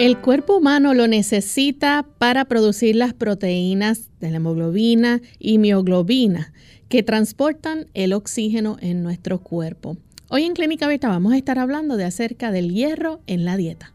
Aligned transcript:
El 0.00 0.16
cuerpo 0.16 0.56
humano 0.56 0.94
lo 0.94 1.06
necesita 1.08 2.06
para 2.16 2.46
producir 2.46 2.96
las 2.96 3.12
proteínas 3.12 4.08
de 4.18 4.30
la 4.30 4.38
hemoglobina 4.38 5.20
y 5.38 5.58
mioglobina 5.58 6.54
que 6.88 7.02
transportan 7.02 7.84
el 7.92 8.14
oxígeno 8.14 8.78
en 8.80 9.02
nuestro 9.02 9.40
cuerpo. 9.40 9.98
Hoy 10.30 10.44
en 10.44 10.54
Clínica 10.54 10.86
Beta 10.86 11.08
vamos 11.08 11.34
a 11.34 11.36
estar 11.36 11.58
hablando 11.58 11.98
de 11.98 12.04
acerca 12.04 12.50
del 12.50 12.72
hierro 12.72 13.20
en 13.26 13.44
la 13.44 13.58
dieta. 13.58 13.92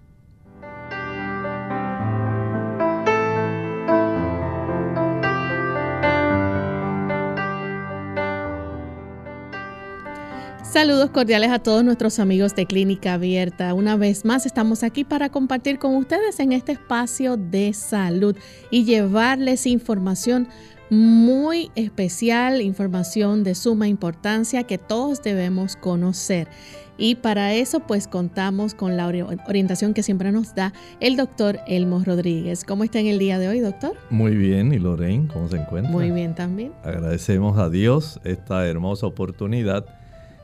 Saludos 10.75 11.09
cordiales 11.11 11.51
a 11.51 11.59
todos 11.59 11.85
nuestros 11.85 12.19
amigos 12.19 12.53
de 12.53 12.65
Clínica 12.65 13.13
Abierta. 13.13 13.73
Una 13.73 13.95
vez 13.95 14.25
más 14.25 14.45
estamos 14.45 14.83
aquí 14.83 15.05
para 15.05 15.29
compartir 15.29 15.79
con 15.79 15.95
ustedes 15.95 16.37
en 16.41 16.51
este 16.51 16.73
espacio 16.73 17.37
de 17.37 17.71
salud 17.71 18.35
y 18.71 18.83
llevarles 18.83 19.67
información 19.67 20.49
muy 20.89 21.71
especial, 21.75 22.61
información 22.61 23.45
de 23.45 23.55
suma 23.55 23.87
importancia 23.87 24.63
que 24.63 24.77
todos 24.77 25.23
debemos 25.23 25.77
conocer. 25.77 26.49
Y 26.97 27.15
para 27.15 27.53
eso 27.53 27.79
pues 27.79 28.09
contamos 28.09 28.73
con 28.73 28.97
la 28.97 29.07
orientación 29.07 29.93
que 29.93 30.03
siempre 30.03 30.33
nos 30.33 30.55
da 30.55 30.73
el 30.99 31.15
doctor 31.15 31.57
Elmo 31.67 32.03
Rodríguez. 32.03 32.65
¿Cómo 32.65 32.83
está 32.83 32.99
en 32.99 33.07
el 33.07 33.17
día 33.17 33.39
de 33.39 33.47
hoy, 33.47 33.61
doctor? 33.61 33.93
Muy 34.09 34.35
bien, 34.35 34.73
¿y 34.73 34.79
Lorraine 34.79 35.29
cómo 35.29 35.47
se 35.47 35.55
encuentra? 35.55 35.89
Muy 35.89 36.11
bien 36.11 36.35
también. 36.35 36.73
Agradecemos 36.83 37.57
a 37.59 37.69
Dios 37.69 38.19
esta 38.25 38.67
hermosa 38.67 39.07
oportunidad 39.07 39.85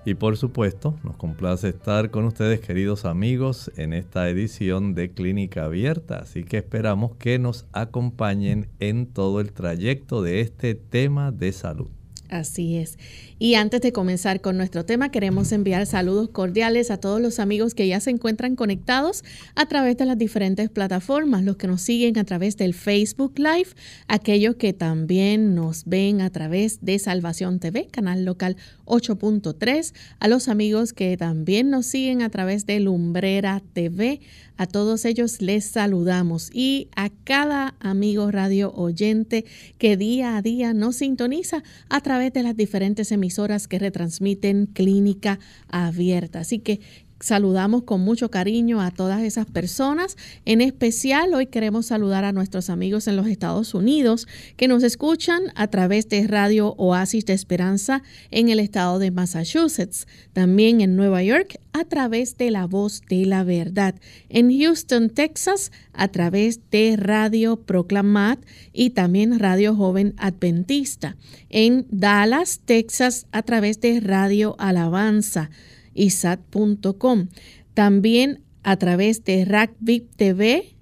y 0.04 0.16
por 0.16 0.36
supuesto, 0.38 0.96
nos 1.04 1.16
complace 1.16 1.70
estar 1.70 2.10
con 2.10 2.26
ustedes, 2.26 2.60
queridos 2.60 3.06
amigos, 3.06 3.72
en 3.78 3.94
esta 3.94 4.30
edición 4.30 4.96
de 4.96 5.12
Clínica 5.12 5.66
Abierta. 5.66 6.18
Así 6.18 6.44
que 6.44 6.58
esperamos 6.58 7.16
que 7.18 7.38
nos 7.38 7.68
acompañen 7.72 8.68
en 8.80 9.06
todo 9.06 9.40
el 9.40 9.54
trayecto 9.54 10.24
de 10.24 10.42
este 10.42 10.74
tema 10.74 11.32
de 11.32 11.52
salud. 11.52 11.90
Así 12.32 12.78
es. 12.78 12.98
Y 13.40 13.56
antes 13.56 13.82
de 13.82 13.92
comenzar 13.92 14.40
con 14.40 14.56
nuestro 14.56 14.86
tema, 14.86 15.12
queremos 15.12 15.52
enviar 15.52 15.86
saludos 15.86 16.30
cordiales 16.30 16.90
a 16.90 16.98
todos 16.98 17.20
los 17.20 17.40
amigos 17.40 17.76
que 17.76 17.90
ya 17.90 18.00
se 18.00 18.10
encuentran 18.10 18.56
conectados 18.56 19.26
a 19.54 19.66
través 19.66 19.98
de 19.98 20.06
las 20.06 20.18
diferentes 20.18 20.70
plataformas, 20.70 21.44
los 21.44 21.58
que 21.58 21.68
nos 21.68 21.82
siguen 21.82 22.18
a 22.18 22.24
través 22.24 22.56
del 22.56 22.74
Facebook 22.74 23.34
Live, 23.38 23.72
aquellos 24.08 24.56
que 24.56 24.72
también 24.72 25.56
nos 25.56 25.84
ven 25.84 26.22
a 26.22 26.30
través 26.30 26.80
de 26.86 27.00
Salvación 27.00 27.60
TV, 27.60 27.88
canal 27.88 28.24
local 28.24 28.56
8.3, 28.86 29.94
a 30.20 30.28
los 30.30 30.48
amigos 30.48 30.94
que 30.94 31.18
también 31.18 31.70
nos 31.70 31.86
siguen 31.86 32.22
a 32.22 32.30
través 32.30 32.66
de 32.66 32.80
Lumbrera 32.80 33.62
TV, 33.74 34.22
a 34.62 34.68
todos 34.68 35.06
ellos 35.06 35.42
les 35.42 35.66
saludamos 35.66 36.52
y 36.54 36.90
a 36.96 37.10
cada 37.10 37.74
amigo 37.80 38.30
radio 38.30 38.72
oyente 38.76 39.44
que 39.80 39.98
día 39.98 40.38
a 40.38 40.44
día 40.44 40.76
nos 40.76 40.98
sintoniza 40.98 41.64
a 41.90 42.02
través 42.02 42.32
de 42.32 42.44
las 42.44 42.56
diferentes 42.56 43.12
emisoras 43.12 43.68
que 43.68 43.80
retransmiten 43.80 44.68
Clínica 44.68 45.40
Abierta. 45.68 46.42
Así 46.42 46.60
que 46.60 46.80
saludamos 47.22 47.84
con 47.84 48.02
mucho 48.02 48.30
cariño 48.32 48.82
a 48.82 48.92
todas 48.92 49.22
esas 49.22 49.46
personas. 49.46 50.18
En 50.46 50.62
especial, 50.62 51.34
hoy 51.34 51.48
queremos 51.48 51.86
saludar 51.86 52.26
a 52.26 52.32
nuestros 52.32 52.70
amigos 52.70 53.08
en 53.08 53.16
los 53.16 53.28
Estados 53.28 53.74
Unidos 53.74 54.28
que 54.58 54.68
nos 54.68 54.84
escuchan 54.84 55.44
a 55.56 55.68
través 55.68 56.10
de 56.10 56.28
Radio 56.28 56.74
Oasis 56.78 57.26
de 57.26 57.34
Esperanza 57.34 58.04
en 58.32 58.50
el 58.50 58.60
estado 58.60 59.00
de 59.00 59.12
Massachusetts. 59.12 60.08
También 60.34 60.82
en 60.82 60.96
Nueva 60.96 61.24
York 61.24 61.60
a 61.74 61.86
través 61.86 62.38
de 62.38 62.52
La 62.52 62.66
Voz 62.66 63.02
de 63.10 63.26
la 63.26 63.44
Verdad. 63.44 63.96
En 64.30 64.52
Houston, 64.58 65.10
Texas, 65.10 65.72
a 65.94 66.08
través 66.10 66.60
de 66.70 66.96
Radio 66.98 67.62
Proclamat 67.62 68.40
y 68.74 68.92
también 68.92 69.40
Radio 69.40 69.76
Joven 69.76 70.14
Adventista. 70.18 71.16
En 71.50 71.86
Dallas, 71.90 72.62
Texas, 72.66 73.28
a 73.32 73.44
través 73.44 73.80
de 73.80 74.00
Radio 74.00 74.56
Alabanza 74.58 75.50
isat.com. 75.94 77.28
También 77.74 78.42
a 78.64 78.78
través 78.78 79.24
de 79.24 79.46
RACVIP 79.46 80.16
TV, 80.16 80.76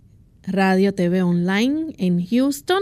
Radio 0.43 0.93
TV 0.93 1.21
Online 1.21 1.93
en 1.97 2.25
Houston. 2.25 2.81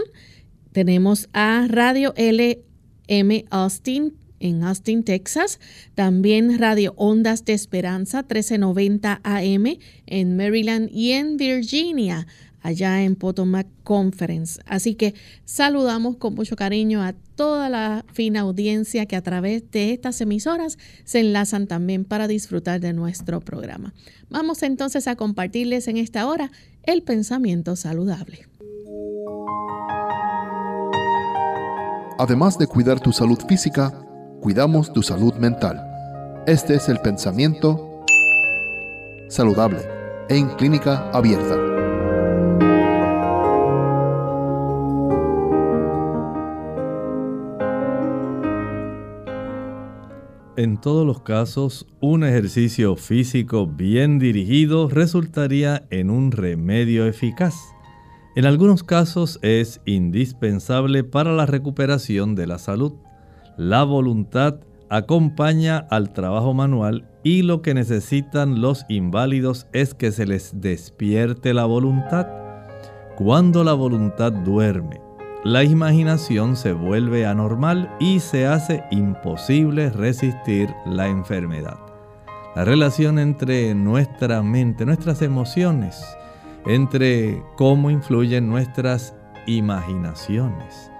Tenemos 0.72 1.28
a 1.32 1.66
Radio 1.68 2.14
LM 2.16 3.44
Austin 3.50 4.14
en 4.40 4.62
Austin, 4.62 5.04
Texas. 5.04 5.58
También 5.94 6.58
Radio 6.58 6.94
Ondas 6.96 7.44
de 7.44 7.52
Esperanza 7.54 8.22
1390 8.22 9.20
AM 9.22 9.78
en 10.06 10.36
Maryland 10.36 10.90
y 10.92 11.12
en 11.12 11.36
Virginia 11.36 12.26
allá 12.68 13.02
en 13.02 13.16
Potomac 13.16 13.66
Conference. 13.82 14.60
Así 14.66 14.94
que 14.94 15.14
saludamos 15.44 16.16
con 16.16 16.34
mucho 16.34 16.54
cariño 16.54 17.02
a 17.02 17.14
toda 17.34 17.68
la 17.68 18.04
fina 18.12 18.40
audiencia 18.40 19.06
que 19.06 19.16
a 19.16 19.22
través 19.22 19.70
de 19.70 19.92
estas 19.92 20.20
emisoras 20.20 20.78
se 21.04 21.20
enlazan 21.20 21.66
también 21.66 22.04
para 22.04 22.28
disfrutar 22.28 22.80
de 22.80 22.92
nuestro 22.92 23.40
programa. 23.40 23.94
Vamos 24.28 24.62
entonces 24.62 25.08
a 25.08 25.16
compartirles 25.16 25.88
en 25.88 25.96
esta 25.96 26.26
hora 26.26 26.50
el 26.82 27.02
pensamiento 27.02 27.74
saludable. 27.74 28.46
Además 32.18 32.58
de 32.58 32.66
cuidar 32.66 33.00
tu 33.00 33.12
salud 33.12 33.38
física, 33.48 33.92
cuidamos 34.40 34.92
tu 34.92 35.02
salud 35.02 35.34
mental. 35.34 35.84
Este 36.46 36.74
es 36.74 36.88
el 36.88 36.98
pensamiento 36.98 38.04
saludable 39.28 39.78
en 40.28 40.48
clínica 40.56 41.10
abierta. 41.12 41.67
En 50.58 50.76
todos 50.76 51.06
los 51.06 51.20
casos, 51.20 51.86
un 52.00 52.24
ejercicio 52.24 52.96
físico 52.96 53.68
bien 53.68 54.18
dirigido 54.18 54.88
resultaría 54.88 55.86
en 55.90 56.10
un 56.10 56.32
remedio 56.32 57.06
eficaz. 57.06 57.54
En 58.34 58.44
algunos 58.44 58.82
casos 58.82 59.38
es 59.42 59.80
indispensable 59.84 61.04
para 61.04 61.32
la 61.32 61.46
recuperación 61.46 62.34
de 62.34 62.48
la 62.48 62.58
salud. 62.58 62.94
La 63.56 63.84
voluntad 63.84 64.56
acompaña 64.90 65.86
al 65.90 66.12
trabajo 66.12 66.54
manual 66.54 67.08
y 67.22 67.42
lo 67.42 67.62
que 67.62 67.72
necesitan 67.72 68.60
los 68.60 68.84
inválidos 68.88 69.68
es 69.72 69.94
que 69.94 70.10
se 70.10 70.26
les 70.26 70.60
despierte 70.60 71.54
la 71.54 71.66
voluntad. 71.66 72.26
Cuando 73.16 73.62
la 73.62 73.74
voluntad 73.74 74.32
duerme 74.32 75.07
la 75.44 75.62
imaginación 75.62 76.56
se 76.56 76.72
vuelve 76.72 77.24
anormal 77.24 77.94
y 78.00 78.18
se 78.20 78.46
hace 78.46 78.82
imposible 78.90 79.90
resistir 79.90 80.74
la 80.84 81.06
enfermedad. 81.06 81.78
La 82.56 82.64
relación 82.64 83.20
entre 83.20 83.72
nuestra 83.74 84.42
mente, 84.42 84.84
nuestras 84.84 85.22
emociones, 85.22 86.04
entre 86.66 87.42
cómo 87.56 87.88
influyen 87.90 88.48
nuestras 88.48 89.14
imaginaciones. 89.46 90.90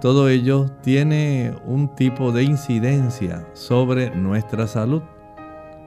Todo 0.00 0.28
ello 0.28 0.70
tiene 0.82 1.52
un 1.66 1.94
tipo 1.96 2.30
de 2.30 2.44
incidencia 2.44 3.44
sobre 3.54 4.14
nuestra 4.14 4.68
salud. 4.68 5.02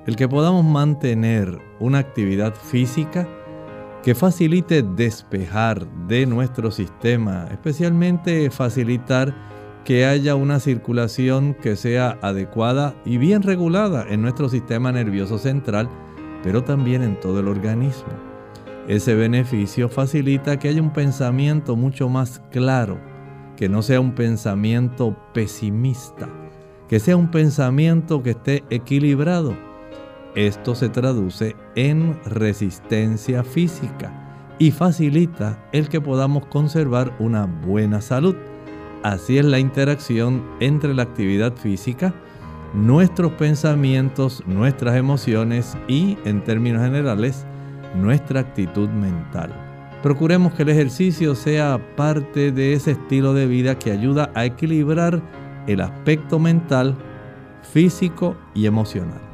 El 0.06 0.18
que 0.18 0.28
podamos 0.28 0.66
mantener 0.66 1.58
una 1.80 2.00
actividad 2.00 2.54
física 2.54 3.28
que 4.04 4.14
facilite 4.14 4.84
despejar 4.84 5.88
de 6.08 6.26
nuestro 6.26 6.72
sistema, 6.72 7.48
especialmente 7.50 8.52
facilitar 8.52 9.34
que 9.86 10.06
haya 10.06 10.36
una 10.36 10.60
circulación 10.60 11.54
que 11.54 11.78
sea 11.78 12.18
adecuada 12.22 12.96
y 13.06 13.18
bien 13.18 13.42
regulada 13.42 14.06
en 14.10 14.22
nuestro 14.22 14.50
sistema 14.50 14.92
nervioso 14.92 15.38
central, 15.38 15.90
pero 16.44 16.64
también 16.66 17.02
en 17.02 17.18
todo 17.18 17.40
el 17.40 17.48
organismo. 17.48 18.12
Ese 18.90 19.16
beneficio 19.16 19.88
facilita 19.88 20.60
que 20.60 20.68
haya 20.68 20.82
un 20.82 20.92
pensamiento 20.92 21.78
mucho 21.78 22.10
más 22.10 22.42
claro, 22.52 23.00
que 23.56 23.70
no 23.70 23.82
sea 23.82 24.02
un 24.02 24.16
pensamiento 24.16 25.16
pesimista, 25.34 26.28
que 26.90 27.00
sea 27.00 27.16
un 27.16 27.32
pensamiento 27.32 28.22
que 28.22 28.32
esté 28.32 28.66
equilibrado 28.70 29.73
esto 30.36 30.76
se 30.76 30.90
traduce 30.90 31.56
en 31.76 32.20
resistencia 32.26 33.44
física 33.44 34.12
y 34.60 34.72
facilita 34.72 35.64
el 35.72 35.90
que 35.90 36.02
podamos 36.02 36.46
conservar 36.48 37.16
una 37.20 37.46
buena 37.46 38.02
salud. 38.02 38.36
Así 39.04 39.38
es 39.38 39.46
la 39.46 39.60
interacción 39.60 40.44
entre 40.60 40.94
la 40.94 41.04
actividad 41.04 41.54
física, 41.56 42.14
nuestros 42.74 43.34
pensamientos, 43.34 44.44
nuestras 44.48 44.96
emociones 44.96 45.78
y, 45.88 46.18
en 46.26 46.44
términos 46.44 46.82
generales, 46.82 47.46
nuestra 47.96 48.40
actitud 48.40 48.90
mental. 48.90 49.54
Procuremos 50.02 50.54
que 50.54 50.64
el 50.64 50.70
ejercicio 50.70 51.36
sea 51.36 51.80
parte 51.96 52.52
de 52.52 52.74
ese 52.74 52.92
estilo 52.92 53.34
de 53.34 53.46
vida 53.46 53.78
que 53.78 53.92
ayuda 53.92 54.32
a 54.36 54.46
equilibrar 54.46 55.22
el 55.68 55.82
aspecto 55.82 56.40
mental, 56.40 56.96
físico 57.62 58.36
y 58.54 58.66
emocional. 58.66 59.33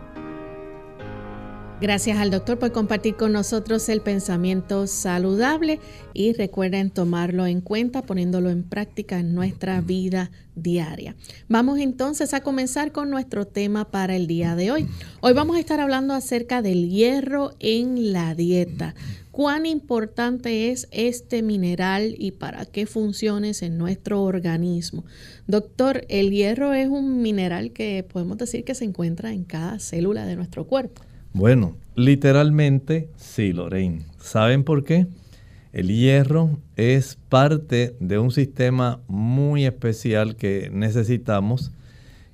Gracias 1.81 2.17
al 2.17 2.29
doctor 2.29 2.59
por 2.59 2.73
compartir 2.73 3.15
con 3.15 3.31
nosotros 3.31 3.87
el 3.87 4.01
pensamiento 4.01 4.85
saludable 4.85 5.79
y 6.13 6.33
recuerden 6.33 6.91
tomarlo 6.91 7.47
en 7.47 7.61
cuenta 7.61 8.01
poniéndolo 8.01 8.49
en 8.49 8.63
práctica 8.63 9.17
en 9.17 9.33
nuestra 9.33 9.79
vida 9.79 10.29
diaria. 10.55 11.15
Vamos 11.47 11.79
entonces 11.79 12.33
a 12.33 12.41
comenzar 12.41 12.91
con 12.91 13.09
nuestro 13.09 13.47
tema 13.47 13.91
para 13.91 14.17
el 14.17 14.27
día 14.27 14.57
de 14.57 14.71
hoy. 14.71 14.87
Hoy 15.21 15.31
vamos 15.31 15.55
a 15.55 15.61
estar 15.61 15.79
hablando 15.79 16.13
acerca 16.13 16.61
del 16.61 16.89
hierro 16.89 17.51
en 17.59 18.11
la 18.11 18.35
dieta. 18.35 18.93
¿Cuán 19.31 19.65
importante 19.65 20.71
es 20.71 20.89
este 20.91 21.41
mineral 21.41 22.13
y 22.17 22.31
para 22.31 22.65
qué 22.65 22.87
funciones 22.87 23.61
en 23.61 23.77
nuestro 23.77 24.21
organismo? 24.23 25.05
Doctor, 25.47 26.03
el 26.09 26.31
hierro 26.31 26.73
es 26.73 26.89
un 26.89 27.21
mineral 27.21 27.71
que 27.71 28.05
podemos 28.11 28.37
decir 28.37 28.65
que 28.65 28.75
se 28.75 28.83
encuentra 28.83 29.31
en 29.31 29.45
cada 29.45 29.79
célula 29.79 30.25
de 30.25 30.35
nuestro 30.35 30.67
cuerpo. 30.67 31.03
Bueno, 31.39 31.77
literalmente 31.95 33.07
sí, 33.15 33.53
Lorraine. 33.53 34.03
¿Saben 34.19 34.65
por 34.65 34.83
qué? 34.83 35.07
El 35.71 35.87
hierro 35.87 36.59
es 36.75 37.17
parte 37.29 37.95
de 38.01 38.19
un 38.19 38.31
sistema 38.31 38.99
muy 39.07 39.63
especial 39.63 40.35
que 40.35 40.69
necesitamos 40.73 41.71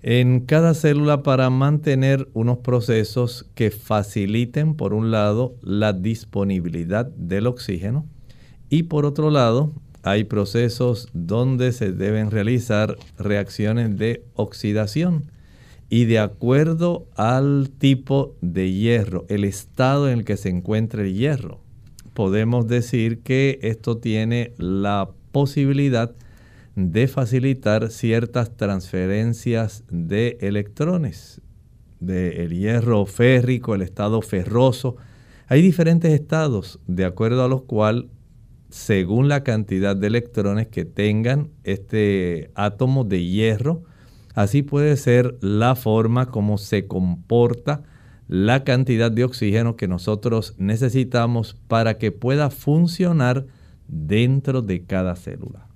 en 0.02 0.40
cada 0.40 0.74
célula 0.74 1.22
para 1.22 1.52
mantener 1.52 2.28
unos 2.34 2.58
procesos 2.58 3.46
que 3.54 3.70
faciliten, 3.70 4.74
por 4.74 4.92
un 4.96 5.12
lado, 5.12 5.54
la 5.62 5.94
disponibilidad 5.94 7.06
del 7.06 7.46
oxígeno 7.46 8.08
y 8.72 8.84
por 8.84 9.06
otro 9.06 9.30
lado, 9.30 9.72
hay 10.02 10.24
procesos 10.24 11.10
donde 11.14 11.74
se 11.74 11.92
deben 11.92 12.32
realizar 12.32 12.98
reacciones 13.20 14.00
de 14.00 14.26
oxidación 14.34 15.26
y 15.90 16.06
de 16.06 16.20
acuerdo 16.20 17.08
al 17.16 17.70
tipo 17.78 18.36
de 18.42 18.72
hierro, 18.72 19.26
el 19.30 19.44
estado 19.44 20.10
en 20.10 20.20
el 20.20 20.26
que 20.26 20.38
se 20.38 20.50
encuentra 20.50 21.04
el 21.04 21.14
hierro, 21.14 21.60
podemos 22.14 22.68
decir 22.68 23.20
que 23.20 23.60
esto 23.62 23.98
tiene 23.98 24.54
la 24.58 25.10
posibilidad 25.32 26.16
de 26.76 27.08
facilitar 27.08 27.90
ciertas 27.90 28.56
transferencias 28.58 29.84
de 29.90 30.38
electrones, 30.42 31.42
del 32.00 32.54
hierro 32.54 33.06
férrico, 33.06 33.76
el 33.76 33.82
estado 33.82 34.22
ferroso. 34.22 34.98
Hay 35.48 35.62
diferentes 35.62 36.12
estados 36.12 36.80
de 36.88 37.06
acuerdo 37.06 37.44
a 37.44 37.48
los 37.48 37.64
cuales, 37.64 38.06
según 38.70 39.30
la 39.30 39.44
cantidad 39.44 39.96
de 39.96 40.08
electrones 40.08 40.68
que 40.68 40.84
tengan 40.84 41.52
este 41.64 42.52
átomo 42.56 43.04
de 43.04 43.24
hierro, 43.24 43.84
Así 44.36 44.62
puede 44.62 44.98
ser 44.98 45.38
la 45.42 45.76
forma 45.76 46.28
como 46.28 46.58
se 46.58 46.86
comporta 46.86 47.84
la 48.28 48.64
cantidad 48.64 49.10
de 49.10 49.24
oxígeno 49.24 49.76
que 49.76 49.88
nosotros 49.88 50.56
necesitamos 50.58 51.56
para 51.68 51.98
que 51.98 52.12
pueda 52.12 52.50
funcionar 52.50 53.46
dentro 53.88 54.62
de 54.62 54.84
cada 54.84 55.16
célula. 55.16 55.68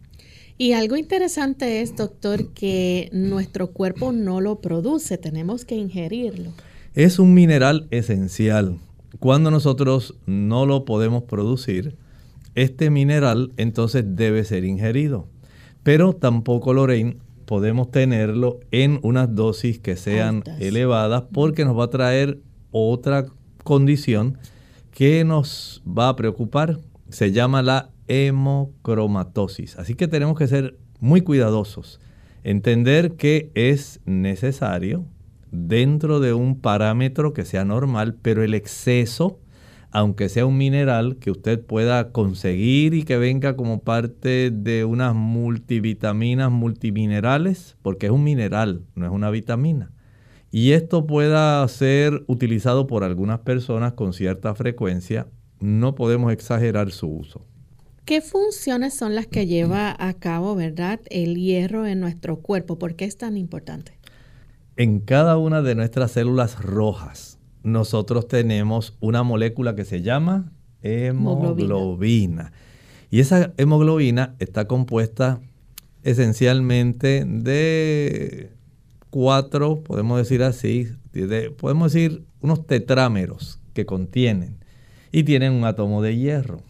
Y 0.58 0.74
algo 0.74 0.98
interesante 0.98 1.82
es, 1.82 1.96
doctor, 1.96 2.50
que 2.50 3.10
nuestro 3.14 3.72
cuerpo 3.72 4.12
no 4.12 4.42
lo 4.42 4.60
produce, 4.60 5.18
tenemos 5.18 5.64
que 5.64 5.76
ingerirlo. 5.76 6.52
Es 6.96 7.18
un 7.18 7.34
mineral 7.34 7.88
esencial. 7.92 8.78
Cuando 9.20 9.52
nosotros 9.52 10.16
no 10.26 10.66
lo 10.66 10.84
podemos 10.84 11.24
producir, 11.24 11.96
este 12.56 12.90
mineral 12.90 13.54
entonces 13.56 14.04
debe 14.06 14.44
ser 14.44 14.66
ingerido. 14.66 15.28
Pero 15.84 16.14
tampoco, 16.14 16.74
Lorraine, 16.74 17.18
podemos 17.50 17.90
tenerlo 17.90 18.60
en 18.70 19.00
unas 19.02 19.34
dosis 19.34 19.80
que 19.80 19.96
sean 19.96 20.44
elevadas 20.60 21.24
porque 21.34 21.66
nos 21.66 21.76
va 21.76 21.86
a 21.86 21.90
traer 21.90 22.42
otra 22.70 23.26
condición 23.64 24.38
que 24.92 25.26
nos 25.26 25.82
va 25.84 26.10
a 26.10 26.16
preocupar. 26.16 26.78
Se 27.10 27.32
llama 27.32 27.64
la 27.64 27.90
hemocromatosis. 28.08 29.80
Así 29.80 29.96
que 29.96 30.08
tenemos 30.08 30.38
que 30.38 30.46
ser 30.46 30.78
muy 31.00 31.22
cuidadosos. 31.22 32.00
Entender 32.44 33.14
que 33.14 33.50
es 33.56 34.00
necesario 34.06 35.08
dentro 35.50 36.20
de 36.20 36.34
un 36.34 36.62
parámetro 36.62 37.34
que 37.34 37.46
sea 37.46 37.66
normal, 37.66 38.16
pero 38.22 38.44
el 38.44 38.54
exceso 38.54 39.40
aunque 39.92 40.30
sea 40.30 40.46
un 40.46 40.58
mineral 40.58 41.18
que 41.18 41.32
usted 41.32 41.60
pueda 41.64 42.12
conseguir 42.12 42.94
y 42.94 43.04
que 43.04 43.18
venga 43.18 43.56
como 43.56 43.82
parte 43.82 44.52
de 44.52 44.86
unas 44.86 45.16
multivitaminas, 45.16 46.52
multiminerales, 46.52 47.76
porque 47.82 48.08
es 48.08 48.12
un 48.12 48.24
mineral, 48.24 48.84
no 48.96 49.06
es 49.06 49.12
una 49.12 49.32
vitamina. 49.32 49.92
Y 50.52 50.72
esto 50.72 51.06
pueda 51.06 51.68
ser 51.68 52.24
utilizado 52.28 52.88
por 52.88 53.04
algunas 53.04 53.40
personas 53.40 53.94
con 53.94 54.14
cierta 54.14 54.54
frecuencia, 54.56 55.28
no 55.60 55.96
podemos 55.96 56.32
exagerar 56.32 56.92
su 56.92 57.08
uso. 57.08 57.46
¿Qué 58.06 58.22
funciones 58.22 58.96
son 58.96 59.14
las 59.14 59.28
que 59.28 59.46
lleva 59.46 59.96
a 60.00 60.14
cabo, 60.14 60.56
verdad, 60.56 61.00
el 61.12 61.36
hierro 61.36 61.86
en 61.86 62.00
nuestro 62.00 62.38
cuerpo? 62.38 62.80
¿Por 62.80 62.96
qué 62.96 63.06
es 63.06 63.18
tan 63.18 63.38
importante? 63.38 64.00
En 64.78 65.00
cada 65.00 65.38
una 65.38 65.62
de 65.62 65.76
nuestras 65.76 66.14
células 66.14 66.60
rojas, 66.60 67.39
nosotros 67.64 68.28
tenemos 68.28 68.96
una 69.00 69.24
molécula 69.24 69.76
que 69.76 69.86
se 69.86 70.02
llama 70.02 70.52
hemoglobina. 70.82 72.52
Y 73.12 73.20
esa 73.20 73.54
hemoglobina 73.58 74.36
está 74.40 74.68
compuesta 74.68 75.42
esencialmente 76.04 77.26
de 77.26 78.52
cuatro, 79.10 79.82
podemos 79.84 80.18
decir 80.18 80.44
así, 80.44 80.88
podemos 81.58 81.94
decir 81.94 82.24
unos 82.42 82.66
tetrámeros 82.66 83.60
que 83.74 83.86
contienen 83.86 84.58
y 85.12 85.24
tienen 85.24 85.54
un 85.54 85.66
átomo 85.66 86.02
de 86.02 86.16
hierro. 86.16 86.62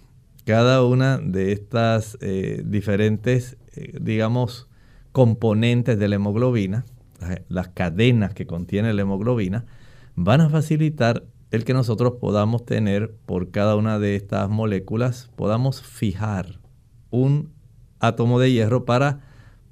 Cada 0.46 0.84
una 0.84 1.18
de 1.18 1.52
estas 1.52 2.18
eh, 2.22 2.64
diferentes, 2.66 3.58
eh, 3.76 3.98
digamos, 4.02 4.68
componentes 5.12 6.00
de 6.00 6.08
la 6.08 6.16
hemoglobina, 6.16 6.86
las 7.50 7.68
cadenas 7.68 8.34
que 8.34 8.48
contiene 8.48 8.94
la 8.94 9.02
hemoglobina, 9.02 9.66
van 10.22 10.42
a 10.42 10.50
facilitar 10.50 11.24
el 11.50 11.64
que 11.64 11.74
nosotros 11.74 12.16
podamos 12.20 12.66
tener 12.66 13.16
por 13.26 13.52
cada 13.52 13.78
una 13.78 14.00
de 14.00 14.18
estas 14.18 14.50
moléculas, 14.50 15.32
podamos 15.38 15.82
fijar 15.82 16.60
un 17.10 17.54
átomo 18.02 18.38
de 18.38 18.52
hierro 18.52 18.84
para 18.84 19.22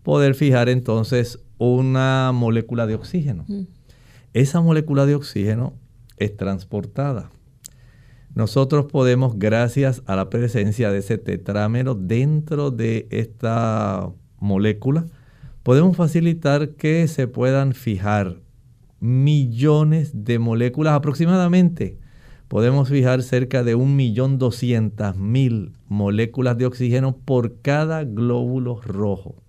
poder 0.04 0.36
fijar 0.36 0.70
entonces 0.70 1.40
una 1.58 2.32
molécula 2.34 2.88
de 2.88 2.96
oxígeno. 2.96 3.44
Mm. 3.50 3.64
Esa 4.34 4.62
molécula 4.62 5.06
de 5.06 5.16
oxígeno 5.16 5.74
es 6.16 6.38
transportada. 6.38 7.30
Nosotros 8.34 8.86
podemos, 8.86 9.38
gracias 9.38 10.02
a 10.06 10.16
la 10.16 10.30
presencia 10.30 10.92
de 10.92 11.00
ese 11.00 11.18
tetrámero 11.18 11.94
dentro 11.94 12.72
de 12.72 13.08
esta 13.12 14.12
molécula, 14.40 15.08
podemos 15.64 15.98
facilitar 15.98 16.70
que 16.70 17.06
se 17.10 17.28
puedan 17.28 17.74
fijar 17.74 18.47
millones 19.00 20.26
de 20.26 20.40
moléculas 20.40 20.94
aproximadamente. 20.94 21.98
Podemos 22.48 22.90
fijar 22.90 23.24
cerca 23.24 23.64
de 23.64 23.76
1.200.000 23.76 25.74
moléculas 25.88 26.58
de 26.58 26.66
oxígeno 26.66 27.18
por 27.18 27.62
cada 27.62 28.04
glóbulo 28.06 28.80
rojo, 28.82 29.44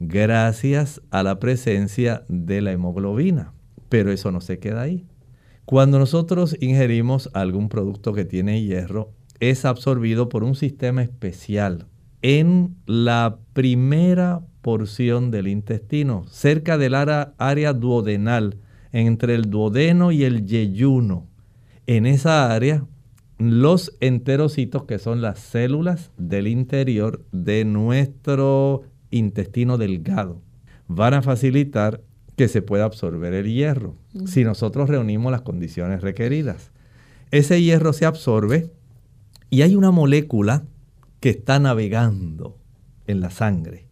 gracias 0.00 1.00
a 1.10 1.22
la 1.22 1.38
presencia 1.38 2.24
de 2.28 2.60
la 2.60 2.72
hemoglobina. 2.72 3.52
Pero 3.88 4.10
eso 4.10 4.32
no 4.32 4.40
se 4.40 4.58
queda 4.58 4.82
ahí. 4.82 5.06
Cuando 5.64 5.98
nosotros 6.00 6.56
ingerimos 6.60 7.30
algún 7.32 7.68
producto 7.68 8.12
que 8.12 8.24
tiene 8.24 8.62
hierro, 8.62 9.12
es 9.38 9.64
absorbido 9.64 10.28
por 10.28 10.42
un 10.42 10.56
sistema 10.56 11.02
especial 11.02 11.86
en 12.22 12.76
la 12.86 13.38
primera 13.52 14.42
porción 14.60 15.30
del 15.30 15.48
intestino, 15.48 16.24
cerca 16.28 16.76
del 16.76 16.94
área 16.94 17.72
duodenal 17.72 18.58
entre 18.92 19.34
el 19.34 19.50
duodeno 19.50 20.12
y 20.12 20.24
el 20.24 20.46
yeyuno. 20.46 21.26
En 21.86 22.06
esa 22.06 22.52
área, 22.52 22.84
los 23.38 23.96
enterocitos, 24.00 24.84
que 24.84 24.98
son 24.98 25.22
las 25.22 25.38
células 25.38 26.10
del 26.18 26.46
interior 26.46 27.24
de 27.32 27.64
nuestro 27.64 28.82
intestino 29.10 29.78
delgado, 29.78 30.42
van 30.88 31.14
a 31.14 31.22
facilitar 31.22 32.02
que 32.36 32.48
se 32.48 32.62
pueda 32.62 32.84
absorber 32.84 33.34
el 33.34 33.52
hierro, 33.52 33.96
si 34.24 34.44
nosotros 34.44 34.88
reunimos 34.88 35.30
las 35.30 35.42
condiciones 35.42 36.00
requeridas. 36.00 36.70
Ese 37.30 37.62
hierro 37.62 37.92
se 37.92 38.06
absorbe 38.06 38.70
y 39.50 39.62
hay 39.62 39.76
una 39.76 39.90
molécula 39.90 40.64
que 41.20 41.30
está 41.30 41.58
navegando 41.58 42.56
en 43.06 43.20
la 43.20 43.30
sangre. 43.30 43.86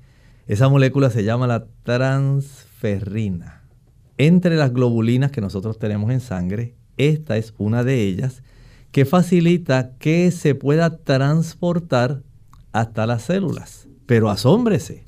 Esa 0.47 0.69
molécula 0.69 1.11
se 1.11 1.25
llama 1.25 1.47
la 1.47 1.67
transferrina. 1.83 3.58
Entre 4.19 4.57
las 4.57 4.73
globulinas 4.73 5.31
que 5.31 5.41
nosotros 5.41 5.79
tenemos 5.79 6.11
en 6.11 6.21
sangre, 6.21 6.75
esta 6.97 7.37
es 7.37 7.55
una 7.57 7.85
de 7.85 8.03
ellas 8.03 8.43
que 8.91 9.05
facilita 9.05 9.97
que 9.99 10.31
se 10.33 10.55
pueda 10.55 10.99
transportar 10.99 12.23
hasta 12.73 13.07
las 13.07 13.23
células. 13.23 13.87
Pero 14.07 14.29
asómbrese, 14.29 15.05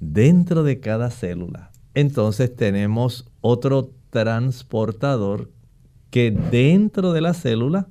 dentro 0.00 0.62
de 0.62 0.80
cada 0.80 1.10
célula, 1.10 1.70
entonces 1.94 2.54
tenemos 2.54 3.30
otro 3.42 3.90
transportador 4.08 5.50
que 6.10 6.30
dentro 6.30 7.12
de 7.12 7.20
la 7.20 7.34
célula 7.34 7.88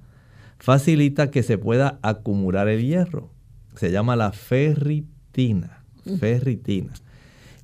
facilita 0.58 1.32
que 1.32 1.44
se 1.44 1.58
pueda 1.58 2.00
acumular 2.02 2.68
el 2.68 2.86
hierro. 2.86 3.32
Se 3.76 3.92
llama 3.92 4.16
la 4.16 4.32
ferritina. 4.32 5.84
Ferritina. 6.20 6.94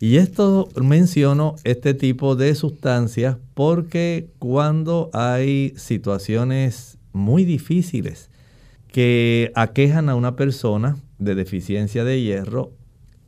Y 0.06 0.18
esto 0.18 0.70
menciono 0.80 1.56
este 1.64 1.96
tipo 1.96 2.36
de 2.36 2.54
sustancias 2.54 3.38
porque 3.56 4.30
cuando 4.38 5.10
hay 5.14 5.74
situaciones 5.78 7.00
muy 7.12 7.44
difíciles 7.44 8.30
que 8.88 9.52
aquejan 9.56 10.10
a 10.10 10.16
una 10.16 10.36
persona 10.36 10.98
de 11.18 11.34
deficiencia 11.34 12.04
de 12.04 12.22
hierro, 12.22 12.72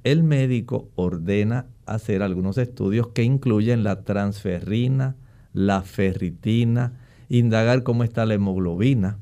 el 0.03 0.22
médico 0.22 0.88
ordena 0.93 1.65
hacer 1.88 2.22
algunos 2.22 2.60
estudios 2.60 3.07
que 3.07 3.24
incluyen 3.24 3.84
la 3.84 4.03
transferrina, 4.03 5.15
la 5.53 5.81
ferritina, 5.81 6.93
indagar 7.27 7.81
cómo 7.81 8.03
está 8.03 8.27
la 8.27 8.36
hemoglobina. 8.36 9.17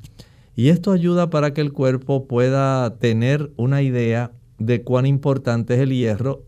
Y 0.57 0.67
esto 0.67 0.91
ayuda 0.91 1.29
para 1.29 1.53
que 1.53 1.61
el 1.61 1.71
cuerpo 1.71 2.27
pueda 2.27 2.97
tener 2.97 3.49
una 3.55 3.81
idea 3.81 4.33
de 4.57 4.83
cuán 4.83 5.05
importante 5.05 5.75
es 5.75 5.79
el 5.79 5.93
hierro, 5.93 6.43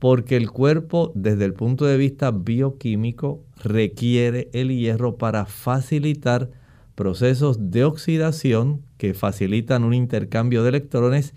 porque 0.00 0.36
el 0.36 0.50
cuerpo 0.50 1.12
desde 1.14 1.44
el 1.44 1.52
punto 1.52 1.84
de 1.84 1.98
vista 1.98 2.32
bioquímico 2.32 3.44
requiere 3.62 4.48
el 4.52 4.76
hierro 4.76 5.16
para 5.16 5.44
facilitar 5.44 6.50
procesos 6.94 7.70
de 7.70 7.84
oxidación 7.84 8.82
que 8.96 9.14
facilitan 9.14 9.84
un 9.84 9.94
intercambio 9.94 10.62
de 10.62 10.70
electrones 10.70 11.34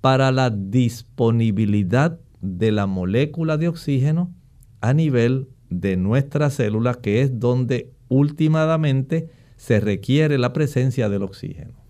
para 0.00 0.32
la 0.32 0.50
disponibilidad 0.50 2.18
de 2.40 2.72
la 2.72 2.86
molécula 2.86 3.58
de 3.58 3.68
oxígeno 3.68 4.32
a 4.80 4.94
nivel 4.94 5.48
de 5.68 5.96
nuestra 5.96 6.48
célula, 6.48 6.94
que 6.94 7.20
es 7.20 7.38
donde 7.38 7.92
últimamente 8.08 9.28
se 9.56 9.78
requiere 9.80 10.38
la 10.38 10.52
presencia 10.52 11.08
del 11.08 11.22
oxígeno. 11.22 11.85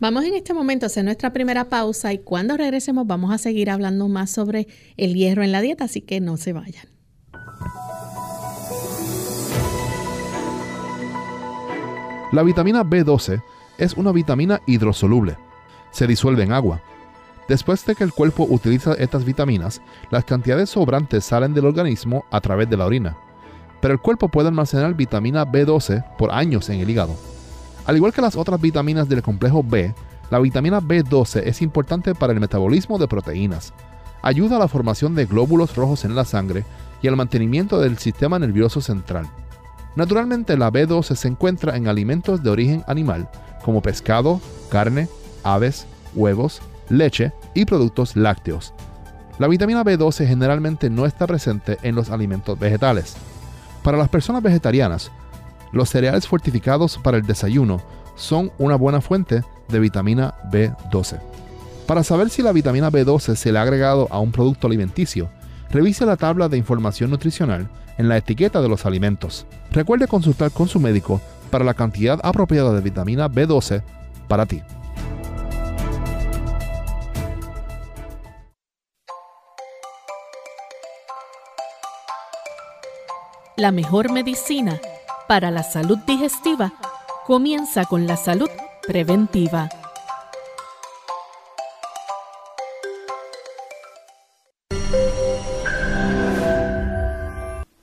Vamos 0.00 0.24
en 0.24 0.34
este 0.34 0.54
momento 0.54 0.86
a 0.86 0.88
hacer 0.88 1.04
nuestra 1.04 1.32
primera 1.32 1.68
pausa 1.68 2.12
y 2.12 2.18
cuando 2.18 2.56
regresemos 2.56 3.06
vamos 3.06 3.32
a 3.32 3.38
seguir 3.38 3.70
hablando 3.70 4.08
más 4.08 4.30
sobre 4.30 4.66
el 4.96 5.14
hierro 5.14 5.42
en 5.42 5.52
la 5.52 5.60
dieta, 5.60 5.84
así 5.84 6.00
que 6.00 6.20
no 6.20 6.36
se 6.36 6.52
vayan. 6.52 6.86
La 12.32 12.42
vitamina 12.42 12.82
B12 12.82 13.42
es 13.78 13.94
una 13.94 14.10
vitamina 14.10 14.60
hidrosoluble. 14.66 15.36
Se 15.92 16.06
disuelve 16.06 16.42
en 16.42 16.52
agua. 16.52 16.82
Después 17.48 17.84
de 17.86 17.94
que 17.94 18.04
el 18.04 18.12
cuerpo 18.12 18.46
utiliza 18.48 18.94
estas 18.94 19.24
vitaminas, 19.24 19.80
las 20.10 20.24
cantidades 20.24 20.70
sobrantes 20.70 21.24
salen 21.24 21.54
del 21.54 21.66
organismo 21.66 22.24
a 22.30 22.40
través 22.40 22.68
de 22.68 22.76
la 22.76 22.86
orina 22.86 23.16
pero 23.84 23.92
el 23.92 24.00
cuerpo 24.00 24.30
puede 24.30 24.48
almacenar 24.48 24.94
vitamina 24.94 25.44
B12 25.44 26.16
por 26.16 26.32
años 26.32 26.70
en 26.70 26.80
el 26.80 26.88
hígado. 26.88 27.14
Al 27.86 27.96
igual 27.96 28.12
que 28.12 28.22
las 28.22 28.36
otras 28.36 28.60
vitaminas 28.60 29.08
del 29.08 29.22
complejo 29.22 29.62
B, 29.62 29.94
la 30.30 30.38
vitamina 30.38 30.80
B12 30.80 31.42
es 31.44 31.60
importante 31.60 32.14
para 32.14 32.32
el 32.32 32.40
metabolismo 32.40 32.98
de 32.98 33.08
proteínas. 33.08 33.74
Ayuda 34.22 34.56
a 34.56 34.58
la 34.58 34.68
formación 34.68 35.14
de 35.14 35.26
glóbulos 35.26 35.76
rojos 35.76 36.04
en 36.04 36.14
la 36.14 36.24
sangre 36.24 36.64
y 37.02 37.08
al 37.08 37.16
mantenimiento 37.16 37.78
del 37.78 37.98
sistema 37.98 38.38
nervioso 38.38 38.80
central. 38.80 39.26
Naturalmente 39.96 40.56
la 40.56 40.72
B12 40.72 41.14
se 41.14 41.28
encuentra 41.28 41.76
en 41.76 41.86
alimentos 41.86 42.42
de 42.42 42.50
origen 42.50 42.84
animal 42.86 43.28
como 43.62 43.82
pescado, 43.82 44.40
carne, 44.70 45.08
aves, 45.42 45.86
huevos, 46.14 46.62
leche 46.88 47.32
y 47.54 47.66
productos 47.66 48.16
lácteos. 48.16 48.72
La 49.38 49.48
vitamina 49.48 49.84
B12 49.84 50.26
generalmente 50.26 50.90
no 50.90 51.06
está 51.06 51.26
presente 51.26 51.78
en 51.82 51.94
los 51.94 52.10
alimentos 52.10 52.58
vegetales. 52.58 53.16
Para 53.82 53.98
las 53.98 54.08
personas 54.08 54.42
vegetarianas, 54.42 55.10
los 55.74 55.90
cereales 55.90 56.26
fortificados 56.26 56.98
para 56.98 57.16
el 57.16 57.26
desayuno 57.26 57.82
son 58.16 58.52
una 58.58 58.76
buena 58.76 59.00
fuente 59.00 59.42
de 59.68 59.78
vitamina 59.80 60.34
B12. 60.50 61.20
Para 61.86 62.04
saber 62.04 62.30
si 62.30 62.42
la 62.42 62.52
vitamina 62.52 62.90
B12 62.90 63.34
se 63.34 63.52
le 63.52 63.58
ha 63.58 63.62
agregado 63.62 64.08
a 64.10 64.20
un 64.20 64.32
producto 64.32 64.68
alimenticio, 64.68 65.28
revise 65.70 66.06
la 66.06 66.16
tabla 66.16 66.48
de 66.48 66.56
información 66.56 67.10
nutricional 67.10 67.68
en 67.98 68.08
la 68.08 68.16
etiqueta 68.16 68.62
de 68.62 68.68
los 68.68 68.86
alimentos. 68.86 69.46
Recuerde 69.72 70.06
consultar 70.06 70.50
con 70.52 70.68
su 70.68 70.80
médico 70.80 71.20
para 71.50 71.64
la 71.64 71.74
cantidad 71.74 72.20
apropiada 72.22 72.72
de 72.72 72.80
vitamina 72.80 73.28
B12 73.28 73.82
para 74.28 74.46
ti. 74.46 74.62
La 83.56 83.70
mejor 83.70 84.10
medicina 84.10 84.80
para 85.28 85.50
la 85.50 85.62
salud 85.62 85.98
digestiva 86.06 86.72
comienza 87.26 87.84
con 87.84 88.06
la 88.06 88.16
salud 88.16 88.48
preventiva. 88.86 89.68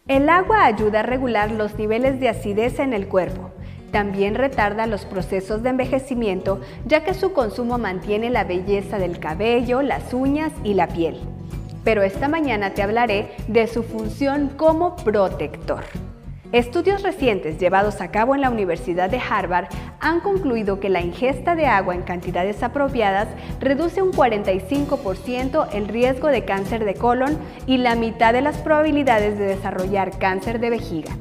El 0.08 0.30
agua 0.30 0.66
ayuda 0.66 1.00
a 1.00 1.04
regular 1.04 1.52
los 1.52 1.76
niveles 1.76 2.20
de 2.20 2.30
acidez 2.30 2.80
en 2.80 2.94
el 2.94 3.08
cuerpo. 3.08 3.52
También 3.92 4.36
retarda 4.36 4.86
los 4.86 5.06
procesos 5.06 5.64
de 5.64 5.70
envejecimiento 5.70 6.62
ya 6.86 7.04
que 7.04 7.14
su 7.14 7.34
consumo 7.34 7.78
mantiene 7.78 8.30
la 8.30 8.44
belleza 8.44 8.98
del 8.98 9.20
cabello, 9.20 9.82
las 9.82 10.14
uñas 10.14 10.52
y 10.64 10.74
la 10.74 10.88
piel 10.88 11.20
pero 11.84 12.04
esta 12.04 12.28
mañana 12.28 12.74
te 12.74 12.84
hablaré 12.84 13.32
de 13.48 13.68
su 13.68 13.84
función 13.84 14.50
como 14.50 14.96
protector. 14.98 15.84
Estudios 16.52 17.02
recientes 17.02 17.60
llevados 17.60 18.02
a 18.02 18.12
cabo 18.12 18.36
en 18.36 18.42
la 18.42 18.50
Universidad 18.50 19.10
de 19.10 19.20
Harvard 19.20 19.68
han 20.02 20.20
concluido 20.20 20.82
que 20.82 20.90
la 20.90 21.00
ingesta 21.00 21.56
de 21.56 21.66
agua 21.66 21.96
en 21.96 22.02
cantidades 22.02 22.62
apropiadas 22.62 23.30
reduce 23.62 24.02
un 24.02 24.12
45% 24.12 25.70
el 25.72 25.88
riesgo 25.88 26.28
de 26.28 26.44
cáncer 26.44 26.84
de 26.84 26.96
colon 26.96 27.38
y 27.68 27.78
la 27.78 27.96
mitad 27.96 28.34
de 28.34 28.42
las 28.42 28.58
probabilidades 28.58 29.40
de 29.40 29.46
desarrollar 29.46 30.20
cáncer 30.20 30.60
de 30.60 30.72
vejiga. 30.72 31.14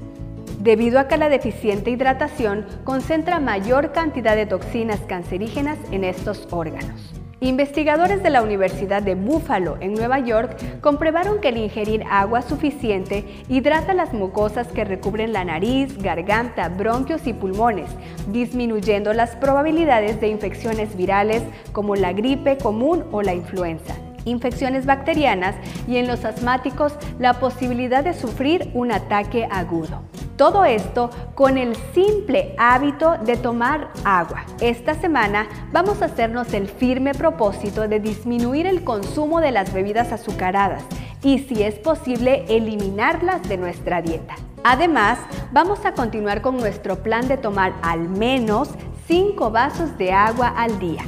Debido 0.58 0.98
a 0.98 1.06
que 1.06 1.16
la 1.16 1.28
deficiente 1.28 1.92
hidratación 1.92 2.66
concentra 2.82 3.38
mayor 3.38 3.92
cantidad 3.92 4.34
de 4.34 4.46
toxinas 4.46 4.98
cancerígenas 5.02 5.78
en 5.92 6.02
estos 6.02 6.48
órganos. 6.50 7.19
Investigadores 7.42 8.22
de 8.22 8.28
la 8.28 8.42
Universidad 8.42 9.00
de 9.00 9.14
Buffalo 9.14 9.78
en 9.80 9.94
Nueva 9.94 10.18
York 10.18 10.58
comprobaron 10.82 11.40
que 11.40 11.48
el 11.48 11.56
ingerir 11.56 12.04
agua 12.10 12.42
suficiente 12.42 13.24
hidrata 13.48 13.94
las 13.94 14.12
mucosas 14.12 14.68
que 14.68 14.84
recubren 14.84 15.32
la 15.32 15.42
nariz, 15.42 15.96
garganta, 16.02 16.68
bronquios 16.68 17.26
y 17.26 17.32
pulmones, 17.32 17.88
disminuyendo 18.30 19.14
las 19.14 19.36
probabilidades 19.36 20.20
de 20.20 20.28
infecciones 20.28 20.94
virales 20.94 21.42
como 21.72 21.96
la 21.96 22.12
gripe 22.12 22.58
común 22.58 23.06
o 23.10 23.22
la 23.22 23.32
influenza 23.32 23.94
infecciones 24.24 24.86
bacterianas 24.86 25.54
y 25.86 25.96
en 25.96 26.06
los 26.06 26.24
asmáticos 26.24 26.94
la 27.18 27.34
posibilidad 27.34 28.04
de 28.04 28.14
sufrir 28.14 28.70
un 28.74 28.92
ataque 28.92 29.48
agudo. 29.50 30.02
Todo 30.36 30.64
esto 30.64 31.10
con 31.34 31.58
el 31.58 31.76
simple 31.92 32.54
hábito 32.56 33.18
de 33.18 33.36
tomar 33.36 33.90
agua. 34.04 34.46
Esta 34.60 34.94
semana 34.94 35.46
vamos 35.70 36.00
a 36.00 36.06
hacernos 36.06 36.54
el 36.54 36.66
firme 36.66 37.12
propósito 37.12 37.88
de 37.88 38.00
disminuir 38.00 38.66
el 38.66 38.82
consumo 38.82 39.42
de 39.42 39.50
las 39.50 39.72
bebidas 39.74 40.12
azucaradas 40.12 40.82
y 41.22 41.40
si 41.40 41.62
es 41.62 41.74
posible 41.74 42.46
eliminarlas 42.48 43.46
de 43.48 43.58
nuestra 43.58 44.00
dieta. 44.00 44.34
Además, 44.64 45.18
vamos 45.52 45.84
a 45.84 45.92
continuar 45.92 46.42
con 46.42 46.56
nuestro 46.56 47.02
plan 47.02 47.28
de 47.28 47.36
tomar 47.36 47.74
al 47.82 48.08
menos 48.08 48.70
5 49.08 49.50
vasos 49.50 49.96
de 49.98 50.12
agua 50.12 50.48
al 50.48 50.78
día. 50.78 51.02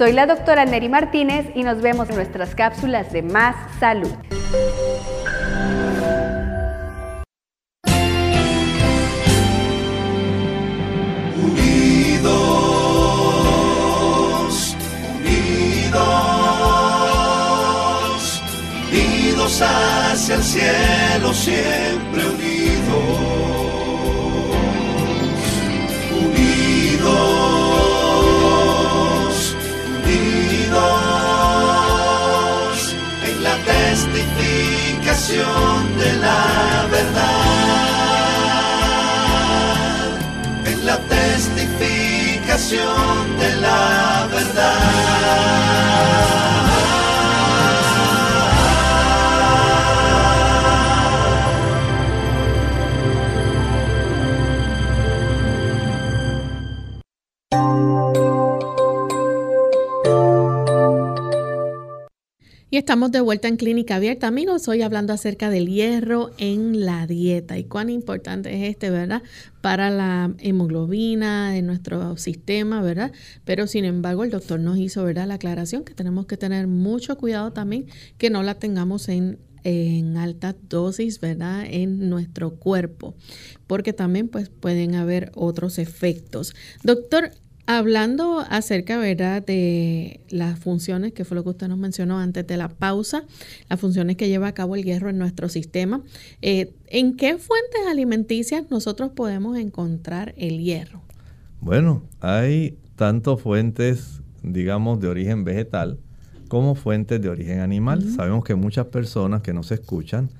Soy 0.00 0.12
la 0.14 0.24
doctora 0.24 0.64
Neri 0.64 0.88
Martínez 0.88 1.48
y 1.54 1.62
nos 1.62 1.82
vemos 1.82 2.08
en 2.08 2.16
nuestras 2.16 2.54
cápsulas 2.54 3.12
de 3.12 3.20
Más 3.20 3.54
Salud. 3.78 4.08
Unidos, 11.36 12.34
unidos, 15.18 16.00
unidos 18.90 19.60
hacia 19.60 20.36
el 20.36 20.42
cielo, 20.42 21.34
siempre 21.34 22.26
unidos 22.26 22.49
estamos 62.90 63.12
de 63.12 63.20
vuelta 63.20 63.46
en 63.46 63.56
Clínica 63.56 63.94
Abierta, 63.94 64.26
amigos. 64.26 64.66
Hoy 64.66 64.82
hablando 64.82 65.12
acerca 65.12 65.48
del 65.48 65.68
hierro 65.68 66.32
en 66.38 66.84
la 66.84 67.06
dieta 67.06 67.56
y 67.56 67.62
cuán 67.62 67.88
importante 67.88 68.52
es 68.52 68.68
este, 68.68 68.90
¿verdad? 68.90 69.22
Para 69.60 69.90
la 69.90 70.34
hemoglobina 70.38 71.52
de 71.52 71.62
nuestro 71.62 72.16
sistema, 72.16 72.82
¿verdad? 72.82 73.12
Pero 73.44 73.68
sin 73.68 73.84
embargo, 73.84 74.24
el 74.24 74.30
doctor 74.30 74.58
nos 74.58 74.76
hizo, 74.76 75.04
¿verdad? 75.04 75.28
La 75.28 75.34
aclaración 75.34 75.84
que 75.84 75.94
tenemos 75.94 76.26
que 76.26 76.36
tener 76.36 76.66
mucho 76.66 77.16
cuidado 77.16 77.52
también 77.52 77.86
que 78.18 78.28
no 78.28 78.42
la 78.42 78.56
tengamos 78.56 79.08
en 79.08 79.38
en 79.62 80.16
alta 80.16 80.56
dosis, 80.68 81.20
¿verdad? 81.20 81.66
En 81.68 82.08
nuestro 82.08 82.56
cuerpo, 82.56 83.14
porque 83.68 83.92
también 83.92 84.26
pues 84.26 84.48
pueden 84.48 84.96
haber 84.96 85.30
otros 85.36 85.78
efectos. 85.78 86.54
Doctor, 86.82 87.30
Hablando 87.72 88.40
acerca, 88.40 88.98
¿verdad?, 88.98 89.44
de 89.46 90.18
las 90.28 90.58
funciones, 90.58 91.12
que 91.12 91.24
fue 91.24 91.36
lo 91.36 91.44
que 91.44 91.50
usted 91.50 91.68
nos 91.68 91.78
mencionó 91.78 92.18
antes 92.18 92.44
de 92.44 92.56
la 92.56 92.68
pausa, 92.68 93.22
las 93.68 93.78
funciones 93.78 94.16
que 94.16 94.28
lleva 94.28 94.48
a 94.48 94.54
cabo 94.54 94.74
el 94.74 94.82
hierro 94.82 95.08
en 95.08 95.18
nuestro 95.18 95.48
sistema, 95.48 96.02
eh, 96.42 96.72
¿en 96.88 97.16
qué 97.16 97.38
fuentes 97.38 97.82
alimenticias 97.88 98.68
nosotros 98.72 99.12
podemos 99.12 99.56
encontrar 99.56 100.34
el 100.36 100.58
hierro? 100.58 101.00
Bueno, 101.60 102.02
hay 102.18 102.76
tanto 102.96 103.36
fuentes, 103.36 104.20
digamos, 104.42 104.98
de 104.98 105.06
origen 105.06 105.44
vegetal 105.44 106.00
como 106.48 106.74
fuentes 106.74 107.22
de 107.22 107.28
origen 107.28 107.60
animal. 107.60 108.02
Sabemos 108.02 108.42
que 108.42 108.56
muchas 108.56 108.86
personas 108.86 109.42
que 109.42 109.52
nos 109.52 109.70
escuchan, 109.70 110.30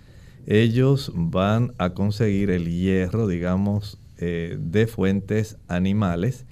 ellos 0.46 1.12
van 1.14 1.74
a 1.78 1.90
conseguir 1.90 2.50
el 2.50 2.68
hierro, 2.68 3.28
digamos, 3.28 3.98
eh, 4.18 4.58
de 4.58 4.88
fuentes 4.88 5.58
animales 5.68 6.44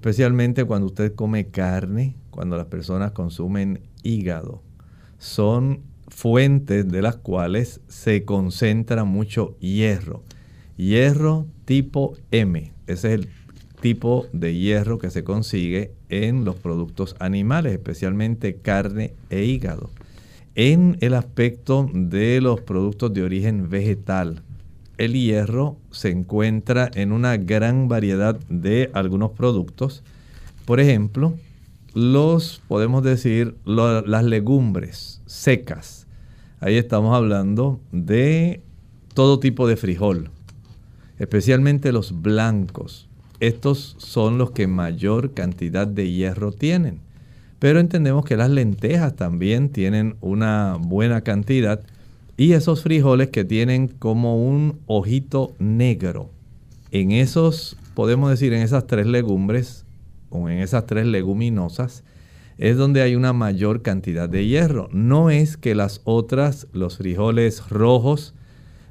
especialmente 0.00 0.64
cuando 0.64 0.86
usted 0.86 1.14
come 1.14 1.48
carne, 1.48 2.16
cuando 2.30 2.56
las 2.56 2.68
personas 2.68 3.12
consumen 3.12 3.82
hígado. 4.02 4.62
Son 5.18 5.82
fuentes 6.08 6.88
de 6.88 7.02
las 7.02 7.16
cuales 7.16 7.82
se 7.86 8.24
concentra 8.24 9.04
mucho 9.04 9.58
hierro. 9.58 10.22
Hierro 10.78 11.46
tipo 11.66 12.14
M, 12.30 12.72
ese 12.86 13.08
es 13.08 13.20
el 13.20 13.28
tipo 13.82 14.26
de 14.32 14.54
hierro 14.54 14.96
que 14.96 15.10
se 15.10 15.22
consigue 15.22 15.92
en 16.08 16.46
los 16.46 16.56
productos 16.56 17.14
animales, 17.18 17.74
especialmente 17.74 18.56
carne 18.56 19.12
e 19.28 19.44
hígado. 19.44 19.90
En 20.54 20.96
el 21.02 21.12
aspecto 21.12 21.90
de 21.92 22.40
los 22.40 22.62
productos 22.62 23.12
de 23.12 23.22
origen 23.22 23.68
vegetal, 23.68 24.44
el 25.00 25.14
hierro 25.14 25.78
se 25.90 26.10
encuentra 26.10 26.90
en 26.94 27.12
una 27.12 27.38
gran 27.38 27.88
variedad 27.88 28.38
de 28.50 28.90
algunos 28.92 29.30
productos. 29.30 30.02
Por 30.66 30.78
ejemplo, 30.78 31.32
los, 31.94 32.60
podemos 32.68 33.02
decir, 33.02 33.56
las 33.64 34.24
legumbres 34.24 35.22
secas. 35.24 36.06
Ahí 36.60 36.76
estamos 36.76 37.16
hablando 37.16 37.80
de 37.92 38.60
todo 39.14 39.40
tipo 39.40 39.66
de 39.66 39.78
frijol, 39.78 40.30
especialmente 41.18 41.92
los 41.92 42.20
blancos. 42.20 43.08
Estos 43.40 43.96
son 43.96 44.36
los 44.36 44.50
que 44.50 44.66
mayor 44.66 45.32
cantidad 45.32 45.86
de 45.86 46.12
hierro 46.12 46.52
tienen. 46.52 47.00
Pero 47.58 47.80
entendemos 47.80 48.26
que 48.26 48.36
las 48.36 48.50
lentejas 48.50 49.16
también 49.16 49.70
tienen 49.70 50.16
una 50.20 50.76
buena 50.78 51.22
cantidad 51.22 51.80
y 52.40 52.54
esos 52.54 52.82
frijoles 52.82 53.28
que 53.28 53.44
tienen 53.44 53.86
como 53.86 54.42
un 54.42 54.80
ojito 54.86 55.54
negro. 55.58 56.30
En 56.90 57.10
esos, 57.10 57.76
podemos 57.92 58.30
decir, 58.30 58.54
en 58.54 58.62
esas 58.62 58.86
tres 58.86 59.06
legumbres 59.06 59.84
o 60.30 60.48
en 60.48 60.60
esas 60.60 60.86
tres 60.86 61.04
leguminosas, 61.04 62.02
es 62.56 62.78
donde 62.78 63.02
hay 63.02 63.14
una 63.14 63.34
mayor 63.34 63.82
cantidad 63.82 64.26
de 64.26 64.46
hierro. 64.46 64.88
No 64.90 65.28
es 65.28 65.58
que 65.58 65.74
las 65.74 66.00
otras, 66.04 66.66
los 66.72 66.96
frijoles 66.96 67.68
rojos, 67.68 68.32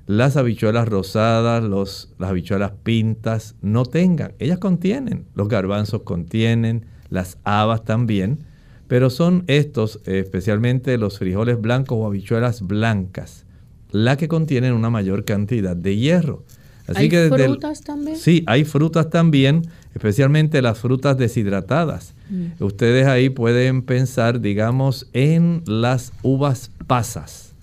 las 0.06 0.38
habichuelas 0.38 0.88
rosadas, 0.88 1.64
los, 1.64 2.14
las 2.20 2.30
habichuelas 2.30 2.74
pintas, 2.84 3.56
no 3.64 3.84
tengan. 3.84 4.34
Ellas 4.38 4.60
contienen, 4.60 5.26
los 5.34 5.48
garbanzos 5.48 6.04
contienen, 6.04 6.86
las 7.10 7.40
habas 7.46 7.84
también, 7.84 8.44
pero 8.90 9.12
son 9.12 9.44
estos, 9.46 10.02
especialmente 10.06 10.98
los 10.98 11.20
frijoles 11.20 11.62
blancos 11.62 12.00
o 12.02 12.08
habichuelas 12.08 12.64
blancas, 12.64 13.46
las 13.92 14.18
que 14.18 14.28
contienen 14.28 14.74
una 14.74 14.90
mayor 14.90 15.26
cantidad 15.26 15.76
de 15.76 15.96
hierro. 15.96 16.44
Así 16.88 17.04
¿Hay 17.04 17.10
que 17.10 17.30
frutas 17.30 17.84
también? 17.84 18.18
Sí, 18.18 18.44
hay 18.48 18.64
frutas 18.64 19.12
también, 19.12 19.62
especialmente 19.94 20.64
las 20.64 20.80
frutas 20.80 21.20
deshidratadas. 21.20 22.16
Mm. 22.32 22.64
Ustedes 22.64 23.06
ahí 23.06 23.30
pueden 23.30 23.84
pensar, 23.84 24.42
digamos, 24.42 25.08
en 25.14 25.62
las 25.68 26.12
uvas 26.24 26.72
pasas. 26.88 27.54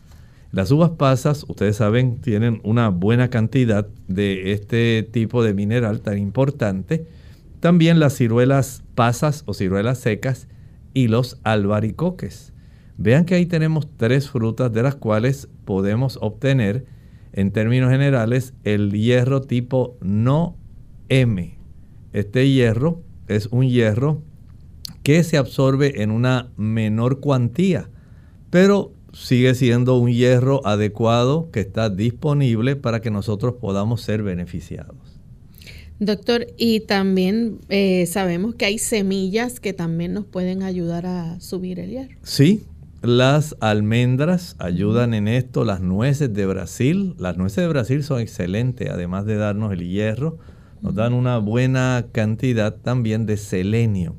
Las 0.52 0.70
uvas 0.70 0.90
pasas, 0.90 1.44
ustedes 1.48 1.74
saben, 1.74 2.20
tienen 2.20 2.60
una 2.62 2.90
buena 2.90 3.30
cantidad 3.30 3.88
de 4.06 4.52
este 4.52 5.02
tipo 5.10 5.42
de 5.42 5.54
mineral 5.54 6.02
tan 6.02 6.18
importante. 6.18 7.04
También 7.58 7.98
las 7.98 8.14
ciruelas 8.14 8.84
pasas 8.94 9.42
o 9.46 9.54
ciruelas 9.54 9.98
secas 9.98 10.46
y 10.96 11.09
los 11.09 11.38
albaricoques. 11.44 12.54
Vean 12.96 13.26
que 13.26 13.35
ahí 13.35 13.44
tenemos 13.44 13.87
tres 13.98 14.30
frutas 14.30 14.72
de 14.72 14.82
las 14.82 14.94
cuales 14.94 15.46
podemos 15.66 16.18
obtener, 16.22 16.87
en 17.35 17.50
términos 17.50 17.90
generales, 17.90 18.54
el 18.64 18.92
hierro 18.92 19.42
tipo 19.42 19.98
no 20.00 20.56
M. 21.11 21.59
Este 22.14 22.50
hierro 22.50 23.02
es 23.28 23.48
un 23.50 23.68
hierro 23.68 24.22
que 25.02 25.22
se 25.22 25.37
absorbe 25.37 26.02
en 26.02 26.11
una 26.11 26.50
menor 26.56 27.20
cuantía, 27.20 27.90
pero 28.48 28.94
sigue 29.12 29.54
siendo 29.54 29.98
un 29.98 30.11
hierro 30.11 30.66
adecuado 30.66 31.50
que 31.50 31.61
está 31.61 31.90
disponible 31.90 32.74
para 32.74 33.02
que 33.02 33.11
nosotros 33.11 33.56
podamos 33.61 34.00
ser 34.00 34.22
beneficiados. 34.22 35.15
Doctor, 35.98 36.46
y 36.59 36.80
también 36.80 37.59
eh, 37.68 38.06
sabemos 38.06 38.54
que 38.54 38.66
hay 38.66 38.78
semillas 38.78 39.61
que 39.61 39.72
también 39.72 40.12
nos 40.12 40.26
pueden 40.26 40.62
ayudar 40.62 41.06
a 41.06 41.40
subir 41.40 41.80
el 41.80 41.90
hierro. 41.90 42.16
Sí, 42.22 42.64
las 43.02 43.56
almendras 43.61 44.56
ayudan 44.59 45.14
en 45.14 45.28
esto, 45.28 45.64
las 45.64 45.80
nueces 45.80 46.35
de 46.35 46.44
Brasil. 46.44 47.14
Las 47.18 47.37
nueces 47.37 47.62
de 47.64 47.68
Brasil 47.68 48.02
son 48.02 48.20
excelentes, 48.20 48.90
además 48.90 49.26
de 49.26 49.37
darnos 49.37 49.72
el 49.72 49.88
hierro, 49.88 50.38
nos 50.82 50.94
dan 50.94 51.14
una 51.14 51.38
buena 51.38 52.06
cantidad 52.12 52.74
también 52.74 53.24
de 53.24 53.37
selenio. 53.37 54.16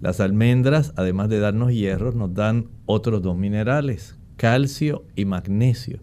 Las 0.00 0.20
almendras, 0.20 0.92
además 0.96 1.28
de 1.28 1.40
darnos 1.40 1.72
hierro, 1.72 2.12
nos 2.12 2.34
dan 2.34 2.68
otros 2.86 3.20
dos 3.22 3.36
minerales, 3.36 4.16
calcio 4.36 5.04
y 5.16 5.24
magnesio. 5.24 6.00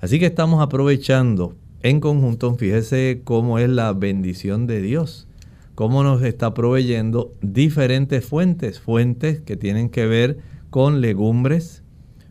Así 0.00 0.18
que 0.18 0.26
estamos 0.26 0.62
aprovechando 0.62 1.56
en 1.82 2.00
conjunto, 2.00 2.54
fíjese 2.56 3.20
cómo 3.24 3.58
es 3.58 3.68
la 3.68 3.92
bendición 3.92 4.66
de 4.66 4.82
Dios, 4.82 5.28
cómo 5.74 6.02
nos 6.02 6.22
está 6.22 6.54
proveyendo 6.54 7.32
diferentes 7.40 8.24
fuentes, 8.24 8.80
fuentes 8.80 9.40
que 9.40 9.56
tienen 9.56 9.88
que 9.88 10.06
ver 10.06 10.38
con 10.70 11.00
legumbres, 11.00 11.82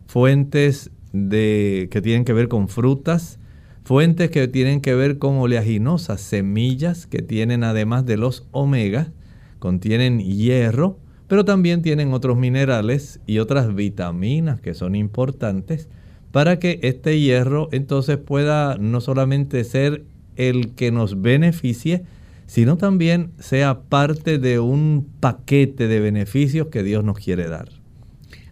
fuentes 0.05 0.91
de, 1.13 1.87
que 1.91 2.01
tienen 2.01 2.25
que 2.25 2.33
ver 2.33 2.49
con 2.49 2.67
frutas, 2.67 3.39
fuentes 3.83 4.29
que 4.31 4.49
tienen 4.49 4.81
que 4.81 4.95
ver 4.95 5.17
con 5.17 5.37
oleaginosas, 5.37 6.19
semillas 6.19 7.07
que 7.07 7.21
tienen 7.21 7.63
además 7.63 8.05
de 8.05 8.17
los 8.17 8.47
omega, 8.51 9.11
contienen 9.59 10.19
hierro, 10.19 10.99
pero 11.27 11.45
también 11.45 11.81
tienen 11.81 12.13
otros 12.13 12.37
minerales 12.37 13.21
y 13.25 13.39
otras 13.39 13.73
vitaminas 13.73 14.59
que 14.59 14.73
son 14.73 14.95
importantes 14.95 15.87
para 16.31 16.59
que 16.59 16.79
este 16.83 17.19
hierro 17.19 17.69
entonces 17.71 18.17
pueda 18.17 18.77
no 18.77 19.01
solamente 19.01 19.63
ser 19.63 20.03
el 20.35 20.75
que 20.75 20.91
nos 20.91 21.21
beneficie, 21.21 22.03
sino 22.45 22.77
también 22.77 23.31
sea 23.39 23.81
parte 23.81 24.37
de 24.37 24.59
un 24.59 25.07
paquete 25.19 25.87
de 25.87 25.99
beneficios 25.99 26.67
que 26.67 26.83
Dios 26.83 27.03
nos 27.03 27.17
quiere 27.19 27.47
dar. 27.49 27.69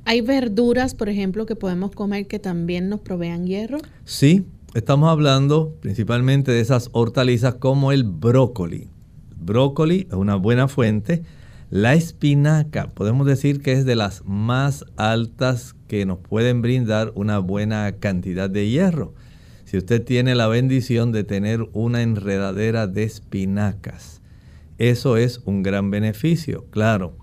¿Hay 0.04 0.22
verduras, 0.22 0.94
por 0.94 1.10
ejemplo, 1.10 1.46
que 1.46 1.56
podemos 1.56 1.92
comer 1.92 2.28
que 2.28 2.38
también 2.38 2.90
nos 2.90 3.00
provean 3.00 3.48
hierro? 3.48 3.80
Sí, 4.04 4.46
estamos 4.76 5.10
hablando 5.10 5.74
principalmente 5.80 6.52
de 6.52 6.60
esas 6.60 6.90
hortalizas 6.92 7.56
como 7.56 7.92
el 7.92 8.04
brócoli. 8.04 8.90
brócoli 9.40 10.08
es 10.10 10.14
una 10.14 10.36
buena 10.36 10.68
fuente. 10.68 11.24
La 11.72 11.96
espinaca, 11.96 12.92
podemos 12.94 13.26
decir 13.26 13.64
que 13.64 13.72
es 13.72 13.86
de 13.86 13.96
las 13.96 14.24
más 14.24 14.86
altas 14.98 15.76
que 15.88 16.06
nos 16.06 16.20
pueden 16.20 16.62
brindar 16.62 17.12
una 17.16 17.40
buena 17.40 17.94
cantidad 17.94 18.52
de 18.52 18.70
hierro. 18.70 19.16
Si 19.66 19.76
usted 19.76 20.04
tiene 20.04 20.36
la 20.36 20.48
bendición 20.48 21.12
de 21.12 21.24
tener 21.24 21.68
una 21.74 22.04
enredadera 22.04 22.86
de 22.86 23.04
espinacas 23.04 24.22
Eso 24.78 25.18
es 25.18 25.42
un 25.46 25.64
gran 25.64 25.90
beneficio, 25.90 26.66
claro. 26.70 27.18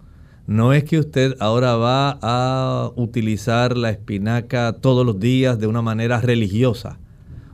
No 0.48 0.72
es 0.72 0.82
que 0.82 0.98
usted 0.98 1.36
ahora 1.38 1.76
va 1.76 2.18
a 2.20 2.90
utilizar 2.96 3.76
la 3.76 3.90
espinaca 3.90 4.72
todos 4.72 5.06
los 5.06 5.20
días 5.20 5.60
de 5.60 5.68
una 5.68 5.82
manera 5.82 6.20
religiosa. 6.20 6.98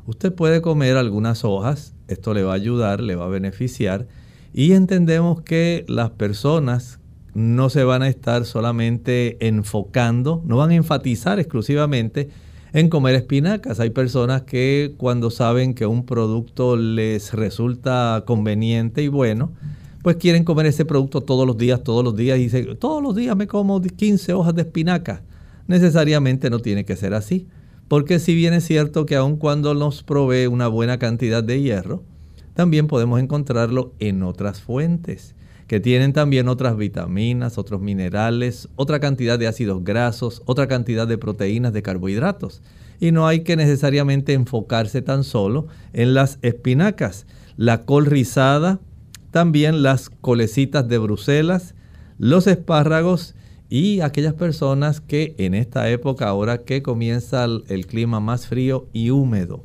Usted 0.06 0.32
puede 0.32 0.62
comer 0.62 0.96
algunas 0.96 1.44
hojas, 1.44 1.94
esto 2.08 2.32
le 2.32 2.44
va 2.44 2.52
a 2.52 2.56
ayudar, 2.56 3.02
le 3.02 3.14
va 3.14 3.26
a 3.26 3.28
beneficiar. 3.28 4.06
Y 4.52 4.72
entendemos 4.72 5.42
que 5.42 5.84
las 5.88 6.10
personas 6.10 6.98
no 7.34 7.70
se 7.70 7.84
van 7.84 8.02
a 8.02 8.08
estar 8.08 8.44
solamente 8.44 9.36
enfocando, 9.46 10.42
no 10.44 10.56
van 10.56 10.70
a 10.70 10.74
enfatizar 10.74 11.38
exclusivamente 11.38 12.30
en 12.72 12.88
comer 12.88 13.14
espinacas. 13.14 13.80
Hay 13.80 13.90
personas 13.90 14.42
que 14.42 14.94
cuando 14.96 15.30
saben 15.30 15.74
que 15.74 15.86
un 15.86 16.04
producto 16.04 16.76
les 16.76 17.32
resulta 17.32 18.24
conveniente 18.26 19.02
y 19.02 19.08
bueno, 19.08 19.52
pues 20.02 20.16
quieren 20.16 20.44
comer 20.44 20.66
ese 20.66 20.84
producto 20.84 21.20
todos 21.20 21.46
los 21.46 21.56
días, 21.56 21.82
todos 21.82 22.04
los 22.04 22.16
días 22.16 22.38
y 22.38 22.44
dicen, 22.44 22.76
todos 22.78 23.02
los 23.02 23.14
días 23.14 23.36
me 23.36 23.46
como 23.46 23.80
15 23.80 24.32
hojas 24.32 24.54
de 24.54 24.62
espinaca. 24.62 25.22
Necesariamente 25.66 26.50
no 26.50 26.60
tiene 26.60 26.84
que 26.84 26.96
ser 26.96 27.14
así, 27.14 27.46
porque 27.88 28.18
si 28.18 28.34
bien 28.34 28.54
es 28.54 28.64
cierto 28.64 29.06
que 29.06 29.16
aun 29.16 29.36
cuando 29.36 29.74
nos 29.74 30.02
provee 30.02 30.46
una 30.46 30.66
buena 30.68 30.98
cantidad 30.98 31.44
de 31.44 31.60
hierro, 31.60 32.02
también 32.58 32.88
podemos 32.88 33.20
encontrarlo 33.20 33.94
en 34.00 34.24
otras 34.24 34.60
fuentes 34.60 35.36
que 35.68 35.78
tienen 35.78 36.12
también 36.12 36.48
otras 36.48 36.76
vitaminas, 36.76 37.56
otros 37.56 37.80
minerales, 37.80 38.68
otra 38.74 38.98
cantidad 38.98 39.38
de 39.38 39.46
ácidos 39.46 39.84
grasos, 39.84 40.42
otra 40.44 40.66
cantidad 40.66 41.06
de 41.06 41.18
proteínas, 41.18 41.72
de 41.72 41.82
carbohidratos. 41.82 42.60
Y 42.98 43.12
no 43.12 43.28
hay 43.28 43.44
que 43.44 43.54
necesariamente 43.54 44.32
enfocarse 44.32 45.02
tan 45.02 45.22
solo 45.22 45.68
en 45.92 46.14
las 46.14 46.40
espinacas. 46.42 47.28
La 47.56 47.84
col 47.84 48.06
rizada, 48.06 48.80
también 49.30 49.84
las 49.84 50.10
colecitas 50.10 50.88
de 50.88 50.98
Bruselas, 50.98 51.76
los 52.18 52.48
espárragos 52.48 53.36
y 53.68 54.00
aquellas 54.00 54.34
personas 54.34 55.00
que 55.00 55.36
en 55.38 55.54
esta 55.54 55.88
época, 55.90 56.26
ahora 56.26 56.64
que 56.64 56.82
comienza 56.82 57.44
el, 57.44 57.86
clima 57.86 58.18
más 58.18 58.48
frío 58.48 58.88
y 58.92 59.10
húmedo, 59.10 59.62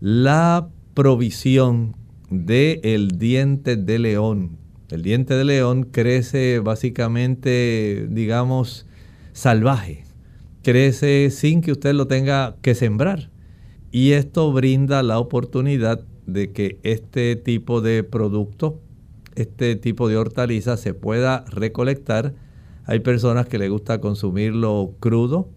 la 0.00 0.68
provisión 0.92 1.96
del 2.30 2.80
el 2.82 3.18
diente 3.18 3.76
de 3.76 3.98
león, 3.98 4.58
el 4.90 5.02
diente 5.02 5.34
de 5.34 5.44
león 5.44 5.82
crece 5.84 6.60
básicamente, 6.60 8.06
digamos, 8.08 8.86
salvaje. 9.32 10.04
Crece 10.62 11.30
sin 11.30 11.60
que 11.60 11.72
usted 11.72 11.92
lo 11.94 12.06
tenga 12.06 12.56
que 12.62 12.74
sembrar. 12.74 13.30
Y 13.90 14.12
esto 14.12 14.52
brinda 14.52 15.02
la 15.02 15.18
oportunidad 15.18 16.04
de 16.26 16.52
que 16.52 16.78
este 16.82 17.34
tipo 17.34 17.80
de 17.80 18.04
producto, 18.04 18.80
este 19.34 19.74
tipo 19.74 20.08
de 20.08 20.16
hortaliza 20.16 20.76
se 20.76 20.94
pueda 20.94 21.44
recolectar. 21.48 22.34
Hay 22.84 23.00
personas 23.00 23.46
que 23.46 23.58
les 23.58 23.70
gusta 23.70 24.00
consumirlo 24.00 24.94
crudo. 25.00 25.48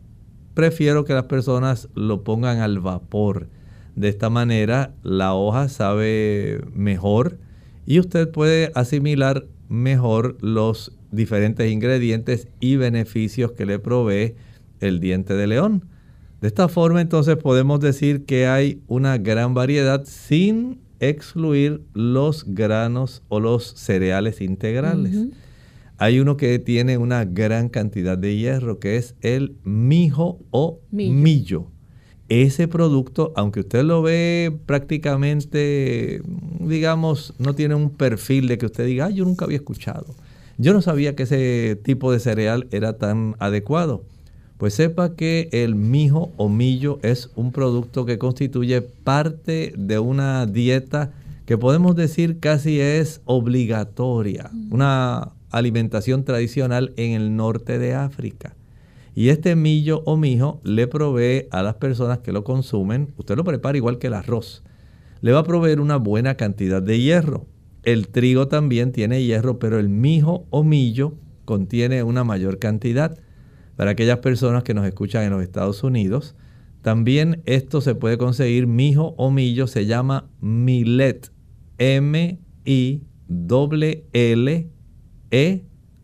Prefiero 0.55 1.05
que 1.05 1.13
las 1.13 1.25
personas 1.25 1.87
lo 1.93 2.23
pongan 2.23 2.59
al 2.59 2.79
vapor. 2.79 3.47
De 3.95 4.09
esta 4.09 4.29
manera 4.29 4.93
la 5.03 5.33
hoja 5.33 5.69
sabe 5.69 6.61
mejor 6.73 7.37
y 7.85 7.99
usted 7.99 8.29
puede 8.29 8.71
asimilar 8.75 9.45
mejor 9.67 10.37
los 10.41 10.93
diferentes 11.11 11.71
ingredientes 11.71 12.47
y 12.59 12.75
beneficios 12.75 13.51
que 13.53 13.65
le 13.65 13.79
provee 13.79 14.35
el 14.79 14.99
diente 14.99 15.33
de 15.33 15.47
león. 15.47 15.85
De 16.41 16.47
esta 16.47 16.67
forma 16.67 17.01
entonces 17.01 17.35
podemos 17.35 17.79
decir 17.79 18.25
que 18.25 18.47
hay 18.47 18.81
una 18.87 19.17
gran 19.17 19.53
variedad 19.53 20.05
sin 20.05 20.79
excluir 20.99 21.81
los 21.93 22.45
granos 22.47 23.23
o 23.27 23.39
los 23.39 23.73
cereales 23.75 24.39
integrales. 24.39 25.27
Hay 25.97 26.19
uno 26.19 26.37
que 26.37 26.59
tiene 26.59 26.97
una 26.97 27.25
gran 27.25 27.67
cantidad 27.67 28.17
de 28.17 28.37
hierro 28.37 28.79
que 28.79 28.95
es 28.95 29.15
el 29.21 29.57
mijo 29.63 30.39
o 30.51 30.79
millo 30.91 31.67
ese 32.29 32.67
producto, 32.67 33.33
aunque 33.35 33.61
usted 33.61 33.83
lo 33.83 34.01
ve 34.01 34.55
prácticamente, 34.65 36.21
digamos, 36.59 37.33
no 37.39 37.55
tiene 37.55 37.75
un 37.75 37.89
perfil 37.89 38.47
de 38.47 38.57
que 38.57 38.67
usted 38.67 38.85
diga, 38.85 39.09
yo 39.09 39.25
nunca 39.25 39.45
había 39.45 39.57
escuchado. 39.57 40.05
Yo 40.57 40.73
no 40.73 40.81
sabía 40.81 41.15
que 41.15 41.23
ese 41.23 41.79
tipo 41.83 42.11
de 42.11 42.19
cereal 42.19 42.67
era 42.71 42.93
tan 42.97 43.35
adecuado. 43.39 44.03
Pues 44.57 44.73
sepa 44.73 45.15
que 45.15 45.47
el 45.53 45.75
mijo 45.75 46.31
o 46.35 46.49
millo 46.49 46.99
es 47.01 47.29
un 47.35 47.51
producto 47.51 48.05
que 48.05 48.17
constituye 48.17 48.81
parte 48.81 49.73
de 49.77 49.99
una 49.99 50.45
dieta 50.45 51.13
que 51.45 51.57
podemos 51.57 51.95
decir 51.95 52.39
casi 52.39 52.79
es 52.79 53.21
obligatoria, 53.25 54.51
una 54.69 55.31
alimentación 55.49 56.25
tradicional 56.25 56.93
en 56.97 57.13
el 57.13 57.35
norte 57.35 57.79
de 57.79 57.95
África. 57.95 58.53
Y 59.15 59.29
este 59.29 59.55
millo 59.55 60.01
o 60.05 60.17
mijo 60.17 60.61
le 60.63 60.87
provee 60.87 61.47
a 61.51 61.63
las 61.63 61.75
personas 61.75 62.19
que 62.19 62.31
lo 62.31 62.43
consumen, 62.43 63.13
usted 63.17 63.35
lo 63.35 63.43
prepara 63.43 63.77
igual 63.77 63.97
que 63.97 64.07
el 64.07 64.13
arroz, 64.13 64.63
le 65.21 65.31
va 65.31 65.39
a 65.39 65.43
proveer 65.43 65.79
una 65.79 65.97
buena 65.97 66.35
cantidad 66.35 66.81
de 66.81 66.99
hierro. 66.99 67.45
El 67.83 68.07
trigo 68.09 68.47
también 68.47 68.91
tiene 68.91 69.23
hierro, 69.23 69.59
pero 69.59 69.79
el 69.79 69.89
mijo 69.89 70.45
o 70.49 70.63
millo 70.63 71.15
contiene 71.45 72.03
una 72.03 72.23
mayor 72.23 72.59
cantidad. 72.59 73.17
Para 73.75 73.91
aquellas 73.91 74.19
personas 74.19 74.63
que 74.63 74.73
nos 74.73 74.85
escuchan 74.85 75.23
en 75.23 75.31
los 75.31 75.41
Estados 75.41 75.83
Unidos, 75.83 76.35
también 76.81 77.41
esto 77.45 77.81
se 77.81 77.95
puede 77.95 78.17
conseguir, 78.17 78.67
mijo 78.67 79.15
o 79.17 79.31
millo, 79.31 79.67
se 79.67 79.85
llama 79.85 80.29
millet. 80.39 81.31
M-I-L-L-E, 81.77 83.15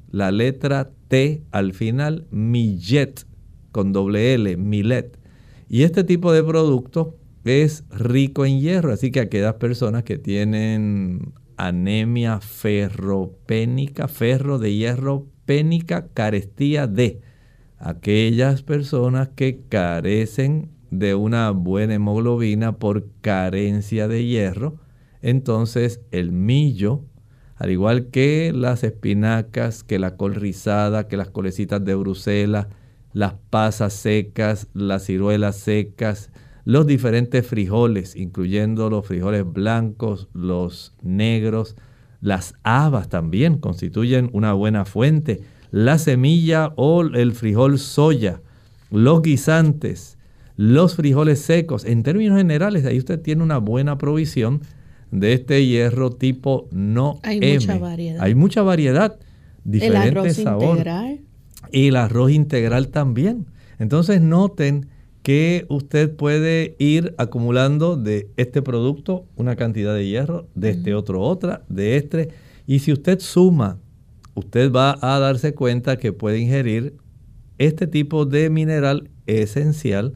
la 0.09 0.31
letra 0.31 0.91
T 1.07 1.43
al 1.51 1.73
final, 1.73 2.27
millet 2.31 3.25
con 3.71 3.93
doble 3.93 4.33
L, 4.33 4.57
millet. 4.57 5.17
Y 5.67 5.83
este 5.83 6.03
tipo 6.03 6.31
de 6.31 6.43
producto 6.43 7.17
es 7.43 7.83
rico 7.89 8.45
en 8.45 8.59
hierro, 8.59 8.93
así 8.93 9.11
que 9.11 9.19
aquellas 9.19 9.55
personas 9.55 10.03
que 10.03 10.17
tienen 10.17 11.33
anemia 11.57 12.39
ferropénica, 12.39 14.07
ferro 14.07 14.59
de 14.59 14.75
hierro 14.75 15.27
pénica, 15.45 16.07
carestía 16.13 16.87
de 16.87 17.21
aquellas 17.77 18.63
personas 18.63 19.29
que 19.35 19.61
carecen 19.69 20.71
de 20.91 21.15
una 21.15 21.51
buena 21.51 21.95
hemoglobina 21.95 22.77
por 22.77 23.07
carencia 23.21 24.07
de 24.07 24.25
hierro, 24.25 24.79
entonces 25.21 26.01
el 26.11 26.31
millo 26.31 27.03
al 27.55 27.71
igual 27.71 28.07
que 28.07 28.51
las 28.53 28.83
espinacas, 28.83 29.83
que 29.83 29.99
la 29.99 30.17
col 30.17 30.35
rizada, 30.35 31.07
que 31.07 31.17
las 31.17 31.29
colecitas 31.29 31.83
de 31.83 31.95
Bruselas, 31.95 32.67
las 33.13 33.35
pasas 33.49 33.93
secas, 33.93 34.67
las 34.73 35.05
ciruelas 35.05 35.55
secas, 35.55 36.31
los 36.65 36.85
diferentes 36.85 37.47
frijoles, 37.47 38.15
incluyendo 38.15 38.89
los 38.89 39.05
frijoles 39.05 39.45
blancos, 39.45 40.27
los 40.33 40.93
negros, 41.01 41.75
las 42.19 42.55
habas 42.63 43.07
también 43.07 43.57
constituyen 43.59 44.29
una 44.33 44.53
buena 44.53 44.83
fuente, 44.83 45.43
la 45.71 45.97
semilla 45.97 46.73
o 46.75 47.03
el 47.03 47.33
frijol 47.33 47.79
soya, 47.79 48.41
los 48.89 49.21
guisantes, 49.21 50.17
los 50.57 50.95
frijoles 50.95 51.39
secos. 51.39 51.85
En 51.85 52.03
términos 52.03 52.37
generales, 52.37 52.85
ahí 52.85 52.97
usted 52.97 53.21
tiene 53.21 53.43
una 53.43 53.59
buena 53.59 53.97
provisión 53.97 54.61
de 55.19 55.33
este 55.33 55.65
hierro 55.65 56.11
tipo 56.11 56.67
no 56.71 57.19
Hay 57.23 57.39
mucha 57.39 57.77
variedad. 57.77 58.23
Hay 58.23 58.35
mucha 58.35 58.61
variedad, 58.63 59.17
diferentes 59.63 60.39
El 60.39 60.47
arroz 60.47 60.67
integral. 60.69 61.19
Y 61.71 61.87
el 61.87 61.95
arroz 61.95 62.31
integral 62.31 62.89
también. 62.89 63.47
Entonces 63.79 64.21
noten 64.21 64.87
que 65.23 65.65
usted 65.69 66.15
puede 66.15 66.75
ir 66.77 67.15
acumulando 67.17 67.97
de 67.97 68.29
este 68.37 68.61
producto 68.61 69.25
una 69.35 69.55
cantidad 69.55 69.95
de 69.95 70.07
hierro, 70.07 70.47
de 70.53 70.69
este 70.69 70.93
otro 70.93 71.21
otra, 71.21 71.63
de 71.67 71.97
este. 71.97 72.29
Y 72.67 72.79
si 72.79 72.91
usted 72.91 73.19
suma, 73.19 73.79
usted 74.35 74.71
va 74.71 74.97
a 75.01 75.19
darse 75.19 75.55
cuenta 75.55 75.97
que 75.97 76.13
puede 76.13 76.39
ingerir 76.39 76.97
este 77.57 77.87
tipo 77.87 78.25
de 78.25 78.49
mineral 78.49 79.09
esencial 79.25 80.13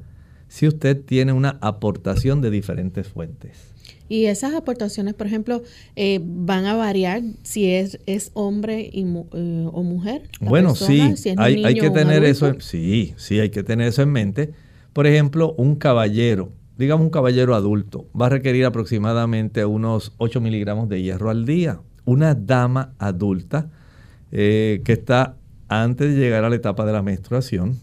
si 0.48 0.68
usted 0.68 1.04
tiene 1.04 1.34
una 1.34 1.58
aportación 1.62 2.42
de 2.42 2.52
diferentes 2.52 3.08
fuentes. 3.08 3.74
Y 4.10 4.26
esas 4.26 4.54
aportaciones, 4.56 5.14
por 5.14 5.28
ejemplo, 5.28 5.62
eh, 5.96 6.20
van 6.24 6.66
a 6.66 6.76
variar 6.76 7.22
si 7.44 7.72
es, 7.72 8.00
es 8.08 8.32
hombre 8.34 8.90
y 8.92 9.04
eh, 9.04 9.70
o 9.72 9.84
mujer. 9.84 10.24
Bueno, 10.42 10.70
persona, 10.70 11.16
sí, 11.16 11.18
si 11.18 11.36
hay, 11.38 11.76
que 11.76 11.92
tener 11.92 12.24
eso, 12.24 12.48
en, 12.48 12.62
sí, 12.62 13.14
sí, 13.18 13.40
hay 13.40 13.52
que 13.52 13.64
tener 13.64 13.88
eso 13.88 14.02
en 14.02 14.12
mente. 14.12 14.52
Por 14.94 15.06
ejemplo, 15.06 15.54
un 15.58 15.76
caballero, 15.76 16.52
digamos 16.78 17.06
un 17.06 17.12
caballero 17.12 17.54
adulto, 17.54 18.08
va 18.20 18.26
a 18.26 18.30
requerir 18.30 18.66
aproximadamente 18.66 19.64
unos 19.64 20.14
8 20.18 20.42
miligramos 20.42 20.90
de 20.90 21.04
hierro 21.04 21.30
al 21.30 21.46
día. 21.46 21.80
Una 22.06 22.34
dama 22.34 22.96
adulta 22.98 23.70
eh, 24.32 24.82
que 24.84 24.94
está 24.94 25.36
antes 25.68 26.16
de 26.16 26.20
llegar 26.20 26.44
a 26.44 26.50
la 26.50 26.56
etapa 26.56 26.84
de 26.86 26.94
la 26.94 27.04
menstruación 27.04 27.78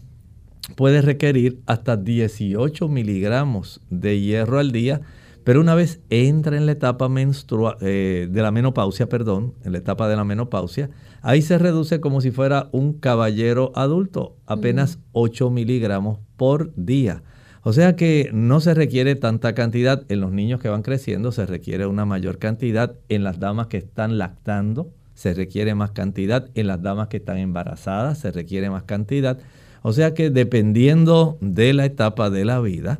puede 0.75 1.01
requerir 1.01 1.61
hasta 1.65 1.95
18 1.95 2.87
miligramos 2.89 3.81
de 3.89 4.19
hierro 4.19 4.59
al 4.59 4.71
día, 4.71 5.01
Pero 5.47 5.61
una 5.61 5.75
vez 5.75 6.01
entra 6.09 6.57
en 6.57 6.65
la 6.65 6.73
etapa 6.73 7.07
menstrua, 7.07 7.77
eh, 7.79 8.27
de 8.29 8.41
la 8.41 8.51
menopausia, 8.51 9.07
perdón, 9.07 9.53
en 9.63 9.71
la 9.71 9.77
etapa 9.77 10.09
de 10.09 10.17
la 10.17 10.25
menopausia, 10.25 10.89
ahí 11.21 11.41
se 11.41 11.57
reduce 11.57 12.01
como 12.01 12.19
si 12.19 12.31
fuera 12.31 12.67
un 12.73 12.91
caballero 12.91 13.71
adulto, 13.73 14.35
apenas 14.45 14.99
8 15.13 15.49
miligramos 15.49 16.19
por 16.35 16.73
día. 16.75 17.23
O 17.63 17.71
sea 17.71 17.95
que 17.95 18.29
no 18.33 18.59
se 18.59 18.73
requiere 18.73 19.15
tanta 19.15 19.55
cantidad 19.55 20.03
en 20.09 20.19
los 20.19 20.33
niños 20.33 20.59
que 20.59 20.67
van 20.67 20.81
creciendo, 20.81 21.31
se 21.31 21.45
requiere 21.45 21.85
una 21.85 22.03
mayor 22.03 22.39
cantidad 22.39 22.95
en 23.07 23.23
las 23.23 23.39
damas 23.39 23.67
que 23.67 23.77
están 23.77 24.17
lactando, 24.17 24.91
se 25.13 25.33
requiere 25.33 25.75
más 25.75 25.91
cantidad 25.91 26.49
en 26.55 26.67
las 26.67 26.81
damas 26.81 27.07
que 27.07 27.17
están 27.17 27.37
embarazadas, 27.37 28.17
se 28.19 28.31
requiere 28.33 28.69
más 28.69 28.83
cantidad. 28.83 29.39
O 29.81 29.93
sea 29.93 30.13
que 30.13 30.29
dependiendo 30.29 31.37
de 31.39 31.71
la 31.71 31.85
etapa 31.85 32.29
de 32.29 32.43
la 32.43 32.59
vida, 32.59 32.99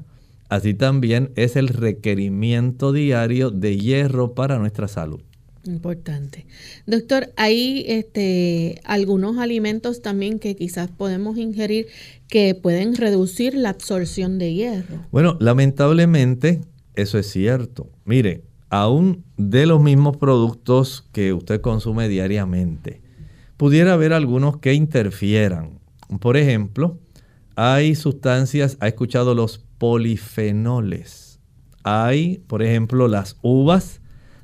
así 0.50 0.74
también 0.74 1.32
es 1.36 1.56
el 1.56 1.68
requerimiento 1.68 2.92
diario 2.92 3.52
de 3.52 3.78
hierro 3.78 4.34
para 4.34 4.60
nuestra 4.60 4.88
salud. 4.88 5.22
Importante. 5.66 6.46
Doctor, 6.86 7.34
hay 7.36 7.84
este, 7.88 8.80
algunos 8.86 9.38
alimentos 9.38 10.02
también 10.02 10.40
que 10.40 10.56
quizás 10.56 10.90
podemos 10.90 11.38
ingerir 11.38 11.88
que 12.30 12.56
pueden 12.56 12.96
reducir 12.96 13.54
la 13.54 13.70
absorción 13.70 14.40
de 14.40 14.54
hierro. 14.54 15.06
Bueno, 15.12 15.38
lamentablemente 15.40 16.62
eso 16.96 17.20
es 17.20 17.28
cierto. 17.28 17.90
Mire, 18.06 18.44
aún 18.70 19.24
de 19.38 19.66
los 19.66 19.82
mismos 19.82 20.18
productos 20.18 21.06
que 21.12 21.34
usted 21.34 21.62
consume 21.62 22.08
diariamente, 22.08 23.02
pudiera 23.58 23.94
haber 23.94 24.14
algunos 24.14 24.58
que 24.58 24.74
interfieran. 24.74 25.80
Por 26.20 26.38
ejemplo, 26.38 27.00
hay 27.58 27.96
sustancias, 27.96 28.78
ha 28.80 28.88
escuchado 28.88 29.34
los 29.34 29.58
polifenoles. 29.80 31.40
Hay, 31.84 32.38
por 32.46 32.62
ejemplo, 32.62 33.08
las 33.08 33.36
uvas 33.42 34.00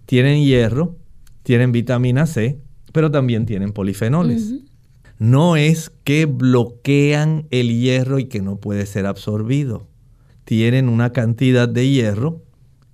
tienen 0.08 0.44
hierro, 0.44 0.98
tienen 1.44 1.72
vitamina 1.72 2.26
C, 2.26 2.60
pero 2.92 3.12
también 3.12 3.46
tienen 3.46 3.72
polifenoles. 3.72 4.56
No 5.20 5.56
es 5.58 5.92
que 6.04 6.26
bloquean 6.26 7.46
el 7.52 7.80
hierro 7.80 8.18
y 8.18 8.26
que 8.26 8.42
no 8.42 8.56
puede 8.56 8.88
ser 8.88 9.06
absorbido. 9.06 9.88
Tienen 10.44 10.90
una 10.90 11.12
cantidad 11.12 11.70
de 11.70 11.88
hierro 11.88 12.42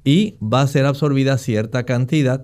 y 0.03 0.35
va 0.41 0.61
a 0.61 0.67
ser 0.67 0.85
absorbida 0.85 1.37
cierta 1.37 1.85
cantidad, 1.85 2.43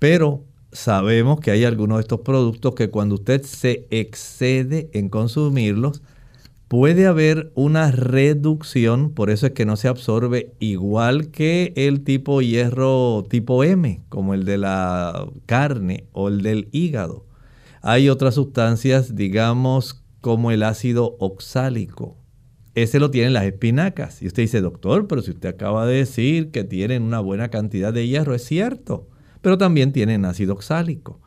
pero 0.00 0.44
sabemos 0.72 1.38
que 1.38 1.52
hay 1.52 1.64
algunos 1.64 1.98
de 1.98 2.02
estos 2.02 2.22
productos 2.22 2.74
que 2.74 2.90
cuando 2.90 3.14
usted 3.14 3.42
se 3.42 3.86
excede 3.90 4.90
en 4.92 5.08
consumirlos, 5.08 6.02
puede 6.68 7.06
haber 7.06 7.52
una 7.54 7.90
reducción, 7.90 9.10
por 9.10 9.30
eso 9.30 9.46
es 9.46 9.52
que 9.52 9.66
no 9.66 9.76
se 9.76 9.88
absorbe 9.88 10.52
igual 10.58 11.30
que 11.30 11.72
el 11.76 12.02
tipo 12.02 12.40
hierro 12.42 13.24
tipo 13.28 13.64
M, 13.64 14.02
como 14.08 14.34
el 14.34 14.44
de 14.44 14.58
la 14.58 15.26
carne 15.46 16.06
o 16.12 16.28
el 16.28 16.42
del 16.42 16.68
hígado. 16.72 17.26
Hay 17.82 18.08
otras 18.08 18.34
sustancias, 18.34 19.14
digamos, 19.14 20.02
como 20.20 20.50
el 20.50 20.62
ácido 20.62 21.16
oxálico. 21.18 22.16
Ese 22.74 22.98
lo 22.98 23.10
tienen 23.10 23.34
las 23.34 23.44
espinacas. 23.44 24.22
Y 24.22 24.26
usted 24.26 24.42
dice, 24.42 24.60
doctor, 24.60 25.06
pero 25.06 25.22
si 25.22 25.30
usted 25.30 25.50
acaba 25.50 25.86
de 25.86 25.96
decir 25.96 26.50
que 26.50 26.64
tienen 26.64 27.02
una 27.02 27.20
buena 27.20 27.50
cantidad 27.50 27.92
de 27.92 28.08
hierro, 28.08 28.34
es 28.34 28.44
cierto, 28.44 29.08
pero 29.42 29.58
también 29.58 29.92
tienen 29.92 30.24
ácido 30.24 30.54
oxálico. 30.54 31.20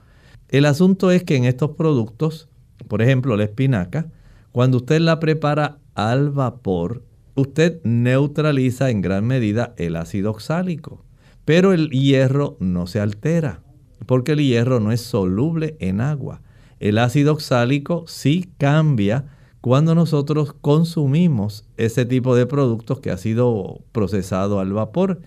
El 0.50 0.66
asunto 0.66 1.12
es 1.12 1.24
que 1.24 1.36
en 1.36 1.46
estos 1.46 1.72
productos, 1.72 2.50
por 2.88 3.02
ejemplo, 3.02 3.38
la 3.38 3.44
espinaca, 3.44 4.12
cuando 4.58 4.78
usted 4.78 5.02
la 5.02 5.20
prepara 5.20 5.78
al 5.94 6.32
vapor, 6.32 7.04
usted 7.36 7.80
neutraliza 7.84 8.90
en 8.90 9.02
gran 9.02 9.24
medida 9.24 9.76
el 9.78 9.96
ácido 9.96 10.32
oxálico, 10.32 11.06
pero 11.46 11.74
el 11.74 11.92
hierro 11.92 12.58
no 12.60 12.88
se 12.88 13.00
altera, 13.00 13.62
porque 14.08 14.32
el 14.32 14.40
hierro 14.40 14.80
no 14.80 14.92
es 14.92 15.02
soluble 15.02 15.78
en 15.80 16.02
agua. 16.02 16.42
El 16.80 16.98
ácido 16.98 17.34
oxálico 17.34 18.06
sí 18.08 18.50
cambia 18.58 19.26
cuando 19.62 19.94
nosotros 19.94 20.56
consumimos 20.60 21.64
ese 21.78 22.06
tipo 22.06 22.36
de 22.36 22.48
productos 22.48 23.00
que 23.00 23.12
ha 23.12 23.18
sido 23.18 23.82
procesado 23.92 24.60
al 24.60 24.74
vapor. 24.74 25.22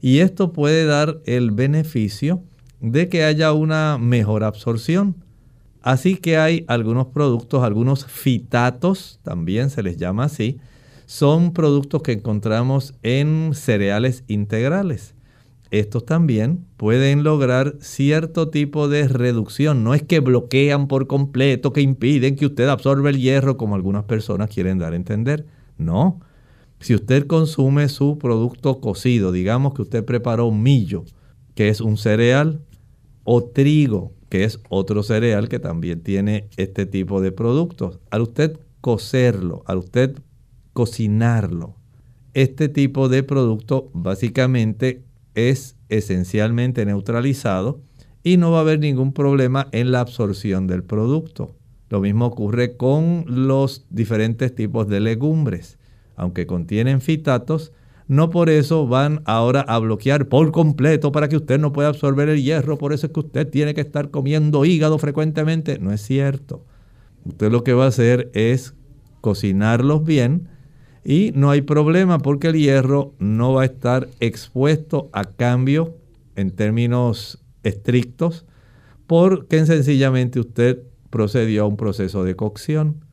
Y 0.00 0.18
esto 0.20 0.52
puede 0.52 0.84
dar 0.84 1.18
el 1.26 1.50
beneficio 1.50 2.44
de 2.80 3.08
que 3.08 3.24
haya 3.24 3.52
una 3.52 3.98
mejor 3.98 4.44
absorción. 4.44 5.25
Así 5.86 6.16
que 6.16 6.36
hay 6.36 6.64
algunos 6.66 7.06
productos, 7.06 7.62
algunos 7.62 8.06
fitatos, 8.06 9.20
también 9.22 9.70
se 9.70 9.84
les 9.84 9.96
llama 9.96 10.24
así, 10.24 10.58
son 11.04 11.52
productos 11.52 12.02
que 12.02 12.10
encontramos 12.10 12.94
en 13.04 13.52
cereales 13.54 14.24
integrales. 14.26 15.14
Estos 15.70 16.04
también 16.04 16.66
pueden 16.76 17.22
lograr 17.22 17.76
cierto 17.78 18.48
tipo 18.48 18.88
de 18.88 19.06
reducción. 19.06 19.84
No 19.84 19.94
es 19.94 20.02
que 20.02 20.18
bloquean 20.18 20.88
por 20.88 21.06
completo, 21.06 21.72
que 21.72 21.82
impiden 21.82 22.34
que 22.34 22.46
usted 22.46 22.66
absorba 22.66 23.10
el 23.10 23.20
hierro 23.20 23.56
como 23.56 23.76
algunas 23.76 24.06
personas 24.06 24.50
quieren 24.50 24.78
dar 24.78 24.92
a 24.92 24.96
entender. 24.96 25.46
No. 25.78 26.18
Si 26.80 26.96
usted 26.96 27.28
consume 27.28 27.88
su 27.88 28.18
producto 28.18 28.80
cocido, 28.80 29.30
digamos 29.30 29.72
que 29.72 29.82
usted 29.82 30.04
preparó 30.04 30.50
millo, 30.50 31.04
que 31.54 31.68
es 31.68 31.80
un 31.80 31.96
cereal, 31.96 32.60
o 33.22 33.44
trigo, 33.44 34.15
que 34.28 34.44
es 34.44 34.60
otro 34.68 35.02
cereal 35.02 35.48
que 35.48 35.58
también 35.58 36.02
tiene 36.02 36.48
este 36.56 36.86
tipo 36.86 37.20
de 37.20 37.32
productos. 37.32 38.00
Al 38.10 38.22
usted 38.22 38.58
cocerlo, 38.80 39.62
al 39.66 39.78
usted 39.78 40.16
cocinarlo, 40.72 41.76
este 42.34 42.68
tipo 42.68 43.08
de 43.08 43.22
producto 43.22 43.90
básicamente 43.94 45.02
es 45.34 45.76
esencialmente 45.88 46.84
neutralizado 46.84 47.80
y 48.22 48.36
no 48.36 48.50
va 48.50 48.58
a 48.58 48.60
haber 48.62 48.80
ningún 48.80 49.12
problema 49.12 49.68
en 49.72 49.92
la 49.92 50.00
absorción 50.00 50.66
del 50.66 50.82
producto. 50.82 51.54
Lo 51.88 52.00
mismo 52.00 52.26
ocurre 52.26 52.76
con 52.76 53.24
los 53.28 53.86
diferentes 53.90 54.54
tipos 54.54 54.88
de 54.88 55.00
legumbres. 55.00 55.78
Aunque 56.16 56.46
contienen 56.46 57.00
fitatos, 57.00 57.72
no 58.08 58.30
por 58.30 58.50
eso 58.50 58.86
van 58.86 59.22
ahora 59.24 59.62
a 59.62 59.78
bloquear 59.78 60.28
por 60.28 60.52
completo 60.52 61.10
para 61.10 61.28
que 61.28 61.36
usted 61.36 61.58
no 61.58 61.72
pueda 61.72 61.88
absorber 61.88 62.28
el 62.28 62.42
hierro. 62.42 62.78
Por 62.78 62.92
eso 62.92 63.06
es 63.06 63.12
que 63.12 63.20
usted 63.20 63.48
tiene 63.48 63.74
que 63.74 63.80
estar 63.80 64.10
comiendo 64.10 64.64
hígado 64.64 64.98
frecuentemente. 64.98 65.78
No 65.78 65.92
es 65.92 66.02
cierto. 66.02 66.64
Usted 67.24 67.50
lo 67.50 67.64
que 67.64 67.72
va 67.72 67.84
a 67.84 67.88
hacer 67.88 68.30
es 68.32 68.74
cocinarlos 69.20 70.04
bien 70.04 70.48
y 71.04 71.32
no 71.34 71.50
hay 71.50 71.62
problema 71.62 72.18
porque 72.18 72.48
el 72.48 72.56
hierro 72.56 73.14
no 73.18 73.54
va 73.54 73.62
a 73.62 73.66
estar 73.66 74.08
expuesto 74.20 75.08
a 75.12 75.24
cambio 75.24 75.96
en 76.36 76.52
términos 76.52 77.42
estrictos 77.64 78.44
porque 79.08 79.66
sencillamente 79.66 80.38
usted 80.38 80.82
procedió 81.10 81.64
a 81.64 81.66
un 81.66 81.76
proceso 81.76 82.22
de 82.22 82.36
cocción. 82.36 83.04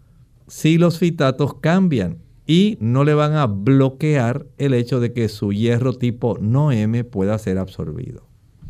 Si 0.47 0.77
los 0.77 0.99
fitatos 0.99 1.55
cambian 1.55 2.17
y 2.45 2.77
no 2.79 3.03
le 3.03 3.13
van 3.13 3.33
a 3.33 3.47
bloquear 3.47 4.45
el 4.57 4.73
hecho 4.73 4.99
de 4.99 5.13
que 5.13 5.29
su 5.29 5.53
hierro 5.53 5.93
tipo 5.93 6.37
no 6.39 6.71
M 6.71 7.03
pueda 7.03 7.37
ser 7.39 7.57
absorbido. 7.57 8.27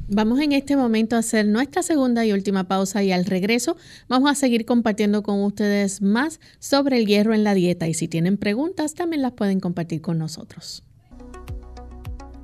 Vamos 0.10 0.42
en 0.42 0.52
este 0.52 0.76
momento 0.76 1.16
a 1.16 1.20
hacer 1.20 1.48
nuestra 1.48 1.82
segunda 1.82 2.26
y 2.26 2.34
última 2.34 2.66
pausa 2.66 3.04
y 3.04 3.12
al 3.12 3.26
regreso 3.26 3.78
vamos 4.10 4.30
a 4.30 4.36
seguir 4.36 4.66
compartiendo 4.66 5.24
con 5.24 5.42
ustedes 5.42 6.02
más 6.02 6.42
sobre 6.60 7.00
el 7.00 7.06
hierro 7.06 7.34
en 7.34 7.44
la 7.46 7.54
dieta 7.54 7.88
y 7.88 7.94
si 7.94 8.10
tienen 8.10 8.38
preguntas 8.38 8.96
también 8.96 9.22
las 9.22 9.32
pueden 9.32 9.62
compartir 9.62 10.02
con 10.02 10.18
nosotros. 10.18 10.84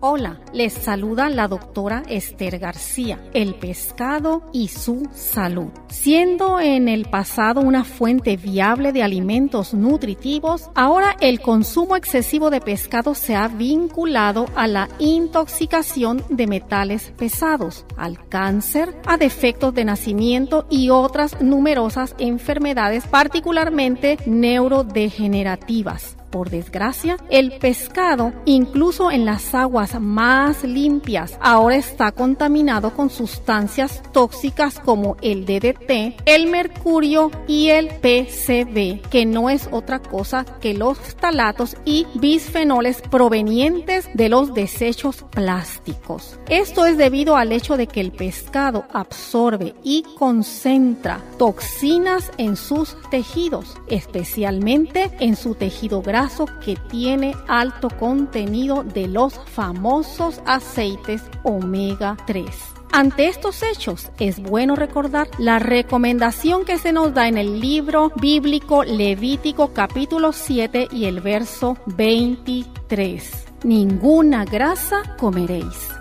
Hola, 0.01 0.39
les 0.53 0.71
saluda 0.71 1.29
la 1.29 1.49
doctora 1.49 2.03
Esther 2.07 2.57
García, 2.57 3.19
el 3.33 3.53
pescado 3.53 4.43
y 4.53 4.69
su 4.69 5.09
salud. 5.11 5.71
Siendo 5.89 6.61
en 6.61 6.87
el 6.87 7.03
pasado 7.03 7.59
una 7.59 7.83
fuente 7.83 8.37
viable 8.37 8.93
de 8.93 9.03
alimentos 9.03 9.73
nutritivos, 9.73 10.69
ahora 10.73 11.17
el 11.19 11.41
consumo 11.41 11.97
excesivo 11.97 12.49
de 12.49 12.61
pescado 12.61 13.13
se 13.13 13.35
ha 13.35 13.49
vinculado 13.49 14.45
a 14.55 14.67
la 14.67 14.87
intoxicación 14.99 16.23
de 16.29 16.47
metales 16.47 17.11
pesados, 17.17 17.85
al 17.97 18.25
cáncer, 18.29 18.95
a 19.05 19.17
defectos 19.17 19.73
de 19.73 19.83
nacimiento 19.83 20.65
y 20.69 20.91
otras 20.91 21.41
numerosas 21.41 22.15
enfermedades 22.19 23.05
particularmente 23.05 24.17
neurodegenerativas. 24.25 26.18
Por 26.29 26.51
desgracia, 26.51 27.17
el 27.31 27.53
pescado, 27.53 28.33
incluso 28.45 29.09
en 29.09 29.25
las 29.25 29.55
aguas 29.55 29.99
más 29.99 30.63
limpias, 30.63 31.39
ahora 31.41 31.75
está 31.75 32.11
contaminado 32.11 32.93
con 32.93 33.09
sustancias 33.09 34.03
tóxicas 34.11 34.79
como 34.79 35.17
el 35.21 35.45
DDT, 35.45 36.21
el 36.25 36.47
mercurio 36.47 37.31
y 37.47 37.69
el 37.69 37.87
PCB, 37.87 39.09
que 39.09 39.25
no 39.25 39.49
es 39.49 39.69
otra 39.71 39.99
cosa 39.99 40.45
que 40.61 40.75
los 40.75 40.99
talatos 41.15 41.75
y 41.83 42.05
bisfenoles 42.13 43.01
provenientes 43.01 44.07
de 44.13 44.29
los 44.29 44.53
desechos 44.53 45.25
plásticos. 45.31 46.39
Esto 46.47 46.85
es 46.85 46.97
debido 46.97 47.37
al 47.37 47.51
hecho 47.51 47.75
de 47.75 47.87
que 47.87 48.01
el 48.01 48.11
pescado 48.11 48.85
absorbe 48.93 49.73
y 49.83 50.03
concentra 50.19 51.21
toxinas 51.39 52.31
en 52.37 52.55
sus 52.55 52.95
tejidos, 53.09 53.75
especialmente 53.87 55.09
en 55.19 55.35
su 55.35 55.55
tejido 55.55 56.03
graso 56.03 56.18
que 56.63 56.75
tiene 56.75 57.33
alto 57.47 57.89
contenido 57.89 58.83
de 58.83 59.07
los 59.07 59.39
famosos 59.45 60.41
aceites 60.45 61.21
omega 61.43 62.17
3. 62.27 62.45
Ante 62.91 63.27
estos 63.27 63.63
hechos, 63.63 64.11
es 64.19 64.41
bueno 64.41 64.75
recordar 64.75 65.29
la 65.37 65.59
recomendación 65.59 66.65
que 66.65 66.77
se 66.77 66.91
nos 66.91 67.13
da 67.13 67.27
en 67.27 67.37
el 67.37 67.61
libro 67.61 68.11
bíblico 68.15 68.83
Levítico 68.83 69.73
capítulo 69.73 70.33
7 70.33 70.89
y 70.91 71.05
el 71.05 71.21
verso 71.21 71.77
23. 71.85 73.45
Ninguna 73.63 74.43
grasa 74.43 75.15
comeréis. 75.17 75.98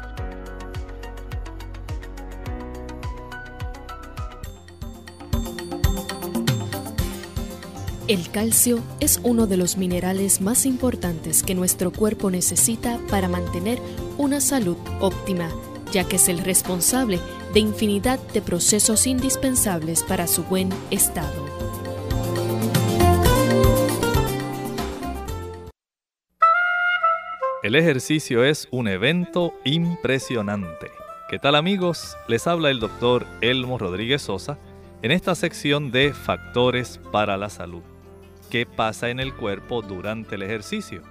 El 8.09 8.31
calcio 8.31 8.83
es 9.01 9.21
uno 9.23 9.47
de 9.47 9.59
los 9.59 9.77
minerales 9.77 10.41
más 10.41 10.65
importantes 10.65 11.43
que 11.43 11.55
nuestro 11.55 11.93
cuerpo 11.93 12.31
necesita 12.31 12.99
para 13.11 13.29
mantener 13.29 13.79
una 14.17 14.41
salud 14.41 14.79
óptima, 14.99 15.51
ya 15.93 16.05
que 16.09 16.17
es 16.17 16.31
el 16.31 16.39
responsable 16.39 17.21
de 17.53 17.61
infinidad 17.61 18.19
de 18.33 18.41
procesos 18.41 19.07
indispensables 19.07 20.03
para 20.05 20.27
su 20.27 20.43
buen 20.45 20.71
estado. 20.91 21.45
El 27.63 27.75
ejercicio 27.75 28.43
es 28.43 28.69
un 28.71 28.89
evento 28.89 29.53
impresionante. 29.67 30.91
¿Qué 31.29 31.39
tal 31.39 31.57
amigos? 31.57 32.17
Les 32.27 32.47
habla 32.47 32.71
el 32.71 32.81
doctor 32.81 33.27
Elmo 33.43 33.77
Rodríguez 33.77 34.23
Sosa 34.23 34.59
en 35.03 35.11
esta 35.11 35.35
sección 35.35 35.91
de 35.91 36.15
Factores 36.15 36.99
para 37.13 37.37
la 37.37 37.51
Salud 37.51 37.83
qué 38.49 38.67
pasa 38.67 39.11
en 39.11 39.21
el 39.21 39.35
cuerpo 39.35 39.83
durante 39.83 40.35
el 40.35 40.43
ejercicio. 40.43 41.03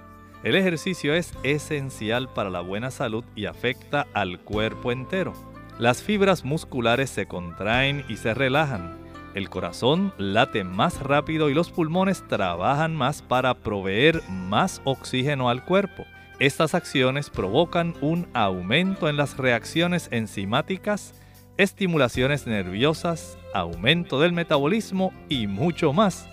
El 0.44 0.54
ejercicio 0.54 1.14
es 1.14 1.32
esencial 1.42 2.28
para 2.32 2.50
la 2.50 2.60
buena 2.60 2.90
salud 2.90 3.24
y 3.34 3.46
afecta 3.46 4.06
al 4.14 4.40
cuerpo 4.40 4.92
entero. 4.92 5.32
Las 5.78 6.02
fibras 6.02 6.44
musculares 6.44 7.10
se 7.10 7.26
contraen 7.26 8.04
y 8.08 8.16
se 8.16 8.34
relajan. 8.34 8.98
El 9.34 9.50
corazón 9.50 10.12
late 10.16 10.64
más 10.64 11.00
rápido 11.00 11.50
y 11.50 11.54
los 11.54 11.70
pulmones 11.70 12.26
trabajan 12.26 12.96
más 12.96 13.22
para 13.22 13.54
proveer 13.54 14.22
más 14.28 14.80
oxígeno 14.84 15.48
al 15.48 15.64
cuerpo. 15.64 16.04
Estas 16.38 16.74
acciones 16.74 17.30
provocan 17.30 17.94
un 18.00 18.28
aumento 18.32 19.08
en 19.08 19.16
las 19.16 19.36
reacciones 19.36 20.08
enzimáticas, 20.12 21.14
estimulaciones 21.56 22.46
nerviosas, 22.46 23.38
aumento 23.54 24.20
del 24.20 24.32
metabolismo 24.32 25.12
y 25.28 25.48
mucho 25.48 25.92
más 25.92 26.28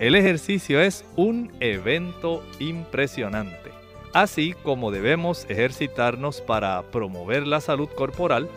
el 0.00 0.14
ejercicio 0.14 0.80
es 0.80 1.04
un 1.16 1.52
evento 1.60 2.44
impresionante. 2.60 3.70
Así 4.12 4.54
como 4.62 4.90
debemos 4.90 5.44
ejercitarnos 5.48 6.40
para 6.40 6.82
promover 6.90 7.46
la 7.46 7.60
salud 7.60 7.88
corporal, 7.88 8.48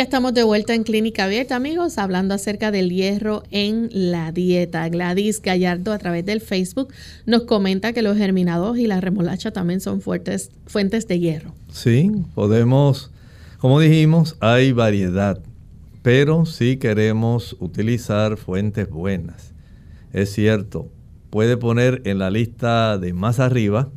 Ya 0.00 0.04
estamos 0.04 0.32
de 0.32 0.44
vuelta 0.44 0.74
en 0.74 0.82
Clínica 0.82 1.24
Abierta, 1.24 1.56
amigos, 1.56 1.98
hablando 1.98 2.32
acerca 2.32 2.70
del 2.70 2.88
hierro 2.88 3.42
en 3.50 3.90
la 3.92 4.32
dieta. 4.32 4.88
Gladys 4.88 5.42
Gallardo, 5.42 5.92
a 5.92 5.98
través 5.98 6.24
del 6.24 6.40
Facebook, 6.40 6.88
nos 7.26 7.42
comenta 7.42 7.92
que 7.92 8.00
los 8.00 8.16
germinados 8.16 8.78
y 8.78 8.86
la 8.86 9.02
remolacha 9.02 9.50
también 9.50 9.82
son 9.82 10.00
fuertes, 10.00 10.52
fuentes 10.66 11.06
de 11.06 11.18
hierro. 11.18 11.52
Sí, 11.70 12.10
podemos, 12.34 13.10
como 13.58 13.78
dijimos, 13.78 14.38
hay 14.40 14.72
variedad 14.72 15.38
pero 16.00 16.46
si 16.46 16.78
queremos 16.78 17.54
utilizar 17.60 18.38
fuentes 18.38 18.88
buenas. 18.88 19.52
Es 20.14 20.32
cierto, 20.32 20.88
puede 21.28 21.58
poner 21.58 22.00
en 22.06 22.18
la 22.18 22.30
lista 22.30 22.96
de 22.96 23.12
más 23.12 23.38
arriba 23.38 23.90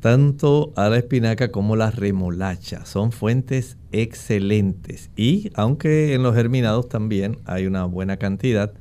tanto 0.00 0.74
a 0.76 0.90
la 0.90 0.98
espinaca 0.98 1.50
como 1.50 1.74
la 1.74 1.90
remolacha. 1.90 2.84
Son 2.84 3.12
fuentes 3.12 3.78
excelentes. 3.92 5.10
Y 5.16 5.50
aunque 5.54 6.14
en 6.14 6.22
los 6.22 6.34
germinados 6.34 6.88
también 6.88 7.38
hay 7.44 7.66
una 7.66 7.84
buena 7.84 8.16
cantidad, 8.16 8.72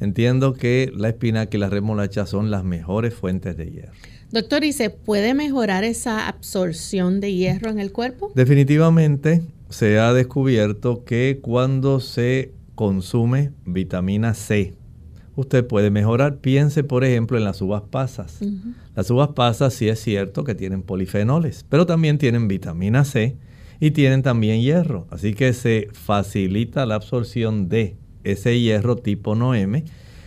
entiendo 0.00 0.54
que 0.54 0.92
la 0.94 1.08
espinaca 1.08 1.56
y 1.56 1.60
la 1.60 1.70
remolacha 1.70 2.26
son 2.26 2.50
las 2.50 2.64
mejores 2.64 3.14
fuentes 3.14 3.56
de 3.56 3.70
hierro. 3.70 3.92
Doctor, 4.30 4.62
¿y 4.64 4.72
se 4.72 4.90
puede 4.90 5.32
mejorar 5.32 5.84
esa 5.84 6.28
absorción 6.28 7.20
de 7.20 7.32
hierro 7.32 7.70
en 7.70 7.78
el 7.78 7.92
cuerpo? 7.92 8.30
Definitivamente 8.34 9.42
se 9.70 9.98
ha 9.98 10.12
descubierto 10.12 11.04
que 11.04 11.38
cuando 11.40 12.00
se 12.00 12.52
consume 12.74 13.52
vitamina 13.64 14.34
C, 14.34 14.74
usted 15.34 15.66
puede 15.66 15.90
mejorar. 15.90 16.38
Piense, 16.38 16.84
por 16.84 17.04
ejemplo, 17.04 17.38
en 17.38 17.44
las 17.44 17.62
uvas 17.62 17.82
pasas. 17.90 18.40
Las 18.94 19.10
uvas 19.10 19.30
pasas 19.30 19.72
sí 19.72 19.88
es 19.88 20.00
cierto 20.00 20.44
que 20.44 20.54
tienen 20.54 20.82
polifenoles, 20.82 21.64
pero 21.68 21.86
también 21.86 22.18
tienen 22.18 22.48
vitamina 22.48 23.04
C 23.04 23.36
y 23.80 23.92
tienen 23.92 24.22
también 24.22 24.60
hierro. 24.60 25.06
Así 25.10 25.34
que 25.34 25.52
se 25.52 25.88
facilita 25.92 26.86
la 26.86 26.96
absorción 26.96 27.68
de 27.68 27.96
ese 28.24 28.60
hierro 28.60 28.96
tipo 28.96 29.34
9. 29.34 29.84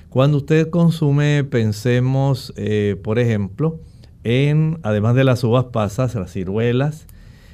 Cuando 0.10 0.38
usted 0.38 0.70
consume, 0.70 1.43
pensemos, 1.43 2.54
eh, 2.58 2.97
por 3.02 3.20
ejemplo, 3.20 3.80
en, 4.24 4.80
además 4.84 5.16
de 5.16 5.24
las 5.24 5.43
uvas 5.43 5.66
pasas, 5.66 6.16
las 6.16 6.32
ciruelas, 6.34 7.08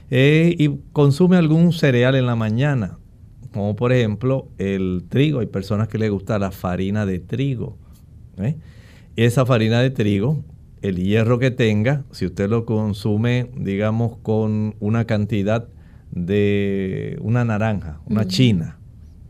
eh, 0.10 0.56
y 0.58 0.80
consume 0.94 1.38
algún 1.38 1.74
cereal 1.74 2.16
en 2.16 2.26
la 2.26 2.36
mañana, 2.36 2.98
como 3.54 3.76
por 3.76 3.92
ejemplo 3.92 4.48
el 4.58 5.04
trigo. 5.10 5.40
Hay 5.40 5.48
personas 5.48 5.88
que 5.88 5.98
les 5.98 6.10
gusta 6.10 6.40
la 6.40 6.52
farina 6.52 7.06
de 7.06 7.20
trigo. 7.20 7.78
¿eh? 8.38 8.56
Esa 9.16 9.46
farina 9.46 9.82
de 9.82 9.90
trigo, 9.90 10.44
el 10.82 10.98
hierro 10.98 11.40
que 11.40 11.52
tenga, 11.52 12.06
si 12.12 12.26
usted 12.26 12.50
lo 12.50 12.66
consume, 12.66 13.50
digamos, 13.56 14.18
con 14.18 14.76
una 14.80 15.06
cantidad 15.06 15.68
de 16.26 17.18
una 17.22 17.46
naranja, 17.46 18.00
una 18.06 18.26
china, 18.26 18.78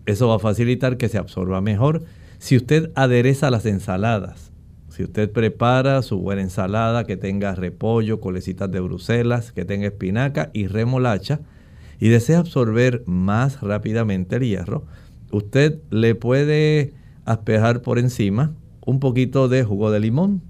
eso 0.05 0.29
va 0.29 0.35
a 0.35 0.39
facilitar 0.39 0.97
que 0.97 1.09
se 1.09 1.17
absorba 1.17 1.61
mejor. 1.61 2.03
Si 2.39 2.55
usted 2.55 2.91
adereza 2.95 3.51
las 3.51 3.65
ensaladas, 3.65 4.51
si 4.89 5.03
usted 5.03 5.31
prepara 5.31 6.01
su 6.01 6.17
buena 6.17 6.41
ensalada 6.41 7.05
que 7.05 7.17
tenga 7.17 7.53
repollo, 7.53 8.19
colecitas 8.19 8.71
de 8.71 8.79
Bruselas, 8.79 9.51
que 9.51 9.65
tenga 9.65 9.87
espinaca 9.87 10.49
y 10.53 10.67
remolacha 10.67 11.41
y 11.99 12.09
desea 12.09 12.39
absorber 12.39 13.03
más 13.05 13.61
rápidamente 13.61 14.37
el 14.37 14.43
hierro, 14.43 14.85
usted 15.31 15.79
le 15.89 16.15
puede 16.15 16.93
aspejar 17.25 17.81
por 17.81 17.99
encima 17.99 18.53
un 18.85 18.99
poquito 18.99 19.49
de 19.49 19.63
jugo 19.63 19.91
de 19.91 19.99
limón. 19.99 20.41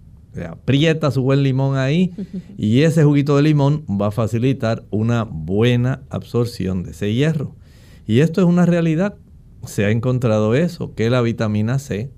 Aprieta 0.46 1.12
su 1.12 1.22
buen 1.22 1.44
limón 1.44 1.78
ahí 1.78 2.14
y 2.58 2.82
ese 2.82 3.04
juguito 3.04 3.36
de 3.36 3.44
limón 3.44 3.86
va 3.90 4.08
a 4.08 4.12
facilitar 4.12 4.84
una 4.90 5.24
buena 5.24 6.02
absorción 6.10 6.84
de 6.84 6.92
ese 6.92 7.14
hierro. 7.14 7.56
Y 8.06 8.20
esto 8.20 8.42
es 8.42 8.48
una 8.48 8.66
realidad. 8.66 9.16
Se 9.66 9.86
ha 9.86 9.90
encontrado 9.90 10.56
eso, 10.56 10.94
que 10.96 11.10
la 11.10 11.22
vitamina 11.22 11.80
C, 11.80 12.12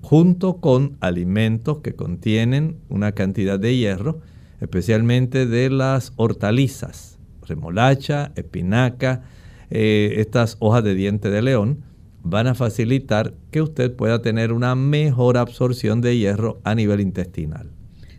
junto 0.00 0.56
con 0.56 0.96
alimentos 1.00 1.78
que 1.78 1.94
contienen 1.94 2.78
una 2.88 3.12
cantidad 3.12 3.58
de 3.58 3.76
hierro, 3.76 4.20
especialmente 4.60 5.46
de 5.46 5.70
las 5.70 6.12
hortalizas, 6.16 7.18
remolacha, 7.46 8.32
espinaca, 8.34 9.22
eh, 9.70 10.14
estas 10.16 10.56
hojas 10.60 10.82
de 10.82 10.94
diente 10.94 11.30
de 11.30 11.42
león, 11.42 11.84
van 12.22 12.46
a 12.46 12.54
facilitar 12.54 13.34
que 13.50 13.62
usted 13.62 13.94
pueda 13.94 14.22
tener 14.22 14.52
una 14.52 14.74
mejor 14.74 15.36
absorción 15.36 16.00
de 16.00 16.16
hierro 16.18 16.60
a 16.64 16.74
nivel 16.74 17.00
intestinal. 17.00 17.70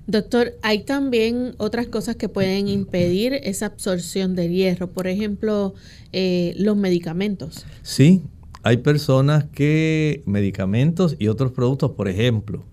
Doctor, 0.07 0.53
hay 0.63 0.85
también 0.85 1.53
otras 1.57 1.87
cosas 1.87 2.15
que 2.15 2.29
pueden 2.29 2.67
impedir 2.67 3.33
esa 3.43 3.67
absorción 3.67 4.35
de 4.35 4.49
hierro, 4.49 4.89
por 4.89 5.07
ejemplo, 5.07 5.75
eh, 6.13 6.55
los 6.57 6.75
medicamentos. 6.75 7.65
Sí, 7.83 8.23
hay 8.63 8.77
personas 8.77 9.45
que 9.53 10.23
medicamentos 10.25 11.15
y 11.19 11.27
otros 11.27 11.51
productos, 11.51 11.91
por 11.91 12.07
ejemplo, 12.07 12.65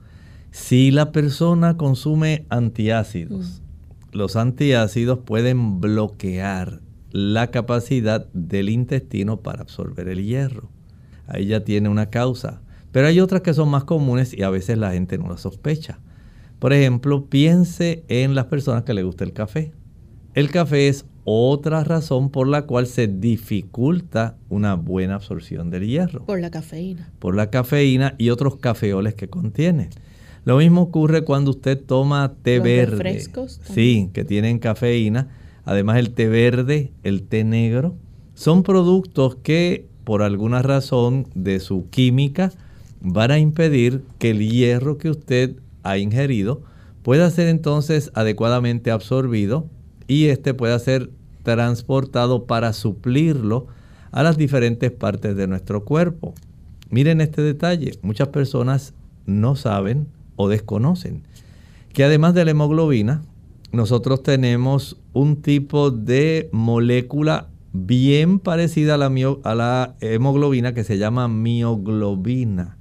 si 0.50 0.90
la 0.90 1.12
persona 1.12 1.76
consume 1.76 2.46
antiácidos, 2.48 3.60
mm. 3.60 4.16
los 4.16 4.36
antiácidos 4.36 5.18
pueden 5.18 5.80
bloquear 5.82 6.80
la 7.12 7.50
capacidad 7.50 8.26
del 8.32 8.70
intestino 8.70 9.40
para 9.40 9.60
absorber 9.60 10.08
el 10.08 10.24
hierro. 10.24 10.70
Ahí 11.26 11.46
ya 11.46 11.64
tiene 11.64 11.88
una 11.88 12.10
causa. 12.10 12.60
Pero 12.92 13.08
hay 13.08 13.20
otras 13.20 13.42
que 13.42 13.54
son 13.54 13.68
más 13.68 13.84
comunes 13.84 14.32
y 14.32 14.42
a 14.42 14.50
veces 14.50 14.78
la 14.78 14.92
gente 14.92 15.18
no 15.18 15.28
la 15.28 15.36
sospecha. 15.36 15.98
Por 16.58 16.72
ejemplo, 16.72 17.26
piense 17.26 18.04
en 18.08 18.34
las 18.34 18.46
personas 18.46 18.84
que 18.84 18.94
le 18.94 19.02
gusta 19.02 19.24
el 19.24 19.32
café. 19.32 19.72
El 20.34 20.50
café 20.50 20.88
es 20.88 21.04
otra 21.24 21.82
razón 21.82 22.30
por 22.30 22.46
la 22.46 22.62
cual 22.62 22.86
se 22.86 23.08
dificulta 23.08 24.36
una 24.48 24.74
buena 24.74 25.16
absorción 25.16 25.70
del 25.70 25.86
hierro. 25.86 26.24
Por 26.24 26.40
la 26.40 26.50
cafeína. 26.50 27.12
Por 27.18 27.34
la 27.34 27.50
cafeína 27.50 28.14
y 28.16 28.30
otros 28.30 28.56
cafeoles 28.56 29.14
que 29.14 29.28
contiene. 29.28 29.90
Lo 30.44 30.58
mismo 30.58 30.82
ocurre 30.82 31.24
cuando 31.24 31.50
usted 31.50 31.82
toma 31.84 32.34
té 32.42 32.60
verde. 32.60 32.96
Refrescos 32.96 33.60
sí, 33.64 34.10
que 34.12 34.24
tienen 34.24 34.60
cafeína. 34.60 35.28
Además 35.64 35.98
el 35.98 36.12
té 36.12 36.28
verde, 36.28 36.92
el 37.02 37.24
té 37.24 37.42
negro, 37.42 37.96
son 38.34 38.62
productos 38.62 39.34
que 39.36 39.88
por 40.06 40.22
alguna 40.22 40.62
razón 40.62 41.26
de 41.34 41.58
su 41.58 41.90
química 41.90 42.52
van 43.00 43.32
a 43.32 43.40
impedir 43.40 44.04
que 44.20 44.30
el 44.30 44.48
hierro 44.48 44.98
que 44.98 45.10
usted 45.10 45.56
ha 45.82 45.98
ingerido 45.98 46.62
pueda 47.02 47.28
ser 47.28 47.48
entonces 47.48 48.12
adecuadamente 48.14 48.92
absorbido 48.92 49.66
y 50.06 50.26
este 50.26 50.54
pueda 50.54 50.78
ser 50.78 51.10
transportado 51.42 52.44
para 52.44 52.72
suplirlo 52.72 53.66
a 54.12 54.22
las 54.22 54.36
diferentes 54.36 54.92
partes 54.92 55.34
de 55.34 55.48
nuestro 55.48 55.84
cuerpo. 55.84 56.34
Miren 56.88 57.20
este 57.20 57.42
detalle, 57.42 57.98
muchas 58.02 58.28
personas 58.28 58.94
no 59.26 59.56
saben 59.56 60.06
o 60.36 60.48
desconocen 60.48 61.24
que 61.92 62.04
además 62.04 62.32
de 62.32 62.44
la 62.44 62.52
hemoglobina, 62.52 63.22
nosotros 63.72 64.22
tenemos 64.22 64.98
un 65.12 65.42
tipo 65.42 65.90
de 65.90 66.48
molécula 66.52 67.48
bien 67.84 68.38
parecida 68.38 68.94
a 68.94 69.54
la, 69.54 69.96
hemoglobina 70.00 70.72
que 70.72 70.84
se 70.84 70.98
llama 70.98 71.28
mioglobina. 71.28 72.78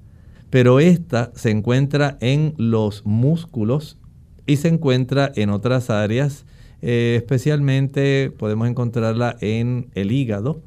Pero 0.50 0.80
esta 0.80 1.32
se 1.36 1.52
encuentra 1.52 2.18
en 2.22 2.54
los 2.58 3.06
músculos 3.06 3.98
y 4.46 4.58
se 4.58 4.70
encuentra 4.70 5.32
en 5.36 5.50
otras 5.50 5.90
áreas, 5.90 6.46
eh, 6.82 7.16
especialmente 7.18 8.32
podemos 8.38 8.68
encontrarla 8.68 9.36
en 9.42 9.90
el 9.96 10.12
hígado 10.12 10.62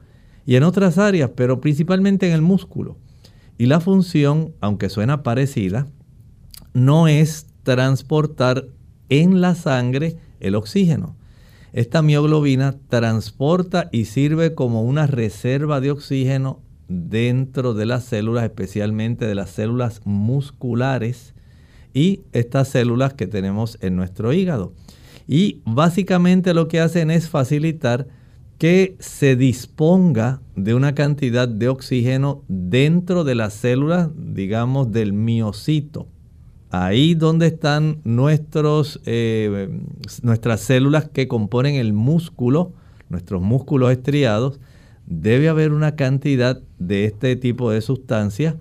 y 0.44 0.56
en 0.56 0.64
otras 0.64 0.98
áreas, 0.98 1.30
pero 1.34 1.60
principalmente 1.60 2.26
en 2.26 2.34
el 2.34 2.42
músculo. 2.42 2.96
Y 3.56 3.66
la 3.66 3.80
función, 3.80 4.54
aunque 4.60 4.88
suena 4.88 5.22
parecida, 5.22 5.86
no 6.74 7.08
es 7.08 7.46
transportar 7.62 8.66
en 9.08 9.40
la 9.40 9.54
sangre 9.54 10.16
el 10.40 10.54
oxígeno. 10.54 11.17
Esta 11.72 12.02
mioglobina 12.02 12.76
transporta 12.88 13.88
y 13.92 14.06
sirve 14.06 14.54
como 14.54 14.82
una 14.82 15.06
reserva 15.06 15.80
de 15.80 15.90
oxígeno 15.90 16.62
dentro 16.88 17.74
de 17.74 17.84
las 17.84 18.04
células, 18.04 18.44
especialmente 18.44 19.26
de 19.26 19.34
las 19.34 19.50
células 19.50 20.00
musculares 20.04 21.34
y 21.92 22.22
estas 22.32 22.68
células 22.68 23.14
que 23.14 23.26
tenemos 23.26 23.78
en 23.82 23.96
nuestro 23.96 24.32
hígado. 24.32 24.72
Y 25.26 25.60
básicamente 25.66 26.54
lo 26.54 26.68
que 26.68 26.80
hacen 26.80 27.10
es 27.10 27.28
facilitar 27.28 28.08
que 28.56 28.96
se 28.98 29.36
disponga 29.36 30.40
de 30.56 30.74
una 30.74 30.94
cantidad 30.94 31.46
de 31.46 31.68
oxígeno 31.68 32.44
dentro 32.48 33.24
de 33.24 33.34
las 33.34 33.52
células, 33.52 34.08
digamos, 34.16 34.90
del 34.90 35.12
miocito 35.12 36.08
ahí 36.70 37.14
donde 37.14 37.46
están 37.46 38.00
nuestros, 38.04 39.00
eh, 39.06 39.68
nuestras 40.22 40.60
células 40.60 41.08
que 41.08 41.28
componen 41.28 41.76
el 41.76 41.92
músculo, 41.92 42.72
nuestros 43.08 43.42
músculos 43.42 43.90
estriados, 43.90 44.60
debe 45.06 45.48
haber 45.48 45.72
una 45.72 45.96
cantidad 45.96 46.60
de 46.78 47.06
este 47.06 47.36
tipo 47.36 47.70
de 47.70 47.80
sustancias 47.80 48.56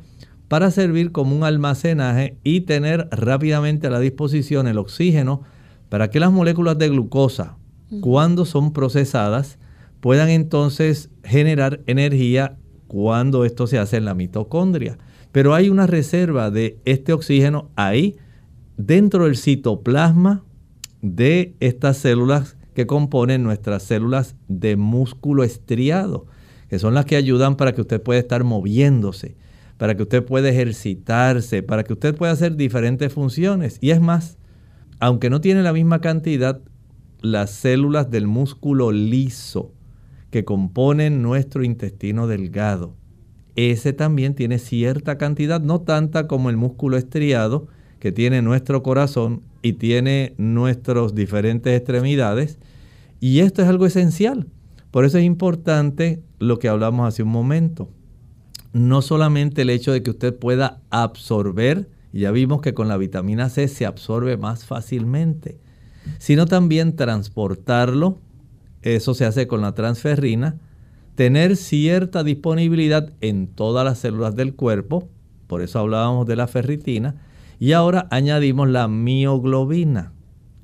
para 0.47 0.71
servir 0.71 1.11
como 1.11 1.35
un 1.35 1.43
almacenaje 1.43 2.37
y 2.43 2.61
tener 2.61 3.09
rápidamente 3.11 3.87
a 3.87 3.89
la 3.89 3.99
disposición 3.99 4.67
el 4.67 4.77
oxígeno 4.77 5.41
para 5.89 6.09
que 6.09 6.19
las 6.19 6.31
moléculas 6.31 6.77
de 6.77 6.89
glucosa, 6.89 7.57
cuando 8.01 8.45
son 8.45 8.73
procesadas, 8.73 9.59
puedan 9.99 10.29
entonces 10.29 11.09
generar 11.23 11.81
energía 11.85 12.57
cuando 12.87 13.45
esto 13.45 13.67
se 13.67 13.77
hace 13.77 13.97
en 13.97 14.05
la 14.05 14.13
mitocondria. 14.13 14.97
Pero 15.31 15.53
hay 15.53 15.69
una 15.69 15.87
reserva 15.87 16.51
de 16.51 16.79
este 16.85 17.13
oxígeno 17.13 17.69
ahí 17.75 18.15
dentro 18.77 19.25
del 19.25 19.37
citoplasma 19.37 20.43
de 21.01 21.55
estas 21.59 21.97
células 21.97 22.57
que 22.73 22.85
componen 22.85 23.43
nuestras 23.43 23.83
células 23.83 24.35
de 24.47 24.75
músculo 24.75 25.43
estriado, 25.43 26.27
que 26.69 26.79
son 26.79 26.93
las 26.93 27.05
que 27.05 27.15
ayudan 27.15 27.55
para 27.55 27.73
que 27.73 27.81
usted 27.81 28.01
pueda 28.01 28.19
estar 28.19 28.43
moviéndose, 28.43 29.35
para 29.77 29.95
que 29.95 30.03
usted 30.03 30.23
pueda 30.23 30.49
ejercitarse, 30.49 31.63
para 31.63 31.83
que 31.83 31.93
usted 31.93 32.15
pueda 32.15 32.33
hacer 32.33 32.55
diferentes 32.55 33.11
funciones. 33.11 33.77
Y 33.81 33.91
es 33.91 34.01
más, 34.01 34.37
aunque 34.99 35.29
no 35.29 35.41
tiene 35.41 35.63
la 35.63 35.73
misma 35.73 36.01
cantidad, 36.01 36.61
las 37.21 37.49
células 37.51 38.11
del 38.11 38.27
músculo 38.27 38.91
liso 38.91 39.73
que 40.29 40.45
componen 40.45 41.21
nuestro 41.21 41.63
intestino 41.63 42.27
delgado, 42.27 42.95
ese 43.57 43.91
también 43.91 44.35
tiene 44.35 44.59
cierta 44.59 45.17
cantidad, 45.17 45.59
no 45.59 45.81
tanta 45.81 46.27
como 46.27 46.51
el 46.51 46.57
músculo 46.57 46.95
estriado 46.95 47.67
que 47.99 48.11
tiene 48.11 48.43
nuestro 48.43 48.83
corazón 48.83 49.41
y 49.63 49.73
tiene 49.73 50.35
nuestras 50.37 51.15
diferentes 51.15 51.75
extremidades. 51.75 52.59
Y 53.19 53.39
esto 53.39 53.63
es 53.63 53.67
algo 53.67 53.87
esencial. 53.87 54.45
Por 54.91 55.05
eso 55.05 55.17
es 55.17 55.23
importante 55.23 56.21
lo 56.37 56.59
que 56.59 56.69
hablamos 56.69 57.07
hace 57.07 57.23
un 57.23 57.29
momento. 57.29 57.89
No 58.73 59.01
solamente 59.01 59.63
el 59.63 59.71
hecho 59.71 59.91
de 59.91 60.03
que 60.03 60.11
usted 60.11 60.37
pueda 60.37 60.81
absorber, 60.91 61.89
ya 62.13 62.29
vimos 62.29 62.61
que 62.61 62.75
con 62.75 62.87
la 62.87 62.97
vitamina 62.97 63.49
C 63.49 63.67
se 63.67 63.87
absorbe 63.87 64.37
más 64.37 64.65
fácilmente, 64.65 65.57
sino 66.19 66.45
también 66.45 66.95
transportarlo. 66.95 68.19
Eso 68.83 69.15
se 69.15 69.25
hace 69.25 69.47
con 69.47 69.61
la 69.61 69.73
transferrina 69.73 70.59
tener 71.17 71.55
cierta 71.55 72.23
disponibilidad 72.23 73.11
en 73.21 73.47
todas 73.47 73.83
las 73.83 73.97
células 73.97 74.35
del 74.35 74.53
cuerpo, 74.53 75.09
por 75.47 75.63
eso 75.63 75.79
hablábamos 75.79 76.27
de 76.27 76.35
la 76.35 76.45
ferritina, 76.45 77.15
y 77.59 77.71
ahora 77.71 78.07
añadimos 78.11 78.69
la 78.69 78.87
mioglobina. 78.87 80.13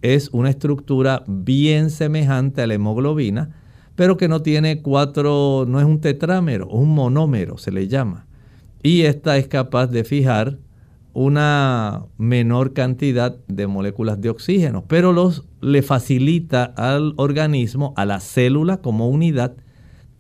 Es 0.04 0.30
una 0.32 0.52
estructura 0.52 1.24
bien 1.26 1.90
semejante 1.90 2.62
a 2.62 2.68
la 2.68 2.76
hemoglobina, 2.76 3.56
pero 3.96 4.16
que 4.16 4.28
no 4.28 4.44
tiene 4.44 4.84
cuatro, 4.84 5.66
no 5.68 5.80
es 5.80 5.88
un 5.88 6.02
tetrámero, 6.02 6.68
un 6.68 6.94
monómero 6.94 7.58
se 7.58 7.72
le 7.72 7.88
llama. 7.88 8.28
Y 8.84 9.02
esta 9.02 9.38
es 9.40 9.48
capaz 9.48 9.88
de 9.88 10.04
fijar 10.04 10.60
una 11.14 12.06
menor 12.20 12.74
cantidad 12.74 13.36
de 13.48 13.66
moléculas 13.66 14.22
de 14.22 14.30
oxígeno, 14.30 14.86
pero 14.88 15.14
los, 15.14 15.46
le 15.62 15.82
facilita 15.82 16.64
al 16.64 17.16
organismo, 17.18 17.96
a 17.98 18.06
la 18.06 18.20
célula 18.20 18.78
como 18.78 19.10
unidad, 19.10 19.56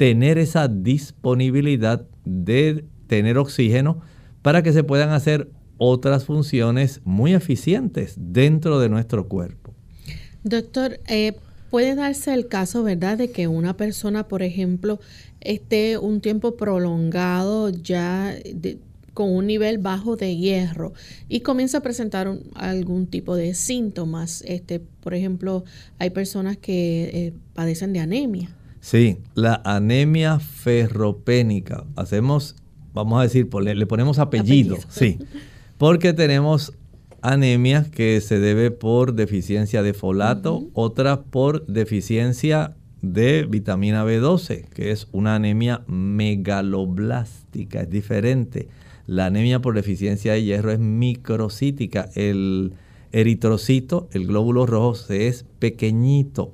tener 0.03 0.37
esa 0.37 0.67
disponibilidad 0.67 2.05
de 2.25 2.83
tener 3.07 3.37
oxígeno 3.37 4.01
para 4.41 4.61
que 4.61 4.73
se 4.73 4.83
puedan 4.83 5.11
hacer 5.11 5.49
otras 5.77 6.25
funciones 6.25 6.99
muy 7.05 7.33
eficientes 7.33 8.15
dentro 8.17 8.81
de 8.81 8.89
nuestro 8.89 9.29
cuerpo. 9.29 9.73
Doctor, 10.43 10.99
eh, 11.07 11.37
puede 11.69 11.95
darse 11.95 12.33
el 12.33 12.49
caso, 12.49 12.83
¿verdad?, 12.83 13.17
de 13.17 13.31
que 13.31 13.47
una 13.47 13.77
persona, 13.77 14.27
por 14.27 14.43
ejemplo, 14.43 14.99
esté 15.39 15.97
un 15.97 16.19
tiempo 16.19 16.57
prolongado 16.57 17.69
ya 17.69 18.35
con 19.13 19.33
un 19.33 19.47
nivel 19.47 19.77
bajo 19.77 20.17
de 20.17 20.35
hierro 20.35 20.91
y 21.29 21.39
comienza 21.39 21.77
a 21.77 21.81
presentar 21.81 22.27
algún 22.55 23.07
tipo 23.07 23.37
de 23.37 23.53
síntomas. 23.53 24.43
Este, 24.45 24.81
por 24.81 25.13
ejemplo, 25.13 25.63
hay 25.97 26.09
personas 26.09 26.57
que 26.57 27.03
eh, 27.03 27.33
padecen 27.53 27.93
de 27.93 28.01
anemia. 28.01 28.53
Sí, 28.83 29.19
la 29.33 29.61
anemia 29.63 30.39
ferropénica. 30.39 31.85
Hacemos, 31.95 32.57
vamos 32.93 33.17
a 33.17 33.23
decir, 33.23 33.47
le, 33.61 33.85
ponemos 33.87 34.19
apellido, 34.19 34.77
sí, 34.89 35.19
porque 35.77 36.11
tenemos 36.11 36.73
anemia 37.21 37.89
que 37.89 38.19
se 38.19 38.39
debe 38.39 38.71
por 38.71 39.13
deficiencia 39.13 39.83
de 39.83 39.93
folato, 39.93 40.67
otra 40.73 41.21
por 41.21 41.65
deficiencia 41.65 42.75
de 43.01 43.47
vitamina 43.49 44.03
B12, 44.03 44.67
que 44.67 44.91
es 44.91 45.07
una 45.13 45.35
anemia 45.35 45.85
megaloblástica, 45.87 47.83
es 47.83 47.89
diferente. 47.89 48.67
La 49.07 49.27
anemia 49.27 49.61
por 49.61 49.75
deficiencia 49.75 50.33
de 50.33 50.43
hierro 50.43 50.73
es 50.73 50.79
microcítica. 50.79 52.09
El 52.15 52.73
eritrocito, 53.13 54.09
el 54.11 54.27
glóbulo 54.27 54.65
rojo, 54.65 54.97
es 55.07 55.45
pequeñito 55.59 56.51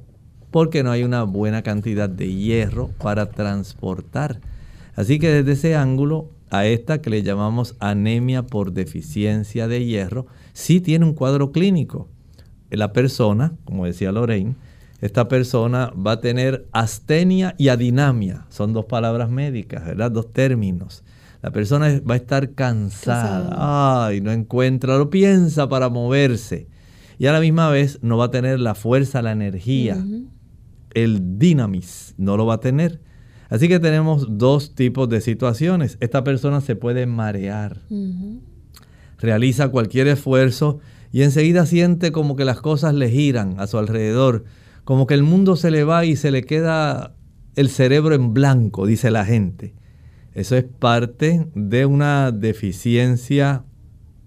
porque 0.51 0.83
no 0.83 0.91
hay 0.91 1.03
una 1.03 1.23
buena 1.23 1.61
cantidad 1.61 2.09
de 2.09 2.33
hierro 2.33 2.89
para 3.01 3.29
transportar. 3.29 4.39
Así 4.95 5.19
que 5.19 5.29
desde 5.29 5.53
ese 5.53 5.75
ángulo, 5.75 6.29
a 6.49 6.65
esta 6.65 7.01
que 7.01 7.09
le 7.09 7.23
llamamos 7.23 7.75
anemia 7.79 8.43
por 8.43 8.73
deficiencia 8.73 9.67
de 9.67 9.85
hierro, 9.85 10.25
sí 10.53 10.81
tiene 10.81 11.05
un 11.05 11.13
cuadro 11.13 11.51
clínico. 11.51 12.07
La 12.69 12.91
persona, 12.91 13.53
como 13.65 13.85
decía 13.85 14.11
Lorraine, 14.11 14.55
esta 15.01 15.27
persona 15.27 15.93
va 15.95 16.13
a 16.13 16.21
tener 16.21 16.67
astenia 16.71 17.55
y 17.57 17.69
adinamia. 17.69 18.45
Son 18.49 18.73
dos 18.73 18.85
palabras 18.85 19.29
médicas, 19.29 19.85
¿verdad? 19.85 20.11
Dos 20.11 20.33
términos. 20.33 21.03
La 21.41 21.51
persona 21.51 22.01
va 22.07 22.15
a 22.15 22.17
estar 22.17 22.51
cansada. 22.51 24.07
Ay, 24.07 24.19
no 24.19 24.31
encuentra, 24.31 24.97
lo 24.97 25.09
piensa 25.09 25.69
para 25.69 25.87
moverse. 25.87 26.67
Y 27.17 27.27
a 27.27 27.31
la 27.31 27.39
misma 27.39 27.69
vez 27.69 27.99
no 28.01 28.17
va 28.17 28.25
a 28.25 28.31
tener 28.31 28.59
la 28.59 28.75
fuerza, 28.75 29.21
la 29.21 29.31
energía. 29.31 30.03
El 30.93 31.39
dinamis 31.39 32.15
no 32.17 32.37
lo 32.37 32.45
va 32.45 32.55
a 32.55 32.59
tener. 32.59 33.01
Así 33.49 33.67
que 33.67 33.79
tenemos 33.79 34.37
dos 34.37 34.75
tipos 34.75 35.09
de 35.09 35.21
situaciones. 35.21 35.97
Esta 36.01 36.23
persona 36.23 36.61
se 36.61 36.75
puede 36.75 37.05
marear. 37.07 37.81
Realiza 39.17 39.69
cualquier 39.69 40.07
esfuerzo 40.07 40.79
y 41.11 41.23
enseguida 41.23 41.65
siente 41.65 42.11
como 42.11 42.35
que 42.35 42.45
las 42.45 42.61
cosas 42.61 42.93
le 42.93 43.09
giran 43.09 43.59
a 43.59 43.67
su 43.67 43.77
alrededor. 43.77 44.45
Como 44.83 45.07
que 45.07 45.15
el 45.15 45.23
mundo 45.23 45.55
se 45.55 45.71
le 45.71 45.83
va 45.83 46.05
y 46.05 46.15
se 46.15 46.31
le 46.31 46.43
queda 46.43 47.15
el 47.55 47.69
cerebro 47.69 48.13
en 48.13 48.33
blanco, 48.33 48.85
dice 48.85 49.09
la 49.09 49.25
gente. 49.25 49.73
Eso 50.33 50.55
es 50.55 50.63
parte 50.63 51.47
de 51.55 51.85
una 51.85 52.31
deficiencia 52.31 53.65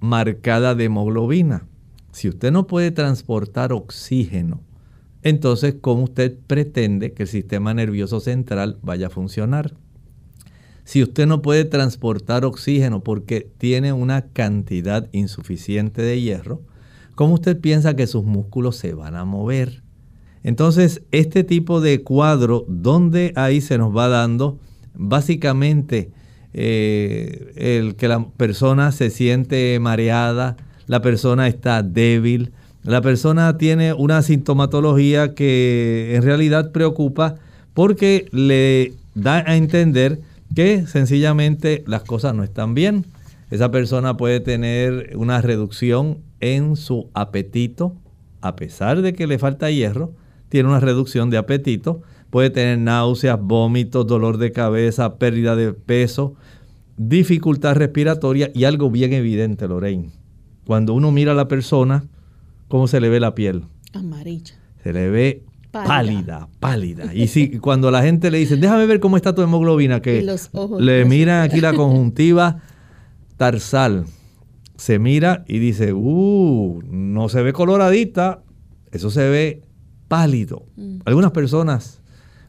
marcada 0.00 0.74
de 0.74 0.84
hemoglobina. 0.84 1.66
Si 2.10 2.28
usted 2.28 2.50
no 2.50 2.66
puede 2.66 2.90
transportar 2.90 3.72
oxígeno, 3.72 4.60
entonces 5.22 5.76
¿cómo 5.80 6.04
usted 6.04 6.36
pretende 6.46 7.12
que 7.12 7.24
el 7.24 7.28
sistema 7.28 7.74
nervioso 7.74 8.20
central 8.20 8.78
vaya 8.82 9.08
a 9.08 9.10
funcionar? 9.10 9.74
Si 10.84 11.02
usted 11.02 11.26
no 11.26 11.42
puede 11.42 11.64
transportar 11.64 12.44
oxígeno 12.44 13.02
porque 13.02 13.48
tiene 13.58 13.92
una 13.92 14.22
cantidad 14.22 15.08
insuficiente 15.12 16.02
de 16.02 16.20
hierro, 16.20 16.62
¿cómo 17.14 17.34
usted 17.34 17.60
piensa 17.60 17.94
que 17.94 18.06
sus 18.06 18.24
músculos 18.24 18.76
se 18.76 18.94
van 18.94 19.14
a 19.14 19.24
mover? 19.24 19.82
Entonces, 20.42 21.02
este 21.12 21.44
tipo 21.44 21.80
de 21.80 22.02
cuadro, 22.02 22.64
donde 22.68 23.32
ahí 23.36 23.60
se 23.60 23.78
nos 23.78 23.96
va 23.96 24.08
dando 24.08 24.58
básicamente 24.94 26.10
eh, 26.52 27.52
el 27.56 27.94
que 27.94 28.08
la 28.08 28.28
persona 28.30 28.90
se 28.92 29.10
siente 29.10 29.78
mareada, 29.80 30.56
la 30.86 31.00
persona 31.00 31.46
está 31.46 31.82
débil, 31.82 32.52
la 32.82 33.00
persona 33.00 33.56
tiene 33.58 33.92
una 33.92 34.22
sintomatología 34.22 35.34
que 35.34 36.14
en 36.14 36.22
realidad 36.22 36.72
preocupa 36.72 37.36
porque 37.74 38.26
le 38.32 38.94
da 39.14 39.44
a 39.46 39.56
entender 39.56 40.20
que 40.54 40.86
sencillamente 40.86 41.84
las 41.86 42.02
cosas 42.02 42.34
no 42.34 42.42
están 42.44 42.74
bien. 42.74 43.06
Esa 43.50 43.70
persona 43.70 44.16
puede 44.16 44.40
tener 44.40 45.12
una 45.16 45.40
reducción 45.40 46.18
en 46.40 46.76
su 46.76 47.08
apetito, 47.14 47.94
a 48.40 48.56
pesar 48.56 49.02
de 49.02 49.12
que 49.12 49.26
le 49.26 49.38
falta 49.38 49.70
hierro, 49.70 50.12
tiene 50.48 50.68
una 50.68 50.80
reducción 50.80 51.30
de 51.30 51.38
apetito 51.38 52.02
puede 52.32 52.48
tener 52.48 52.78
náuseas, 52.78 53.38
vómitos, 53.38 54.06
dolor 54.06 54.38
de 54.38 54.52
cabeza, 54.52 55.16
pérdida 55.16 55.54
de 55.54 55.74
peso, 55.74 56.34
dificultad 56.96 57.76
respiratoria 57.76 58.50
y 58.54 58.64
algo 58.64 58.90
bien 58.90 59.12
evidente, 59.12 59.68
Lorraine. 59.68 60.08
Cuando 60.64 60.94
uno 60.94 61.12
mira 61.12 61.32
a 61.32 61.34
la 61.34 61.46
persona, 61.46 62.04
¿cómo 62.72 62.88
se 62.88 63.02
le 63.02 63.10
ve 63.10 63.20
la 63.20 63.34
piel? 63.34 63.66
Amarilla. 63.92 64.54
Se 64.82 64.94
le 64.94 65.10
ve 65.10 65.44
pálida, 65.70 66.48
pálida. 66.58 67.14
Y 67.14 67.28
si 67.28 67.58
cuando 67.58 67.90
la 67.90 68.02
gente 68.02 68.30
le 68.30 68.38
dice, 68.38 68.56
déjame 68.56 68.86
ver 68.86 68.98
cómo 68.98 69.18
está 69.18 69.34
tu 69.34 69.42
hemoglobina, 69.42 70.00
que 70.00 70.26
le 70.78 71.04
miran 71.04 71.42
aquí 71.42 71.60
la 71.60 71.74
conjuntiva 71.76 72.62
tarsal, 73.36 74.06
se 74.74 74.98
mira 74.98 75.44
y 75.46 75.58
dice, 75.58 75.92
uh, 75.92 76.82
no 76.88 77.28
se 77.28 77.42
ve 77.42 77.52
coloradita, 77.52 78.42
eso 78.90 79.10
se 79.10 79.28
ve 79.28 79.60
pálido. 80.08 80.64
Mm. 80.76 81.00
Algunas 81.04 81.32
personas 81.32 82.00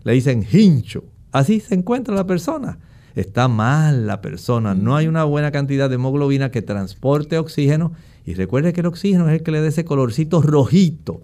le 0.06 0.14
dicen 0.14 0.48
hincho. 0.50 1.04
Así 1.34 1.60
se 1.60 1.76
encuentra 1.76 2.16
la 2.16 2.26
persona. 2.26 2.80
Está 3.14 3.50
mal 3.50 4.08
la 4.08 4.22
persona, 4.22 4.74
no 4.74 4.96
hay 4.96 5.08
una 5.08 5.26
buena 5.26 5.52
cantidad 5.52 5.90
de 5.90 5.96
hemoglobina 5.96 6.50
que 6.50 6.62
transporte 6.62 7.38
oxígeno. 7.38 7.92
Y 8.26 8.36
recuerde 8.36 8.74
que 8.74 8.82
el 8.82 8.88
oxígeno 8.88 9.28
es 9.28 9.36
el 9.36 9.44
que 9.44 9.52
le 9.52 9.62
da 9.62 9.68
ese 9.68 9.86
colorcito 9.86 10.42
rojito 10.42 11.22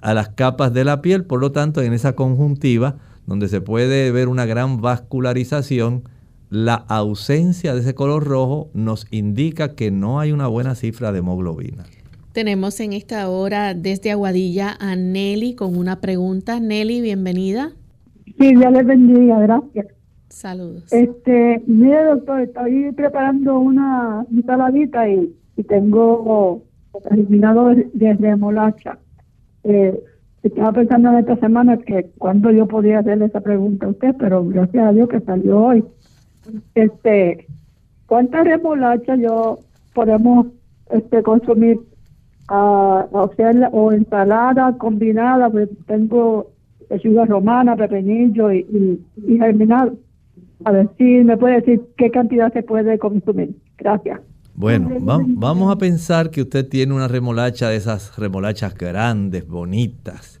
a 0.00 0.14
las 0.14 0.30
capas 0.30 0.72
de 0.72 0.84
la 0.84 1.02
piel. 1.02 1.24
Por 1.24 1.40
lo 1.40 1.52
tanto, 1.52 1.82
en 1.82 1.92
esa 1.92 2.14
conjuntiva, 2.14 2.96
donde 3.26 3.48
se 3.48 3.60
puede 3.60 4.10
ver 4.10 4.28
una 4.28 4.46
gran 4.46 4.80
vascularización, 4.80 6.04
la 6.50 6.74
ausencia 6.74 7.74
de 7.74 7.80
ese 7.80 7.94
color 7.94 8.24
rojo 8.24 8.70
nos 8.72 9.06
indica 9.10 9.74
que 9.74 9.90
no 9.90 10.20
hay 10.20 10.32
una 10.32 10.46
buena 10.46 10.74
cifra 10.74 11.12
de 11.12 11.18
hemoglobina. 11.18 11.84
Tenemos 12.32 12.80
en 12.80 12.92
esta 12.92 13.28
hora 13.28 13.74
desde 13.74 14.12
Aguadilla 14.12 14.76
a 14.78 14.96
Nelly 14.96 15.54
con 15.54 15.76
una 15.76 16.00
pregunta. 16.00 16.60
Nelly, 16.60 17.00
bienvenida. 17.00 17.72
Sí, 18.38 18.54
ya 18.58 18.70
les 18.70 18.86
bendiga, 18.86 19.40
gracias. 19.40 19.86
Saludos. 20.28 20.84
Este, 20.92 21.62
mire 21.66 22.04
doctor, 22.04 22.42
estoy 22.42 22.92
preparando 22.92 23.58
una 23.58 24.24
saladita 24.46 25.08
y, 25.08 25.34
y 25.58 25.64
tengo 25.64 26.62
eliminado 27.10 27.74
de 27.74 28.14
remolacha. 28.14 28.98
Eh, 29.64 30.00
estaba 30.44 30.72
pensando 30.72 31.10
en 31.10 31.18
esta 31.18 31.36
semana 31.36 31.76
que 31.78 32.10
cuando 32.16 32.52
yo 32.52 32.68
podía 32.68 33.00
hacerle 33.00 33.24
esa 33.24 33.40
pregunta 33.40 33.86
a 33.86 33.90
usted, 33.90 34.14
pero 34.18 34.44
gracias 34.44 34.86
a 34.86 34.92
Dios 34.92 35.08
que 35.08 35.20
salió 35.20 35.60
hoy. 35.60 35.84
Este, 36.76 37.46
¿cuánta 38.06 38.44
remolacha 38.44 39.16
yo 39.16 39.58
podemos 39.94 40.46
este 40.90 41.24
consumir? 41.24 41.80
Uh, 42.50 43.04
o 43.10 43.30
sea, 43.36 43.50
o 43.72 43.92
ensalada 43.92 44.78
combinada, 44.78 45.50
pues 45.50 45.68
tengo 45.86 46.52
lechuga 46.88 47.26
romana, 47.26 47.76
pepinillo 47.76 48.52
y, 48.52 49.04
y, 49.26 49.38
germinal. 49.38 49.98
A 50.64 50.70
ver 50.70 50.88
si 50.96 51.04
me 51.24 51.36
puede 51.36 51.56
decir 51.56 51.82
qué 51.96 52.10
cantidad 52.10 52.52
se 52.52 52.62
puede 52.62 52.96
consumir. 52.98 53.56
Gracias. 53.76 54.20
Bueno, 54.60 54.90
vamos 55.00 55.72
a 55.72 55.78
pensar 55.78 56.30
que 56.30 56.42
usted 56.42 56.68
tiene 56.68 56.92
una 56.92 57.06
remolacha 57.06 57.68
de 57.68 57.76
esas 57.76 58.16
remolachas 58.16 58.74
grandes, 58.74 59.46
bonitas. 59.46 60.40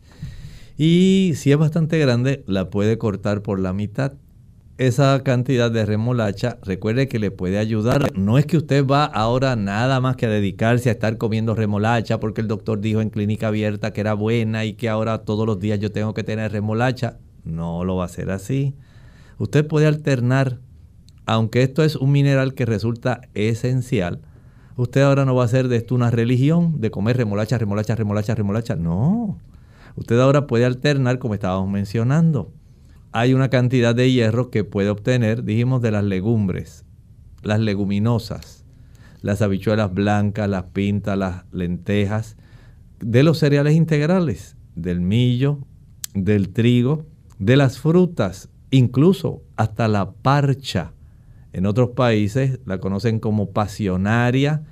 Y 0.76 1.34
si 1.36 1.52
es 1.52 1.56
bastante 1.56 2.00
grande, 2.00 2.42
la 2.48 2.68
puede 2.68 2.98
cortar 2.98 3.42
por 3.42 3.60
la 3.60 3.72
mitad 3.72 4.14
esa 4.76 5.22
cantidad 5.22 5.70
de 5.70 5.84
remolacha, 5.84 6.58
recuerde 6.62 7.06
que 7.06 7.20
le 7.20 7.30
puede 7.30 7.58
ayudar. 7.58 8.16
No 8.16 8.38
es 8.38 8.46
que 8.46 8.56
usted 8.56 8.84
va 8.84 9.04
ahora 9.04 9.54
nada 9.54 10.00
más 10.00 10.16
que 10.16 10.26
a 10.26 10.30
dedicarse 10.30 10.88
a 10.88 10.92
estar 10.92 11.16
comiendo 11.16 11.54
remolacha 11.54 12.18
porque 12.18 12.40
el 12.40 12.48
doctor 12.48 12.80
dijo 12.80 13.00
en 13.00 13.10
clínica 13.10 13.48
abierta 13.48 13.92
que 13.92 14.00
era 14.00 14.14
buena 14.14 14.64
y 14.64 14.74
que 14.74 14.88
ahora 14.88 15.18
todos 15.18 15.46
los 15.46 15.60
días 15.60 15.78
yo 15.78 15.92
tengo 15.92 16.14
que 16.14 16.24
tener 16.24 16.50
remolacha. 16.50 17.18
No 17.44 17.84
lo 17.84 17.94
va 17.94 18.02
a 18.02 18.06
hacer 18.06 18.30
así. 18.30 18.74
Usted 19.38 19.66
puede 19.66 19.86
alternar, 19.86 20.58
aunque 21.28 21.62
esto 21.62 21.84
es 21.84 21.94
un 21.94 22.10
mineral 22.10 22.54
que 22.54 22.66
resulta 22.66 23.20
esencial. 23.34 24.20
Usted 24.76 25.02
ahora 25.02 25.24
no 25.24 25.34
va 25.34 25.42
a 25.42 25.46
hacer 25.46 25.68
de 25.68 25.76
esto 25.76 25.94
una 25.94 26.10
religión, 26.10 26.80
de 26.80 26.90
comer 26.90 27.16
remolacha, 27.16 27.58
remolacha, 27.58 27.94
remolacha, 27.94 28.34
remolacha. 28.34 28.74
No. 28.76 29.38
Usted 29.94 30.18
ahora 30.18 30.46
puede 30.46 30.64
alternar 30.64 31.18
como 31.18 31.34
estábamos 31.34 31.70
mencionando 31.70 32.52
hay 33.12 33.34
una 33.34 33.48
cantidad 33.48 33.94
de 33.94 34.10
hierro 34.10 34.50
que 34.50 34.64
puede 34.64 34.90
obtener, 34.90 35.44
dijimos, 35.44 35.82
de 35.82 35.90
las 35.90 36.04
legumbres, 36.04 36.84
las 37.42 37.60
leguminosas, 37.60 38.64
las 39.22 39.42
habichuelas 39.42 39.92
blancas, 39.92 40.48
las 40.48 40.64
pintas, 40.64 41.16
las 41.16 41.44
lentejas, 41.52 42.36
de 43.00 43.22
los 43.22 43.38
cereales 43.38 43.74
integrales, 43.74 44.56
del 44.74 45.00
millo, 45.00 45.58
del 46.14 46.50
trigo, 46.50 47.06
de 47.38 47.56
las 47.56 47.78
frutas, 47.78 48.50
incluso 48.70 49.42
hasta 49.56 49.88
la 49.88 50.12
parcha. 50.12 50.92
En 51.52 51.66
otros 51.66 51.90
países 51.90 52.60
la 52.66 52.78
conocen 52.78 53.20
como 53.20 53.50
pasionaria. 53.50 54.62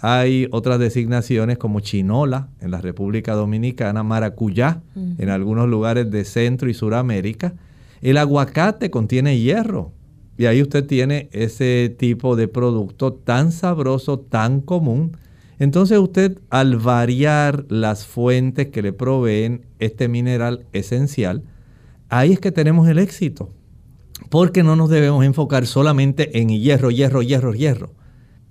Hay 0.00 0.48
otras 0.50 0.78
designaciones 0.78 1.58
como 1.58 1.80
chinola 1.80 2.48
en 2.60 2.70
la 2.70 2.80
República 2.80 3.34
Dominicana, 3.34 4.02
maracuyá 4.02 4.82
en 4.94 5.30
algunos 5.30 5.68
lugares 5.68 6.10
de 6.10 6.24
Centro 6.24 6.68
y 6.68 6.74
Suramérica. 6.74 7.54
El 8.02 8.18
aguacate 8.18 8.90
contiene 8.90 9.38
hierro 9.38 9.92
y 10.38 10.46
ahí 10.46 10.60
usted 10.60 10.86
tiene 10.86 11.28
ese 11.32 11.94
tipo 11.98 12.36
de 12.36 12.46
producto 12.46 13.14
tan 13.14 13.52
sabroso, 13.52 14.18
tan 14.18 14.60
común. 14.60 15.16
Entonces 15.58 15.98
usted 15.98 16.38
al 16.50 16.76
variar 16.76 17.64
las 17.70 18.04
fuentes 18.06 18.68
que 18.68 18.82
le 18.82 18.92
proveen 18.92 19.62
este 19.78 20.08
mineral 20.08 20.66
esencial, 20.74 21.42
ahí 22.10 22.32
es 22.32 22.40
que 22.40 22.52
tenemos 22.52 22.86
el 22.88 22.98
éxito. 22.98 23.50
Porque 24.30 24.62
no 24.62 24.76
nos 24.76 24.90
debemos 24.90 25.24
enfocar 25.24 25.66
solamente 25.66 26.40
en 26.40 26.48
hierro, 26.48 26.90
hierro, 26.90 27.22
hierro, 27.22 27.54
hierro. 27.54 27.94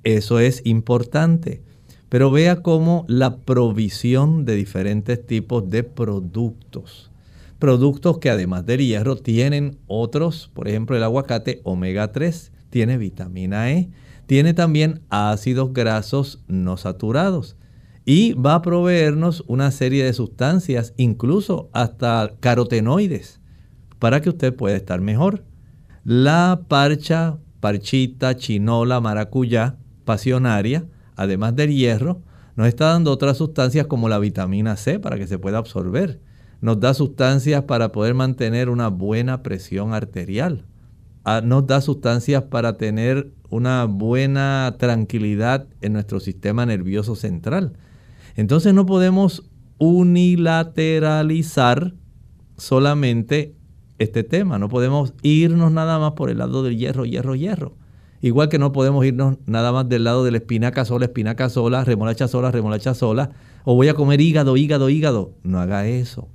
Eso 0.04 0.40
es 0.40 0.62
importante. 0.66 1.64
Pero 2.10 2.32
vea 2.32 2.62
cómo 2.62 3.06
la 3.08 3.38
provisión 3.38 4.46
de 4.46 4.56
diferentes 4.56 5.26
tipos 5.26 5.70
de 5.70 5.84
productos. 5.84 7.12
Productos 7.60 8.20
que 8.20 8.30
además 8.30 8.66
del 8.66 8.86
hierro 8.86 9.16
tienen 9.16 9.80
otros, 9.88 10.52
por 10.54 10.68
ejemplo 10.68 10.96
el 10.96 11.04
aguacate 11.04 11.62
omega 11.64 12.12
3, 12.12 12.52
tiene 12.70 12.98
vitamina 12.98 13.72
E, 13.72 13.90
tiene 14.28 14.54
también 14.54 15.02
ácidos 15.10 15.74
grasos 15.74 16.44
no 16.48 16.78
saturados 16.78 17.56
y 18.06 18.34
va 18.34 18.56
a 18.56 18.62
proveernos 18.62 19.44
una 19.48 19.72
serie 19.72 20.04
de 20.04 20.14
sustancias, 20.14 20.94
incluso 20.96 21.70
hasta 21.74 22.34
carotenoides, 22.40 23.40
para 23.98 24.22
que 24.22 24.30
usted 24.30 24.54
pueda 24.54 24.76
estar 24.76 25.02
mejor. 25.02 25.44
La 26.06 26.62
parcha, 26.68 27.40
parchita, 27.62 28.38
chinola, 28.38 29.02
maracuyá, 29.02 29.78
pasionaria, 30.04 30.86
además 31.16 31.56
del 31.56 31.74
hierro, 31.74 32.22
nos 32.56 32.68
está 32.68 32.92
dando 32.92 33.12
otras 33.12 33.38
sustancias 33.38 33.88
como 33.88 34.08
la 34.08 34.20
vitamina 34.20 34.76
C 34.76 35.00
para 35.00 35.18
que 35.18 35.26
se 35.26 35.40
pueda 35.40 35.58
absorber. 35.58 36.22
Nos 36.62 36.80
da 36.80 36.94
sustancias 36.94 37.64
para 37.64 37.92
poder 37.92 38.14
mantener 38.14 38.70
una 38.70 38.90
buena 38.90 39.42
presión 39.42 39.96
arterial. 39.96 40.68
Ah, 41.24 41.42
nos 41.44 41.66
da 41.66 41.82
sustancias 41.82 42.44
para 42.44 42.78
tener 42.78 43.32
una 43.50 43.86
buena 43.86 44.76
tranquilidad 44.78 45.66
en 45.82 45.94
nuestro 45.94 46.20
sistema 46.20 46.68
nervioso 46.68 47.16
central. 47.16 47.74
Entonces 48.36 48.76
no 48.76 48.86
podemos 48.86 49.50
unilateralizar 49.80 51.96
solamente 52.58 53.55
este 54.00 54.24
tema. 54.24 54.60
No 54.60 54.70
podemos 54.70 55.14
irnos 55.22 55.72
nada 55.72 56.00
más 56.00 56.14
por 56.14 56.30
el 56.30 56.40
lado 56.40 56.64
del 56.64 56.78
hierro, 56.78 57.06
hierro, 57.06 57.36
hierro. 57.36 57.74
Igual 58.22 58.50
que 58.50 58.60
no 58.60 58.72
podemos 58.72 59.06
irnos 59.06 59.38
nada 59.46 59.72
más 59.72 59.88
del 59.88 60.04
lado 60.04 60.24
de 60.24 60.32
la 60.32 60.38
espinaca 60.38 60.86
sola, 60.86 61.06
espinaca 61.06 61.50
sola, 61.50 61.84
remolacha 61.84 62.28
sola, 62.28 62.52
remolacha 62.52 62.94
sola. 62.94 63.32
O 63.66 63.76
voy 63.76 63.88
a 63.88 63.94
comer 63.94 64.22
hígado, 64.22 64.58
hígado, 64.58 64.90
hígado. 64.90 65.34
No 65.44 65.60
haga 65.60 65.88
eso. 65.88 66.28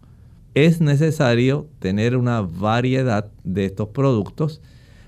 Es 0.55 0.81
necesario 0.81 1.69
tener 1.79 2.17
una 2.17 2.43
variedad 2.43 3.31
de 3.45 3.65
estos 3.65 3.89
productos. 3.89 4.61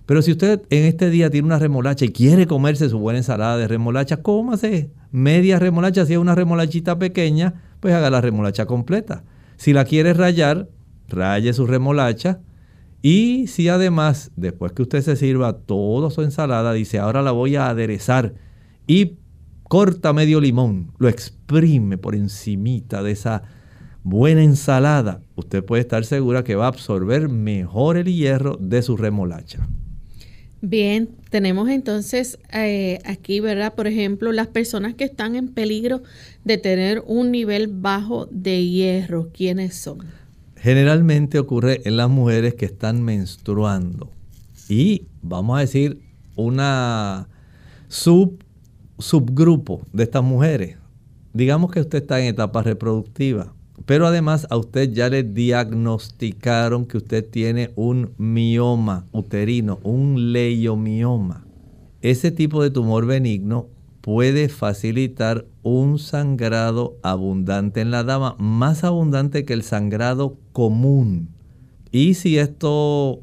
Pero 0.07 0.23
si 0.23 0.33
usted 0.33 0.63
en 0.71 0.85
este 0.85 1.11
día 1.11 1.31
tiene 1.31 1.47
una 1.47 1.59
remolacha 1.59 2.05
y 2.05 2.09
quiere 2.09 2.47
comerse 2.47 2.89
su 2.89 2.99
buena 2.99 3.19
ensalada 3.19 3.57
de 3.57 3.69
remolacha, 3.69 4.19
cómase 4.19 4.91
media 5.13 5.59
remolacha. 5.59 6.07
Si 6.07 6.15
es 6.15 6.19
una 6.19 6.35
remolachita 6.35 6.99
pequeña, 6.99 7.63
pues 7.81 7.95
haga 7.95 8.11
la 8.11 8.21
remolacha 8.21 8.67
completa. 8.67 9.23
Si 9.57 9.73
la 9.73 9.85
quiere 9.85 10.15
rayar, 10.15 10.69
raye 11.13 11.53
su 11.53 11.67
remolacha. 11.67 12.41
Y 13.03 13.47
si 13.49 13.69
además, 13.69 14.31
después 14.37 14.73
que 14.73 14.83
usted 14.83 15.03
se 15.03 15.17
sirva 15.17 15.59
toda 15.59 16.11
su 16.11 16.23
ensalada, 16.23 16.73
dice, 16.73 16.99
ahora 16.99 17.23
la 17.23 17.33
voy 17.33 17.57
a 17.57 17.69
aderezar 17.69 18.35
y 18.87 19.17
corta 19.65 20.13
medio 20.13 20.41
limón, 20.41 20.93
lo 20.99 21.09
exprime 21.09 21.99
por 21.99 22.15
encimita 22.15 23.03
de 23.03 23.13
esa 23.13 23.43
buena 24.05 24.43
ensalada, 24.43 25.21
usted 25.37 25.65
puede 25.65 25.83
estar 25.83 26.05
segura 26.05 26.45
que 26.45 26.55
va 26.55 26.67
a 26.67 26.69
absorber 26.69 27.29
mejor 27.29 27.97
el 27.97 28.07
hierro 28.07 28.57
de 28.61 28.83
su 28.83 28.97
remolacha. 28.97 29.67
Bien, 30.61 31.09
tenemos 31.31 31.69
entonces 31.71 32.39
eh, 32.53 33.01
aquí, 33.05 33.41
¿verdad? 33.41 33.75
Por 33.75 33.89
ejemplo, 33.89 34.31
las 34.31 34.47
personas 34.47 34.95
que 34.95 35.03
están 35.03 35.35
en 35.35 35.49
peligro 35.49 36.03
de 36.45 36.57
tener 36.57 37.03
un 37.05 37.33
nivel 37.33 37.67
bajo 37.67 38.27
de 38.31 38.65
hierro, 38.65 39.31
¿quiénes 39.33 39.75
son? 39.75 39.99
Generalmente 40.63 41.41
ocurre 41.41 41.83
en 41.87 41.97
las 41.97 42.09
mujeres 42.09 42.55
que 42.55 42.67
están 42.67 43.03
menstruando. 43.03 44.11
Y 44.69 45.09
vamos 45.21 45.57
a 45.59 45.61
decir 45.61 46.01
una 46.37 47.29
sub, 47.89 48.45
subgrupo 48.97 49.83
de 49.93 50.05
estas 50.05 50.23
mujeres. 50.23 50.77
Digamos 51.33 51.73
que 51.73 51.81
usted 51.81 52.03
está 52.03 52.21
en 52.21 52.27
etapa 52.27 52.63
reproductiva, 52.63 53.53
pero 53.87 54.07
además 54.07 54.47
a 54.51 54.57
usted 54.57 54.93
ya 54.93 55.09
le 55.09 55.25
diagnosticaron 55.25 56.87
que 56.87 56.99
usted 56.99 57.29
tiene 57.29 57.73
un 57.75 58.13
mioma 58.17 59.07
uterino, 59.11 59.81
un 59.83 60.33
leiomioma. 60.33 61.45
Ese 62.03 62.31
tipo 62.31 62.63
de 62.63 62.71
tumor 62.71 63.07
benigno 63.07 63.67
puede 64.03 64.49
facilitar 64.49 65.47
un 65.63 65.99
sangrado 65.99 66.99
abundante 67.03 67.81
en 67.81 67.93
la 67.93 68.03
dama, 68.03 68.35
más 68.39 68.85
abundante 68.85 69.45
que 69.45 69.55
el 69.55 69.63
sangrado 69.63 70.37
común. 70.53 71.29
Y 71.93 72.15
si 72.15 72.37
esto 72.37 73.23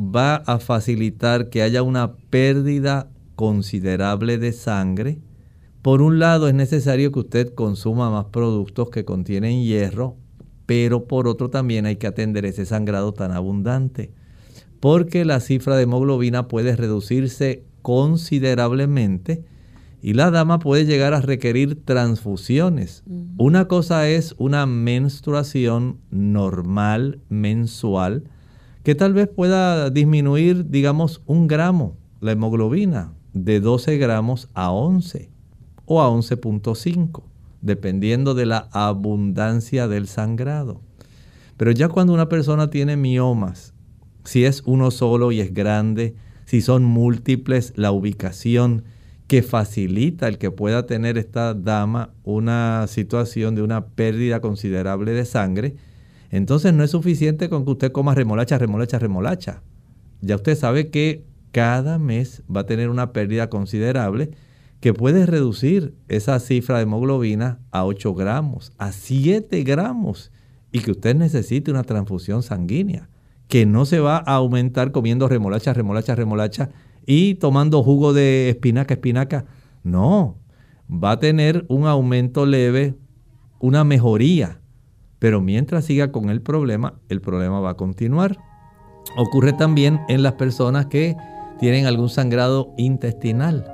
va 0.00 0.36
a 0.36 0.58
facilitar 0.58 1.50
que 1.50 1.62
haya 1.62 1.82
una 1.82 2.14
pérdida 2.30 3.10
considerable 3.36 4.38
de 4.38 4.52
sangre, 4.52 5.18
por 5.82 6.00
un 6.00 6.18
lado 6.18 6.48
es 6.48 6.54
necesario 6.54 7.12
que 7.12 7.20
usted 7.20 7.54
consuma 7.54 8.10
más 8.10 8.24
productos 8.26 8.88
que 8.88 9.04
contienen 9.04 9.62
hierro, 9.62 10.16
pero 10.64 11.04
por 11.04 11.28
otro 11.28 11.50
también 11.50 11.84
hay 11.84 11.96
que 11.96 12.06
atender 12.06 12.46
ese 12.46 12.64
sangrado 12.64 13.12
tan 13.12 13.32
abundante, 13.32 14.12
porque 14.80 15.26
la 15.26 15.40
cifra 15.40 15.76
de 15.76 15.82
hemoglobina 15.82 16.48
puede 16.48 16.74
reducirse 16.74 17.64
considerablemente 17.82 19.44
y 20.06 20.14
la 20.14 20.30
dama 20.30 20.60
puede 20.60 20.84
llegar 20.84 21.14
a 21.14 21.20
requerir 21.20 21.84
transfusiones. 21.84 23.02
Una 23.38 23.66
cosa 23.66 24.08
es 24.08 24.36
una 24.38 24.64
menstruación 24.64 25.98
normal, 26.12 27.18
mensual, 27.28 28.22
que 28.84 28.94
tal 28.94 29.14
vez 29.14 29.26
pueda 29.26 29.90
disminuir, 29.90 30.70
digamos, 30.70 31.22
un 31.26 31.48
gramo 31.48 31.96
la 32.20 32.30
hemoglobina 32.30 33.14
de 33.32 33.58
12 33.58 33.98
gramos 33.98 34.48
a 34.54 34.70
11 34.70 35.28
o 35.86 36.00
a 36.00 36.08
11.5, 36.08 37.24
dependiendo 37.60 38.34
de 38.34 38.46
la 38.46 38.68
abundancia 38.70 39.88
del 39.88 40.06
sangrado. 40.06 40.82
Pero 41.56 41.72
ya 41.72 41.88
cuando 41.88 42.14
una 42.14 42.28
persona 42.28 42.70
tiene 42.70 42.96
miomas, 42.96 43.74
si 44.22 44.44
es 44.44 44.62
uno 44.66 44.92
solo 44.92 45.32
y 45.32 45.40
es 45.40 45.52
grande, 45.52 46.14
si 46.44 46.60
son 46.60 46.84
múltiples, 46.84 47.72
la 47.74 47.90
ubicación, 47.90 48.84
que 49.26 49.42
facilita 49.42 50.28
el 50.28 50.38
que 50.38 50.50
pueda 50.50 50.86
tener 50.86 51.18
esta 51.18 51.54
dama 51.54 52.10
una 52.22 52.86
situación 52.88 53.54
de 53.54 53.62
una 53.62 53.86
pérdida 53.86 54.40
considerable 54.40 55.12
de 55.12 55.24
sangre, 55.24 55.74
entonces 56.30 56.72
no 56.72 56.84
es 56.84 56.90
suficiente 56.90 57.48
con 57.48 57.64
que 57.64 57.72
usted 57.72 57.92
coma 57.92 58.14
remolacha, 58.14 58.58
remolacha, 58.58 58.98
remolacha. 58.98 59.62
Ya 60.20 60.36
usted 60.36 60.56
sabe 60.56 60.90
que 60.90 61.24
cada 61.52 61.98
mes 61.98 62.42
va 62.54 62.62
a 62.62 62.66
tener 62.66 62.88
una 62.88 63.12
pérdida 63.12 63.48
considerable 63.48 64.30
que 64.80 64.92
puede 64.92 65.26
reducir 65.26 65.94
esa 66.08 66.38
cifra 66.38 66.76
de 66.76 66.82
hemoglobina 66.82 67.60
a 67.70 67.84
8 67.84 68.14
gramos, 68.14 68.72
a 68.78 68.92
7 68.92 69.62
gramos, 69.64 70.30
y 70.70 70.80
que 70.80 70.90
usted 70.90 71.16
necesite 71.16 71.70
una 71.70 71.84
transfusión 71.84 72.42
sanguínea, 72.42 73.08
que 73.48 73.64
no 73.64 73.86
se 73.86 74.00
va 74.00 74.18
a 74.18 74.34
aumentar 74.34 74.92
comiendo 74.92 75.28
remolacha, 75.28 75.72
remolacha, 75.72 76.14
remolacha 76.14 76.70
y 77.06 77.36
tomando 77.36 77.82
jugo 77.82 78.12
de 78.12 78.50
espinaca, 78.50 78.94
espinaca. 78.94 79.46
No, 79.84 80.36
va 80.90 81.12
a 81.12 81.18
tener 81.20 81.64
un 81.68 81.86
aumento 81.86 82.44
leve, 82.44 82.94
una 83.60 83.84
mejoría. 83.84 84.60
Pero 85.18 85.40
mientras 85.40 85.84
siga 85.86 86.12
con 86.12 86.28
el 86.28 86.42
problema, 86.42 86.94
el 87.08 87.20
problema 87.20 87.60
va 87.60 87.70
a 87.70 87.76
continuar. 87.76 88.36
Ocurre 89.16 89.52
también 89.52 90.00
en 90.08 90.22
las 90.22 90.34
personas 90.34 90.86
que 90.86 91.16
tienen 91.58 91.86
algún 91.86 92.10
sangrado 92.10 92.74
intestinal. 92.76 93.72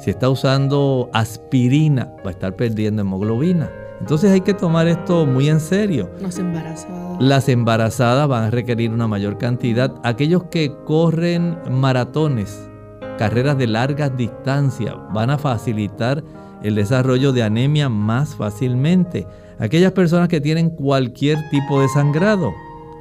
Si 0.00 0.10
está 0.10 0.28
usando 0.28 1.10
aspirina, 1.12 2.12
va 2.24 2.30
a 2.30 2.32
estar 2.32 2.56
perdiendo 2.56 3.02
hemoglobina. 3.02 3.70
Entonces 4.04 4.32
hay 4.32 4.42
que 4.42 4.52
tomar 4.52 4.86
esto 4.86 5.24
muy 5.24 5.48
en 5.48 5.60
serio. 5.60 6.10
Las 6.20 6.38
embarazadas. 6.38 7.22
Las 7.22 7.48
embarazadas 7.48 8.28
van 8.28 8.44
a 8.44 8.50
requerir 8.50 8.90
una 8.90 9.08
mayor 9.08 9.38
cantidad. 9.38 9.94
Aquellos 10.02 10.44
que 10.50 10.76
corren 10.84 11.56
maratones, 11.70 12.68
carreras 13.16 13.56
de 13.56 13.66
largas 13.66 14.14
distancias, 14.14 14.94
van 15.14 15.30
a 15.30 15.38
facilitar 15.38 16.22
el 16.62 16.74
desarrollo 16.74 17.32
de 17.32 17.44
anemia 17.44 17.88
más 17.88 18.34
fácilmente. 18.34 19.26
Aquellas 19.58 19.92
personas 19.92 20.28
que 20.28 20.42
tienen 20.42 20.68
cualquier 20.68 21.38
tipo 21.48 21.80
de 21.80 21.88
sangrado, 21.88 22.52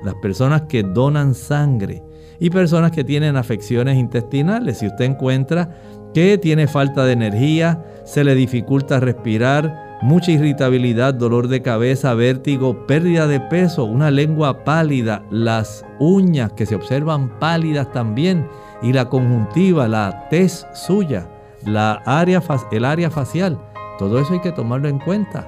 las 0.05 0.15
personas 0.21 0.61
que 0.69 0.83
donan 0.83 1.35
sangre, 1.35 2.01
y 2.39 2.49
personas 2.49 2.91
que 2.91 3.03
tienen 3.03 3.35
afecciones 3.35 3.97
intestinales. 3.97 4.77
Si 4.77 4.87
usted 4.87 5.03
encuentra 5.03 5.69
que 6.13 6.37
tiene 6.37 6.67
falta 6.67 7.03
de 7.03 7.11
energía, 7.11 7.83
se 8.05 8.23
le 8.23 8.35
dificulta 8.35 9.01
respirar, 9.01 9.82
mucha 10.03 10.31
irritabilidad, 10.31 11.13
dolor 11.13 11.47
de 11.47 11.61
cabeza, 11.61 12.13
vértigo, 12.13 12.85
pérdida 12.85 13.25
de 13.25 13.39
peso, 13.39 13.85
una 13.85 14.11
lengua 14.11 14.65
pálida, 14.65 15.23
las 15.31 15.85
uñas 15.97 16.51
que 16.51 16.65
se 16.65 16.75
observan 16.75 17.39
pálidas 17.39 17.89
también 17.93 18.45
y 18.81 18.91
la 18.91 19.07
conjuntiva, 19.07 19.87
la 19.87 20.27
tez 20.29 20.67
suya, 20.73 21.29
la 21.65 21.93
área, 22.05 22.43
el 22.71 22.83
área 22.83 23.09
facial. 23.09 23.57
Todo 23.97 24.19
eso 24.19 24.33
hay 24.33 24.41
que 24.41 24.51
tomarlo 24.51 24.89
en 24.89 24.99
cuenta. 24.99 25.47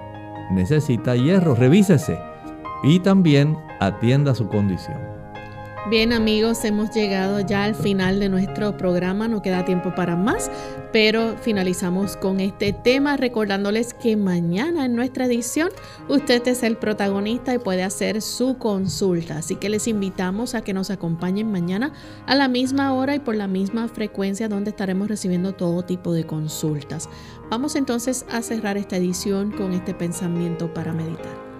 Necesita 0.51 1.18
hierro, 1.18 1.53
revísese 1.53 2.18
y 2.82 3.01
también 3.01 3.58
atienda 3.82 4.34
su 4.36 4.47
condición. 4.47 5.14
Bien 5.88 6.14
amigos, 6.14 6.66
hemos 6.66 6.90
llegado 6.96 7.42
ya 7.42 7.64
al 7.64 7.76
final 7.76 8.20
de 8.20 8.28
nuestro 8.28 8.76
programa, 8.76 9.28
no 9.28 9.44
queda 9.44 9.66
tiempo 9.66 9.94
para 9.94 10.16
más, 10.16 10.50
pero 10.92 11.38
finalizamos 11.38 12.18
con 12.18 12.40
este 12.40 12.74
tema 12.74 13.18
recordándoles 13.18 13.94
que 13.94 14.18
mañana 14.18 14.86
en 14.86 14.96
nuestra 14.96 15.28
edición 15.28 15.70
usted 16.10 16.48
es 16.48 16.64
el 16.64 16.78
protagonista 16.78 17.54
y 17.54 17.60
puede 17.60 17.84
hacer 17.84 18.24
su 18.24 18.58
consulta, 18.58 19.38
así 19.38 19.58
que 19.58 19.70
les 19.70 19.88
invitamos 19.88 20.56
a 20.56 20.62
que 20.62 20.74
nos 20.74 20.90
acompañen 20.90 21.52
mañana 21.52 21.94
a 22.26 22.34
la 22.34 22.48
misma 22.48 22.92
hora 22.96 23.14
y 23.14 23.20
por 23.20 23.36
la 23.36 23.48
misma 23.48 23.88
frecuencia 23.88 24.50
donde 24.50 24.72
estaremos 24.72 25.08
recibiendo 25.08 25.54
todo 25.54 25.84
tipo 25.84 26.14
de 26.14 26.26
consultas. 26.26 27.10
Vamos 27.52 27.76
entonces 27.76 28.26
a 28.32 28.42
cerrar 28.42 28.76
esta 28.78 28.98
edición 28.98 29.52
con 29.52 29.72
este 29.74 29.94
pensamiento 29.94 30.74
para 30.74 30.94
meditar 30.94 31.55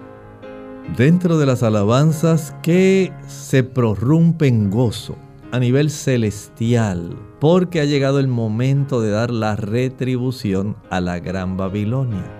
dentro 0.94 1.38
de 1.38 1.46
las 1.46 1.62
alabanzas 1.62 2.54
que 2.62 3.12
se 3.26 3.64
prorrumpen 3.64 4.70
gozo 4.70 5.16
a 5.52 5.58
nivel 5.58 5.90
celestial, 5.90 7.16
porque 7.40 7.80
ha 7.80 7.84
llegado 7.84 8.18
el 8.20 8.28
momento 8.28 9.00
de 9.00 9.10
dar 9.10 9.30
la 9.30 9.56
retribución 9.56 10.76
a 10.90 11.00
la 11.00 11.18
gran 11.18 11.56
Babilonia. 11.56 12.32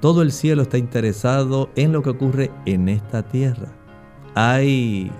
Todo 0.00 0.22
el 0.22 0.32
cielo 0.32 0.62
está 0.62 0.78
interesado 0.78 1.70
en 1.76 1.92
lo 1.92 2.02
que 2.02 2.10
ocurre 2.10 2.50
en 2.66 2.88
esta 2.88 3.22
tierra. 3.22 3.68
Hay 4.34 5.10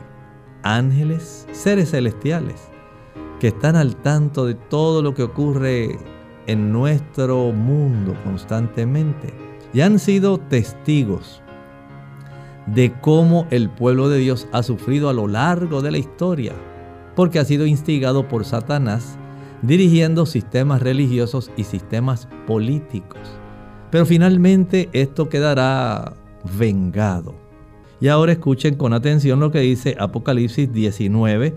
ángeles, 0.62 1.46
seres 1.52 1.90
celestiales, 1.90 2.68
que 3.38 3.48
están 3.48 3.76
al 3.76 3.96
tanto 3.96 4.46
de 4.46 4.54
todo 4.54 5.02
lo 5.02 5.14
que 5.14 5.22
ocurre 5.22 5.98
en 6.46 6.72
nuestro 6.72 7.52
mundo 7.52 8.14
constantemente 8.24 9.32
y 9.72 9.82
han 9.82 9.98
sido 9.98 10.38
testigos 10.38 11.42
de 12.74 12.92
cómo 13.00 13.46
el 13.50 13.68
pueblo 13.68 14.08
de 14.08 14.18
Dios 14.18 14.46
ha 14.52 14.62
sufrido 14.62 15.08
a 15.08 15.12
lo 15.12 15.26
largo 15.26 15.82
de 15.82 15.90
la 15.90 15.98
historia, 15.98 16.52
porque 17.16 17.38
ha 17.38 17.44
sido 17.44 17.66
instigado 17.66 18.28
por 18.28 18.44
Satanás 18.44 19.18
dirigiendo 19.62 20.24
sistemas 20.24 20.80
religiosos 20.80 21.50
y 21.56 21.64
sistemas 21.64 22.28
políticos. 22.46 23.20
Pero 23.90 24.06
finalmente 24.06 24.88
esto 24.92 25.28
quedará 25.28 26.14
vengado. 26.58 27.34
Y 28.00 28.08
ahora 28.08 28.32
escuchen 28.32 28.76
con 28.76 28.94
atención 28.94 29.40
lo 29.40 29.50
que 29.50 29.60
dice 29.60 29.96
Apocalipsis 29.98 30.72
19, 30.72 31.54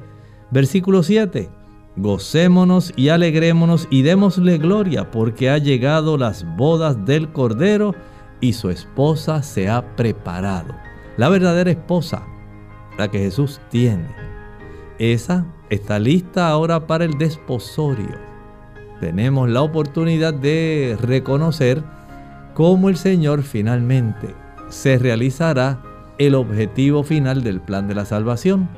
versículo 0.51 1.03
7. 1.03 1.49
Gocémonos 1.95 2.91
y 2.97 3.09
alegrémonos 3.09 3.87
y 3.91 4.01
démosle 4.01 4.57
gloria 4.57 5.11
porque 5.11 5.51
ha 5.51 5.59
llegado 5.59 6.17
las 6.17 6.43
bodas 6.57 7.05
del 7.05 7.31
Cordero 7.31 7.93
y 8.41 8.53
su 8.53 8.71
esposa 8.71 9.43
se 9.43 9.69
ha 9.69 9.95
preparado 9.95 10.73
la 11.17 11.29
verdadera 11.29 11.71
esposa, 11.71 12.23
la 12.97 13.09
que 13.09 13.19
Jesús 13.19 13.61
tiene. 13.69 14.07
Esa 14.99 15.45
está 15.69 15.99
lista 15.99 16.49
ahora 16.49 16.87
para 16.87 17.05
el 17.05 17.17
desposorio. 17.17 18.17
Tenemos 18.99 19.49
la 19.49 19.61
oportunidad 19.61 20.33
de 20.33 20.97
reconocer 21.01 21.83
cómo 22.53 22.89
el 22.89 22.97
Señor 22.97 23.43
finalmente 23.43 24.35
se 24.69 24.97
realizará 24.97 25.81
el 26.17 26.35
objetivo 26.35 27.03
final 27.03 27.43
del 27.43 27.59
plan 27.59 27.87
de 27.87 27.95
la 27.95 28.05
salvación. 28.05 28.69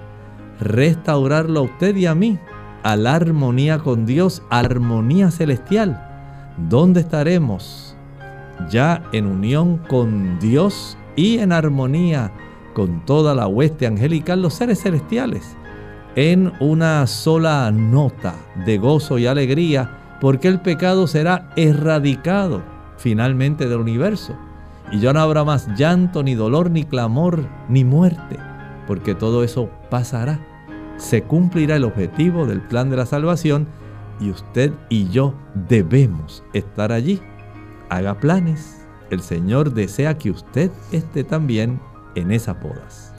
Restaurarlo 0.60 1.60
a 1.60 1.64
usted 1.64 1.96
y 1.96 2.06
a 2.06 2.16
mí 2.16 2.40
a 2.84 2.96
la 2.96 3.16
armonía 3.16 3.80
con 3.80 4.06
Dios, 4.06 4.44
armonía 4.50 5.32
celestial. 5.32 6.02
¿Dónde 6.70 7.02
estaremos? 7.02 7.98
Ya 8.70 9.04
en 9.12 9.26
unión 9.26 9.78
con 9.78 10.40
Dios 10.40 10.98
y 11.16 11.40
en 11.40 11.52
armonía 11.52 12.32
con 12.74 13.06
toda 13.06 13.34
la 13.34 13.48
hueste 13.48 13.88
angelical, 13.88 14.42
los 14.42 14.54
seres 14.54 14.82
celestiales, 14.84 15.56
en 16.16 16.52
una 16.60 17.08
sola 17.08 17.72
nota 17.72 18.36
de 18.66 18.78
gozo 18.78 19.18
y 19.18 19.26
alegría, 19.26 20.18
porque 20.22 20.48
el 20.48 20.60
pecado 20.60 21.08
será 21.08 21.50
erradicado 21.56 22.62
finalmente 22.98 23.68
del 23.68 23.80
universo. 23.80 24.36
Y 24.92 25.00
ya 25.00 25.14
no 25.14 25.20
habrá 25.20 25.44
más 25.44 25.68
llanto, 25.78 26.22
ni 26.22 26.36
dolor, 26.36 26.70
ni 26.70 26.84
clamor, 26.84 27.46
ni 27.70 27.84
muerte, 27.84 28.38
porque 28.88 29.16
todo 29.16 29.44
eso 29.44 29.70
pasará. 29.90 30.40
Se 30.98 31.24
cumplirá 31.24 31.76
el 31.76 31.84
objetivo 31.84 32.46
del 32.46 32.62
plan 32.62 32.90
de 32.90 32.98
la 32.98 33.06
salvación 33.06 33.68
y 34.20 34.30
usted 34.30 34.74
y 34.90 35.10
yo 35.10 35.34
debemos 35.68 36.44
estar 36.54 36.92
allí. 36.92 37.22
Haga 37.90 38.20
planes 38.20 38.85
el 39.10 39.22
Señor 39.22 39.74
desea 39.74 40.18
que 40.18 40.32
usted 40.32 40.72
esté 40.92 41.24
también 41.24 41.80
en 42.16 42.32
esas 42.32 42.62
bodas. 42.62 43.14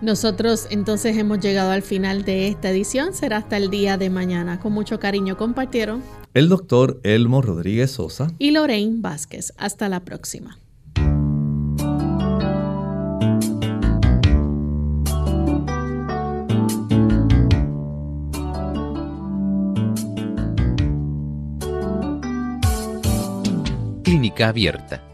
Nosotros 0.00 0.66
entonces 0.70 1.16
hemos 1.16 1.40
llegado 1.40 1.70
al 1.70 1.82
final 1.82 2.24
de 2.24 2.48
esta 2.48 2.70
edición. 2.70 3.14
Será 3.14 3.38
hasta 3.38 3.56
el 3.56 3.70
día 3.70 3.96
de 3.96 4.10
mañana. 4.10 4.60
Con 4.60 4.72
mucho 4.72 5.00
cariño 5.00 5.36
compartieron 5.36 6.02
el 6.34 6.48
doctor 6.48 7.00
Elmo 7.04 7.40
Rodríguez 7.40 7.92
Sosa 7.92 8.30
y 8.38 8.50
Lorraine 8.50 9.00
Vázquez. 9.00 9.54
Hasta 9.56 9.88
la 9.88 10.00
próxima. 10.00 10.58
Clínica 24.02 24.48
Abierta 24.48 25.13